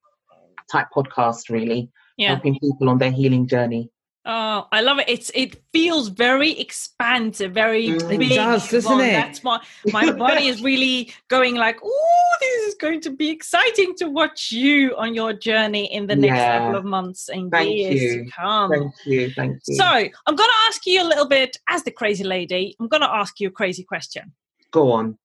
type 0.71 0.89
podcast, 0.95 1.49
really, 1.51 1.91
Yeah. 2.17 2.29
helping 2.29 2.59
people 2.59 2.89
on 2.89 2.99
their 2.99 3.11
healing 3.11 3.47
journey. 3.47 3.91
Oh, 4.27 4.67
I 4.73 4.81
love 4.81 4.99
it. 5.01 5.09
It's 5.09 5.31
it 5.35 5.63
feels 5.71 6.09
very 6.09 6.53
expansive, 6.59 7.53
very 7.53 7.89
Mm. 7.89 8.13
It 8.15 8.19
big. 8.19 8.31
does, 8.31 8.71
doesn't 8.71 9.01
it? 9.01 9.13
That's 9.13 9.45
my 9.45 9.61
my 9.93 10.11
body 10.13 10.47
is 10.47 10.63
really 10.71 11.13
going 11.29 11.57
like, 11.57 11.79
oh, 11.85 12.37
this 12.41 12.69
is 12.69 12.75
going 12.77 13.03
to 13.03 13.11
be 13.11 13.29
exciting 13.29 13.95
to 13.97 14.09
watch 14.09 14.51
you 14.51 14.97
on 14.97 15.15
your 15.15 15.35
journey 15.35 15.93
in 15.93 16.07
the 16.07 16.17
next 16.17 16.39
Yeah. 16.39 16.59
couple 16.59 16.77
of 16.77 16.85
months 16.87 17.29
and 17.29 17.51
Thank 17.51 17.75
years 17.77 18.01
you. 18.03 18.25
to 18.25 18.31
come. 18.31 18.71
Thank 18.71 18.93
you. 19.05 19.31
Thank 19.33 19.59
you. 19.67 19.75
So 19.77 19.85
I'm 19.85 20.37
going 20.41 20.49
to 20.57 20.61
ask 20.69 20.87
you 20.87 21.03
a 21.03 21.09
little 21.13 21.29
bit, 21.29 21.59
as 21.69 21.83
the 21.83 21.91
crazy 21.91 22.25
lady. 22.25 22.75
I'm 22.81 22.89
going 22.89 23.03
to 23.03 23.11
ask 23.13 23.41
you 23.41 23.49
a 23.49 23.57
crazy 23.61 23.85
question. 23.85 24.33
Go 24.71 24.93
on. 24.93 25.19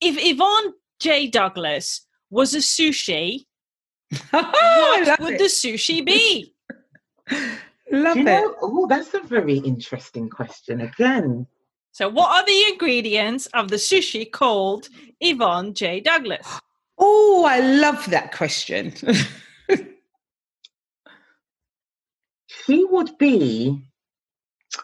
If 0.00 0.16
Yvonne 0.18 0.72
J. 1.00 1.26
Douglas 1.26 2.06
was 2.30 2.54
a 2.54 2.58
sushi, 2.58 3.44
what 4.30 5.20
would 5.20 5.34
it. 5.34 5.38
the 5.38 5.44
sushi 5.44 6.04
be? 6.04 6.54
Love 7.90 8.14
Do 8.14 8.20
you 8.20 8.26
it. 8.28 8.30
know, 8.30 8.54
oh, 8.62 8.86
that's 8.86 9.14
a 9.14 9.20
very 9.20 9.58
interesting 9.58 10.28
question 10.28 10.80
again. 10.80 11.46
So, 11.92 12.08
what 12.08 12.30
are 12.30 12.44
the 12.46 12.72
ingredients 12.72 13.46
of 13.54 13.68
the 13.68 13.76
sushi 13.76 14.30
called 14.30 14.88
Yvonne 15.20 15.74
J. 15.74 16.00
Douglas? 16.00 16.46
Oh, 17.00 17.44
I 17.48 17.60
love 17.60 18.10
that 18.10 18.34
question. 18.34 18.92
She 22.68 22.84
would 22.84 23.16
be. 23.16 23.82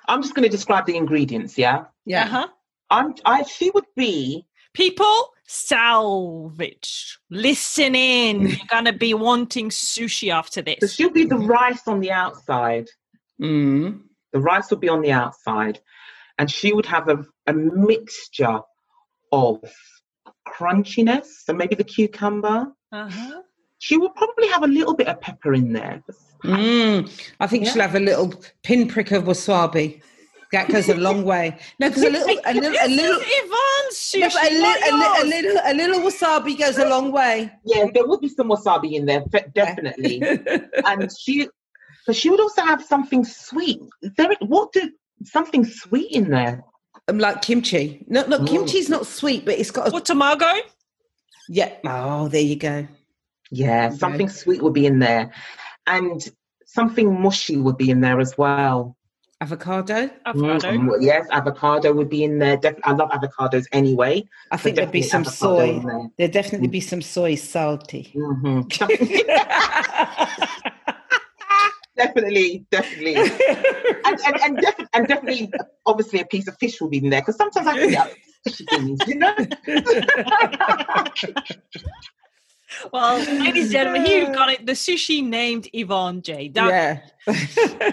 I'm 0.08 0.22
just 0.22 0.34
going 0.34 0.44
to 0.44 0.48
describe 0.48 0.86
the 0.86 0.96
ingredients. 0.96 1.58
Yeah, 1.58 1.84
yeah. 2.06 2.24
Uh-huh. 2.24 2.48
I'm. 2.88 3.14
I. 3.26 3.42
She 3.42 3.70
would 3.70 3.84
be. 3.94 4.46
People, 4.74 5.30
salvage. 5.46 7.18
Listen 7.30 7.94
in. 7.94 8.40
You're 8.48 8.56
going 8.68 8.84
to 8.86 8.92
be 8.92 9.14
wanting 9.14 9.70
sushi 9.70 10.32
after 10.32 10.60
So 10.66 10.74
this. 10.80 10.94
she'll 10.94 11.10
be 11.10 11.24
the 11.24 11.36
rice 11.36 11.86
on 11.86 12.00
the 12.00 12.10
outside. 12.12 12.88
Mm. 13.40 14.00
The 14.32 14.40
rice 14.40 14.70
would 14.70 14.80
be 14.80 14.88
on 14.88 15.00
the 15.00 15.12
outside, 15.12 15.80
and 16.38 16.50
she 16.50 16.72
would 16.72 16.86
have 16.86 17.08
a, 17.08 17.24
a 17.46 17.52
mixture 17.52 18.60
of 19.32 19.60
crunchiness. 20.48 21.26
So 21.44 21.52
maybe 21.52 21.74
the 21.74 21.84
cucumber. 21.84 22.72
Uh-huh. 22.92 23.42
She 23.78 23.96
would 23.96 24.14
probably 24.14 24.48
have 24.48 24.62
a 24.62 24.66
little 24.68 24.94
bit 24.94 25.08
of 25.08 25.20
pepper 25.20 25.52
in 25.54 25.72
there. 25.72 26.02
Mm. 26.44 27.10
I 27.40 27.46
think 27.46 27.64
Yeah. 27.64 27.72
she'll 27.72 27.82
have 27.82 27.94
a 27.94 28.00
little 28.00 28.34
pinprick 28.62 29.10
of 29.12 29.24
wasabi. 29.24 30.00
That 30.54 30.68
goes 30.68 30.88
a 30.88 30.94
long 30.94 31.24
way. 31.24 31.56
No, 31.80 31.88
because 31.88 32.04
a 32.04 32.10
little, 32.10 32.28
a 32.44 32.54
little, 32.54 32.70
a 32.70 32.88
This 32.88 32.96
little, 32.96 33.20
Yvonne's 33.20 33.96
sushi. 33.96 34.20
no, 34.20 34.28
a, 34.40 34.50
li- 34.50 34.82
a, 34.88 34.96
li- 34.96 35.20
a 35.20 35.24
little, 35.26 35.60
a 35.64 35.74
little 35.74 36.00
wasabi 36.00 36.58
goes 36.58 36.78
a 36.78 36.88
long 36.88 37.10
way. 37.10 37.50
Yeah, 37.64 37.86
there 37.92 38.06
would 38.06 38.20
be 38.20 38.28
some 38.28 38.48
wasabi 38.48 38.92
in 38.92 39.06
there, 39.06 39.24
definitely. 39.54 40.22
and 40.86 41.10
she, 41.18 41.48
but 42.06 42.14
she 42.14 42.30
would 42.30 42.40
also 42.40 42.62
have 42.62 42.82
something 42.84 43.24
sweet. 43.24 43.80
There, 44.16 44.28
what 44.42 44.72
did 44.72 44.90
something 45.24 45.64
sweet 45.64 46.12
in 46.12 46.30
there? 46.30 46.62
Um, 47.08 47.18
like 47.18 47.42
kimchi. 47.42 48.04
No, 48.08 48.24
no, 48.26 48.38
Mm. 48.38 48.46
kimchi's 48.48 48.88
not 48.88 49.06
sweet, 49.06 49.44
but 49.44 49.58
it's 49.58 49.70
got 49.72 49.88
a 49.88 49.90
What 49.90 50.04
tamago? 50.06 50.52
yeah. 51.48 51.72
Oh, 51.84 52.28
there 52.28 52.40
you 52.42 52.56
go. 52.56 52.86
Yeah, 53.50 53.86
Okay. 53.88 53.96
something 53.96 54.28
sweet 54.28 54.62
would 54.62 54.72
be 54.72 54.86
in 54.86 55.00
there, 55.00 55.32
and 55.86 56.26
something 56.66 57.20
mushy 57.20 57.56
would 57.56 57.76
be 57.76 57.90
in 57.90 58.00
there 58.00 58.20
as 58.20 58.38
well. 58.38 58.96
Avocado. 59.44 60.08
Avocado. 60.24 60.68
Mm, 60.72 61.02
yes, 61.02 61.26
avocado 61.30 61.92
would 61.92 62.08
be 62.08 62.24
in 62.24 62.38
there. 62.38 62.56
Def- 62.56 62.78
I 62.82 62.92
love 62.92 63.10
avocados 63.10 63.66
anyway. 63.72 64.24
I 64.50 64.56
think 64.56 64.76
there'd 64.76 64.90
be 64.90 65.02
some 65.02 65.26
soy. 65.26 65.80
there. 65.84 66.08
There'd 66.16 66.32
definitely 66.32 66.68
be 66.68 66.80
some 66.80 67.02
soy 67.02 67.34
salty. 67.34 68.10
Mhm. 68.16 68.66
definitely, 71.96 72.64
definitely, 72.70 73.16
and 73.16 74.18
and 74.26 74.36
and, 74.44 74.56
defi- 74.56 74.86
and 74.94 75.06
definitely, 75.08 75.52
obviously, 75.84 76.20
a 76.20 76.24
piece 76.24 76.48
of 76.48 76.56
fish 76.58 76.80
will 76.80 76.88
be 76.88 76.96
in 77.04 77.10
there 77.10 77.20
because 77.20 77.36
sometimes 77.36 77.66
I 77.66 77.78
forget 77.78 78.14
fishy 78.44 78.64
things, 78.70 78.98
you 79.06 79.16
know. 79.16 79.34
Well, 82.92 83.18
ladies 83.18 83.64
and 83.64 83.72
gentlemen, 83.76 84.04
here 84.06 84.20
you've 84.24 84.34
got 84.34 84.50
it. 84.50 84.66
The 84.66 84.72
sushi 84.72 85.22
named 85.26 85.68
Yvonne 85.72 86.22
J. 86.22 86.48
Douglas. 86.48 86.72
yeah. 86.72 87.00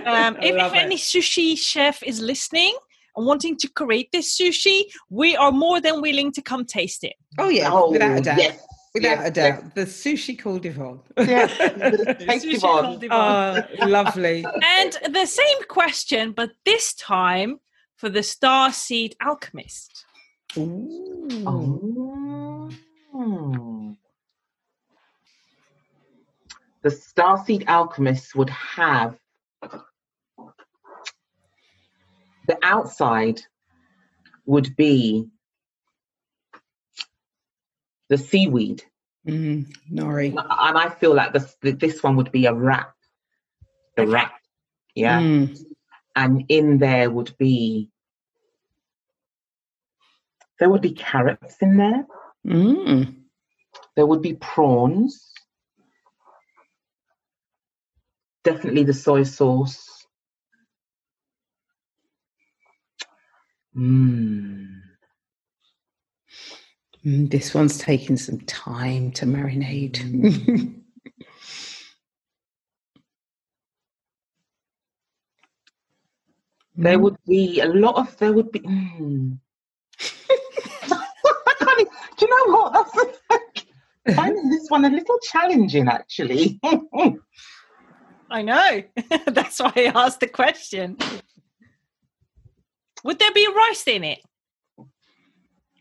Um, 0.06 0.38
if, 0.42 0.56
if 0.56 0.74
any 0.74 0.98
sushi 0.98 1.58
chef 1.58 2.02
is 2.04 2.20
listening 2.20 2.76
and 3.16 3.26
wanting 3.26 3.56
to 3.58 3.68
create 3.70 4.10
this 4.12 4.38
sushi, 4.38 4.84
we 5.10 5.36
are 5.36 5.52
more 5.52 5.80
than 5.82 6.02
willing 6.02 6.32
to 6.34 6.42
come 6.42 6.66
taste 6.66 7.04
it. 7.04 7.14
Oh 7.38 7.50
yeah, 7.50 7.70
Oh, 7.72 7.92
without 7.92 8.18
a 8.18 8.22
doubt. 8.22 8.38
yes, 8.38 8.60
Without 8.94 9.18
yes, 9.20 9.28
a 9.28 9.32
doubt. 9.32 9.76
The 9.76 9.86
sushi 9.86 10.38
called 10.38 10.66
Yvonne. 10.66 11.00
Yes, 11.18 11.52
yes. 11.60 12.18
Taste 12.20 12.46
Sushi 12.46 12.56
Yvonne. 12.56 12.84
called 12.84 13.04
Yvonne. 13.04 13.64
oh, 13.82 13.86
lovely. 13.88 14.44
and 14.80 14.98
the 15.14 15.26
same 15.26 15.64
question, 15.70 16.34
but 16.34 16.52
this 16.66 16.94
time 16.94 17.60
for 17.96 18.10
the 18.10 18.24
Star 18.24 18.74
Seed 18.74 19.16
Alchemist. 19.22 20.06
Ooh. 20.58 21.44
Oh. 21.48 22.70
The 26.84 26.90
Starseed 26.90 27.66
alchemists 27.68 28.34
would 28.36 28.50
have 28.50 29.18
the 32.48 32.58
outside 32.64 33.42
would 34.46 34.76
be 34.76 35.30
the 38.10 38.18
seaweed, 38.18 38.84
Mm, 39.28 39.68
nori. 39.92 40.30
and 40.30 40.78
I 40.78 40.90
feel 40.90 41.14
like 41.14 41.32
this 41.34 41.56
this 41.62 42.02
one 42.02 42.16
would 42.18 42.32
be 42.32 42.48
a 42.48 42.54
wrap. 42.54 42.94
The 43.96 44.08
wrap, 44.08 44.34
yeah, 44.96 45.20
Mm. 45.22 45.64
and 46.16 46.46
in 46.50 46.80
there 46.80 47.10
would 47.12 47.38
be 47.38 47.92
there 50.60 50.70
would 50.70 50.82
be 50.82 50.94
carrots 50.94 51.58
in 51.62 51.78
there. 51.78 52.06
Mm. 52.46 53.24
There 53.96 54.06
would 54.06 54.22
be 54.22 54.34
prawns. 54.34 55.31
Definitely 58.44 58.84
the 58.84 58.94
soy 58.94 59.24
sauce. 59.24 60.06
Mmm. 63.76 64.68
Mm, 67.06 67.30
this 67.32 67.54
one's 67.54 67.78
taking 67.80 68.18
some 68.18 68.40
time 68.42 69.12
to 69.14 69.26
marinate. 69.26 70.00
There 76.76 76.98
Mm. 76.98 77.02
would 77.02 77.18
be 77.28 77.60
a 77.60 77.68
lot 77.68 77.96
of. 77.98 78.18
There 78.18 78.34
would 78.34 78.52
be. 78.52 78.60
Mm. 78.62 79.38
I 80.90 81.54
can't 81.60 81.90
Do 82.18 82.26
you 82.26 82.30
know 82.30 82.54
what? 82.58 82.74
That's 82.74 84.16
finding 84.16 84.50
this 84.50 84.70
one 84.70 84.86
a 84.86 84.90
little 84.90 85.20
challenging, 85.32 85.88
actually. 85.90 86.60
I 88.32 88.42
know. 88.42 88.84
That's 89.28 89.60
why 89.60 89.74
I 89.76 89.92
asked 89.94 90.22
the 90.22 90.28
question. 90.28 90.98
Would 93.04 93.20
there 93.20 93.32
be 93.34 93.48
rice 93.54 93.86
in 93.88 94.04
it? 94.06 94.20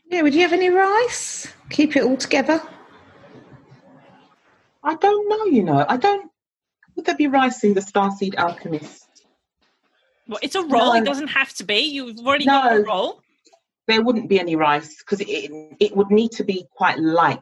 Yeah, 0.09 0.21
would 0.23 0.35
you 0.35 0.41
have 0.41 0.51
any 0.51 0.69
rice? 0.69 1.47
Keep 1.69 1.95
it 1.95 2.03
all 2.03 2.17
together. 2.17 2.61
I 4.83 4.95
don't 4.95 5.29
know. 5.29 5.45
You 5.45 5.63
know, 5.63 5.85
I 5.87 5.95
don't. 5.95 6.29
Would 6.95 7.05
there 7.05 7.15
be 7.15 7.27
rice 7.27 7.63
in 7.63 7.73
the 7.73 7.79
Starseed 7.79 8.37
Alchemist? 8.37 9.07
Well, 10.27 10.39
it's 10.41 10.55
a 10.55 10.61
roll. 10.63 10.93
It 10.93 11.05
doesn't 11.05 11.27
have 11.29 11.53
to 11.55 11.63
be. 11.63 11.79
You've 11.79 12.19
already 12.19 12.45
got 12.45 12.75
a 12.75 12.81
roll. 12.81 13.21
There 13.87 14.01
wouldn't 14.01 14.27
be 14.27 14.39
any 14.39 14.55
rice 14.57 14.97
because 14.97 15.21
it, 15.21 15.29
it 15.29 15.51
it 15.79 15.95
would 15.95 16.11
need 16.11 16.31
to 16.33 16.43
be 16.43 16.65
quite 16.75 16.99
light. 16.99 17.39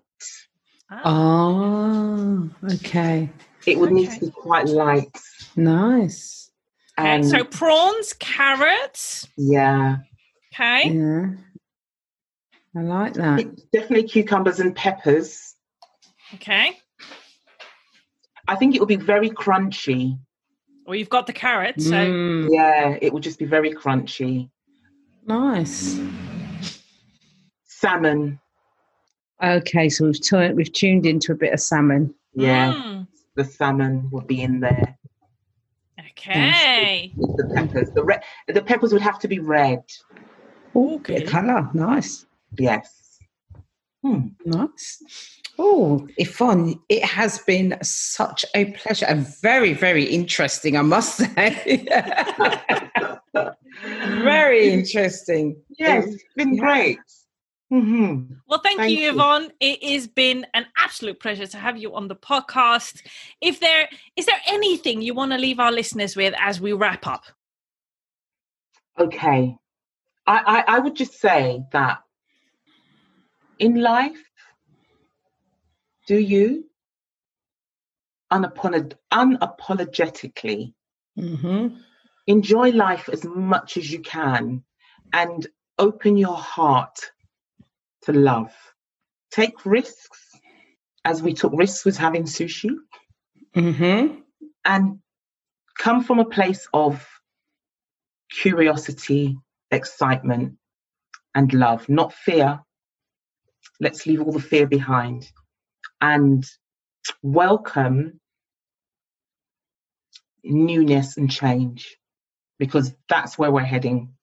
Ah, 0.92 1.02
Oh, 1.06 2.50
okay. 2.74 3.30
It 3.66 3.78
would 3.78 3.92
need 3.92 4.10
to 4.12 4.20
be 4.20 4.32
quite 4.32 4.68
light. 4.68 5.10
Nice. 5.56 6.50
okay. 6.98 7.10
And 7.10 7.26
So 7.28 7.44
prawns, 7.44 8.14
carrots. 8.14 9.28
yeah, 9.38 9.98
Okay. 10.54 10.90
Yeah. 10.92 11.28
I 12.76 12.82
like 12.82 13.14
that. 13.16 13.40
It- 13.40 13.72
definitely 13.72 14.08
cucumbers 14.08 14.60
and 14.60 14.76
peppers. 14.76 15.56
Okay. 16.36 16.78
I 18.48 18.56
think 18.56 18.76
it 18.76 18.80
would 18.80 18.88
be 18.90 18.96
very 18.96 19.30
crunchy. 19.30 20.18
Well, 20.86 20.96
you've 20.96 21.10
got 21.10 21.28
the 21.28 21.34
carrots. 21.34 21.86
So 21.86 21.92
Mm, 21.94 22.48
Yeah, 22.52 22.98
it 23.02 23.14
would 23.14 23.24
just 23.24 23.38
be 23.40 23.46
very 23.46 23.72
crunchy. 23.74 24.50
nice. 25.26 26.00
Salmon. 27.66 28.40
Okay, 29.42 29.88
so 29.90 30.06
we've 30.06 30.22
turned, 30.22 30.56
we've 30.58 30.72
tuned 30.74 31.06
into 31.06 31.32
a 31.32 31.36
bit 31.36 31.54
of 31.54 31.60
salmon. 31.62 32.14
Yeah, 32.34 32.74
Mm, 32.74 33.08
the 33.40 33.46
salmon 33.46 34.10
would 34.12 34.28
be 34.28 34.42
in 34.42 34.60
there. 34.60 34.98
okay. 36.12 37.14
with 37.16 37.38
The 37.38 37.54
peppers. 37.56 37.90
The 37.96 38.04
red. 38.04 38.22
The 38.48 38.62
peppers 38.62 38.92
would 38.92 39.02
have 39.02 39.18
to 39.20 39.28
be 39.30 39.40
red. 39.40 39.82
Oh, 40.76 40.96
Okay. 40.96 41.20
bit 41.20 41.28
colour. 41.28 41.70
Nice. 41.74 42.26
Yes. 42.58 42.88
Hmm. 44.04 44.28
Nice. 44.46 45.02
Oh, 45.58 46.06
Yvonne, 46.18 46.80
it 46.90 47.04
has 47.04 47.40
been 47.40 47.78
such 47.82 48.46
a 48.56 48.66
pleasure 48.72 49.06
and 49.06 49.26
very, 49.42 49.74
very 49.74 50.04
interesting, 50.06 50.76
I 50.78 50.82
must 50.82 51.18
say. 51.18 51.86
very 54.34 54.70
interesting. 54.70 55.62
Yes, 55.78 56.06
it's 56.08 56.24
been 56.36 56.56
Yeah. 56.56 56.62
great. 56.62 57.00
Hmm 57.70 58.34
Well, 58.48 58.60
thank, 58.64 58.78
Thank 58.78 58.92
you, 58.92 59.02
you. 59.02 59.10
Yvonne. 59.12 59.52
It 59.60 59.84
has 59.84 60.08
been 60.08 60.46
an 60.54 60.66
absolute 60.78 61.20
pleasure 61.20 61.48
to 61.48 61.58
have 61.58 61.78
you 61.78 61.94
on 61.96 62.08
the 62.08 62.16
podcast. 62.16 63.06
If 63.42 63.60
there 63.60 63.90
is 64.16 64.26
there 64.26 64.42
anything 64.48 65.02
you 65.02 65.14
want 65.14 65.32
to 65.32 65.38
leave 65.38 65.60
our 65.60 65.72
listeners 65.72 66.16
with 66.16 66.34
as 66.40 66.60
we 66.60 66.74
wrap 66.74 67.06
up? 67.06 67.24
Okay. 68.98 69.56
I, 70.28 70.64
I, 70.68 70.76
I 70.76 70.80
would 70.80 70.96
just 70.96 71.20
say 71.20 71.64
that 71.72 72.00
in 73.60 73.76
life, 73.76 74.18
do 76.08 76.18
you 76.18 76.66
unapolog- 78.32 78.96
unapologetically 79.12 80.74
hmm 81.16 81.68
enjoy 82.28 82.70
life 82.70 83.10
as 83.10 83.26
much 83.26 83.76
as 83.78 83.92
you 83.92 84.00
can 84.02 84.64
and 85.14 85.48
open 85.80 86.16
your 86.16 86.36
heart 86.38 87.12
to 88.12 88.20
love. 88.20 88.52
Take 89.32 89.66
risks, 89.66 90.20
as 91.06 91.22
we 91.22 91.34
took 91.34 91.54
risks 91.54 91.86
with 91.86 91.98
having 91.98 92.24
sushi, 92.24 92.72
hmm 93.54 94.20
and 94.66 95.00
come 95.78 96.04
from 96.04 96.20
a 96.20 96.26
place 96.26 96.68
of 96.74 97.08
curiosity, 98.32 99.38
excitement, 99.72 100.58
and 101.34 101.54
love, 101.54 101.88
not 101.88 102.14
fear. 102.14 102.60
Let's 103.80 104.06
leave 104.06 104.22
all 104.22 104.34
the 104.34 104.42
fear 104.42 104.68
behind 104.68 105.32
and 106.02 106.46
welcome 107.22 108.20
newness 110.44 111.18
and 111.18 111.32
change 111.32 111.98
because 112.58 112.94
that's 113.08 113.38
where 113.38 113.52
we're 113.52 113.62
heading. 113.62 114.14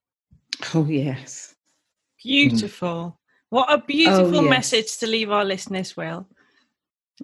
Oh, 0.74 0.84
yes. 0.84 1.54
Beautiful. 2.22 3.18
What 3.56 3.72
a 3.72 3.78
beautiful 3.78 4.40
Oh, 4.40 4.42
yes. 4.42 4.50
message 4.50 4.98
to 4.98 5.06
leave 5.06 5.30
our 5.30 5.42
listeners, 5.42 5.96
Will. 5.96 6.28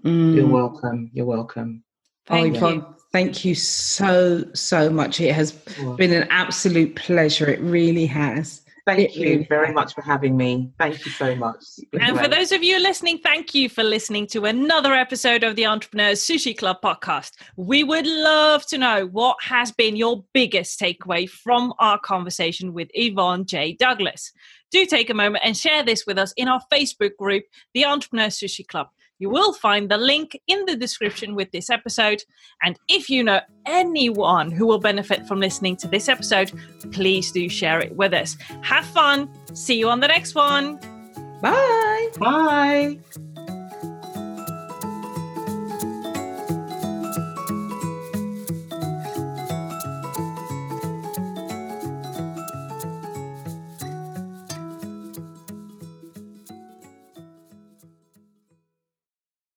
Mm. 0.02 0.34
You're 0.34 0.48
welcome. 0.48 1.10
You're 1.12 1.26
welcome. 1.26 1.84
Thank 2.26 2.42
oh, 2.42 2.46
you. 2.46 2.56
Yvonne, 2.56 2.94
thank 3.12 3.44
you 3.44 3.54
so, 3.54 4.42
so 4.54 4.88
much. 4.88 5.20
It 5.20 5.34
has 5.34 5.52
been 5.52 6.14
an 6.14 6.26
absolute 6.30 6.96
pleasure. 6.96 7.50
It 7.50 7.60
really 7.60 8.06
has. 8.06 8.62
Thank 8.86 9.00
It 9.00 9.14
you 9.14 9.28
really 9.28 9.44
very 9.44 9.66
has. 9.66 9.74
much 9.74 9.94
for 9.94 10.00
having 10.00 10.34
me. 10.34 10.72
Thank 10.78 11.04
you 11.04 11.12
so 11.12 11.34
much. 11.34 11.58
It's 11.92 12.02
And 12.02 12.18
for 12.18 12.28
those 12.28 12.50
of 12.50 12.64
you 12.64 12.80
listening, 12.80 13.18
thank 13.18 13.54
you 13.54 13.68
for 13.68 13.84
listening 13.84 14.26
to 14.28 14.46
another 14.46 14.94
episode 14.94 15.44
of 15.44 15.54
the 15.54 15.66
Entrepreneurs 15.66 16.22
Sushi 16.22 16.56
Club 16.56 16.78
podcast. 16.82 17.32
We 17.56 17.84
would 17.84 18.06
love 18.06 18.64
to 18.68 18.78
know 18.78 19.06
what 19.06 19.36
has 19.42 19.70
been 19.70 19.96
your 19.96 20.24
biggest 20.32 20.80
takeaway 20.80 21.28
from 21.28 21.74
our 21.78 21.98
conversation 21.98 22.72
with 22.72 22.88
Yvonne 22.94 23.44
J. 23.44 23.74
Douglas. 23.74 24.32
Do 24.72 24.86
take 24.86 25.10
a 25.10 25.14
moment 25.14 25.44
and 25.44 25.56
share 25.56 25.84
this 25.84 26.06
with 26.06 26.18
us 26.18 26.32
in 26.36 26.48
our 26.48 26.60
Facebook 26.72 27.16
group, 27.16 27.44
the 27.74 27.84
Entrepreneur 27.84 28.28
Sushi 28.28 28.66
Club. 28.66 28.88
You 29.18 29.30
will 29.30 29.52
find 29.52 29.88
the 29.88 29.98
link 29.98 30.40
in 30.48 30.64
the 30.64 30.74
description 30.74 31.36
with 31.36 31.52
this 31.52 31.70
episode. 31.70 32.24
And 32.62 32.76
if 32.88 33.08
you 33.08 33.22
know 33.22 33.40
anyone 33.66 34.50
who 34.50 34.66
will 34.66 34.80
benefit 34.80 35.28
from 35.28 35.38
listening 35.38 35.76
to 35.76 35.86
this 35.86 36.08
episode, 36.08 36.50
please 36.90 37.30
do 37.30 37.48
share 37.48 37.78
it 37.78 37.94
with 37.94 38.14
us. 38.14 38.36
Have 38.62 38.84
fun. 38.86 39.30
See 39.54 39.78
you 39.78 39.88
on 39.90 40.00
the 40.00 40.08
next 40.08 40.34
one. 40.34 40.76
Bye. 41.40 42.10
Bye. 42.18 42.98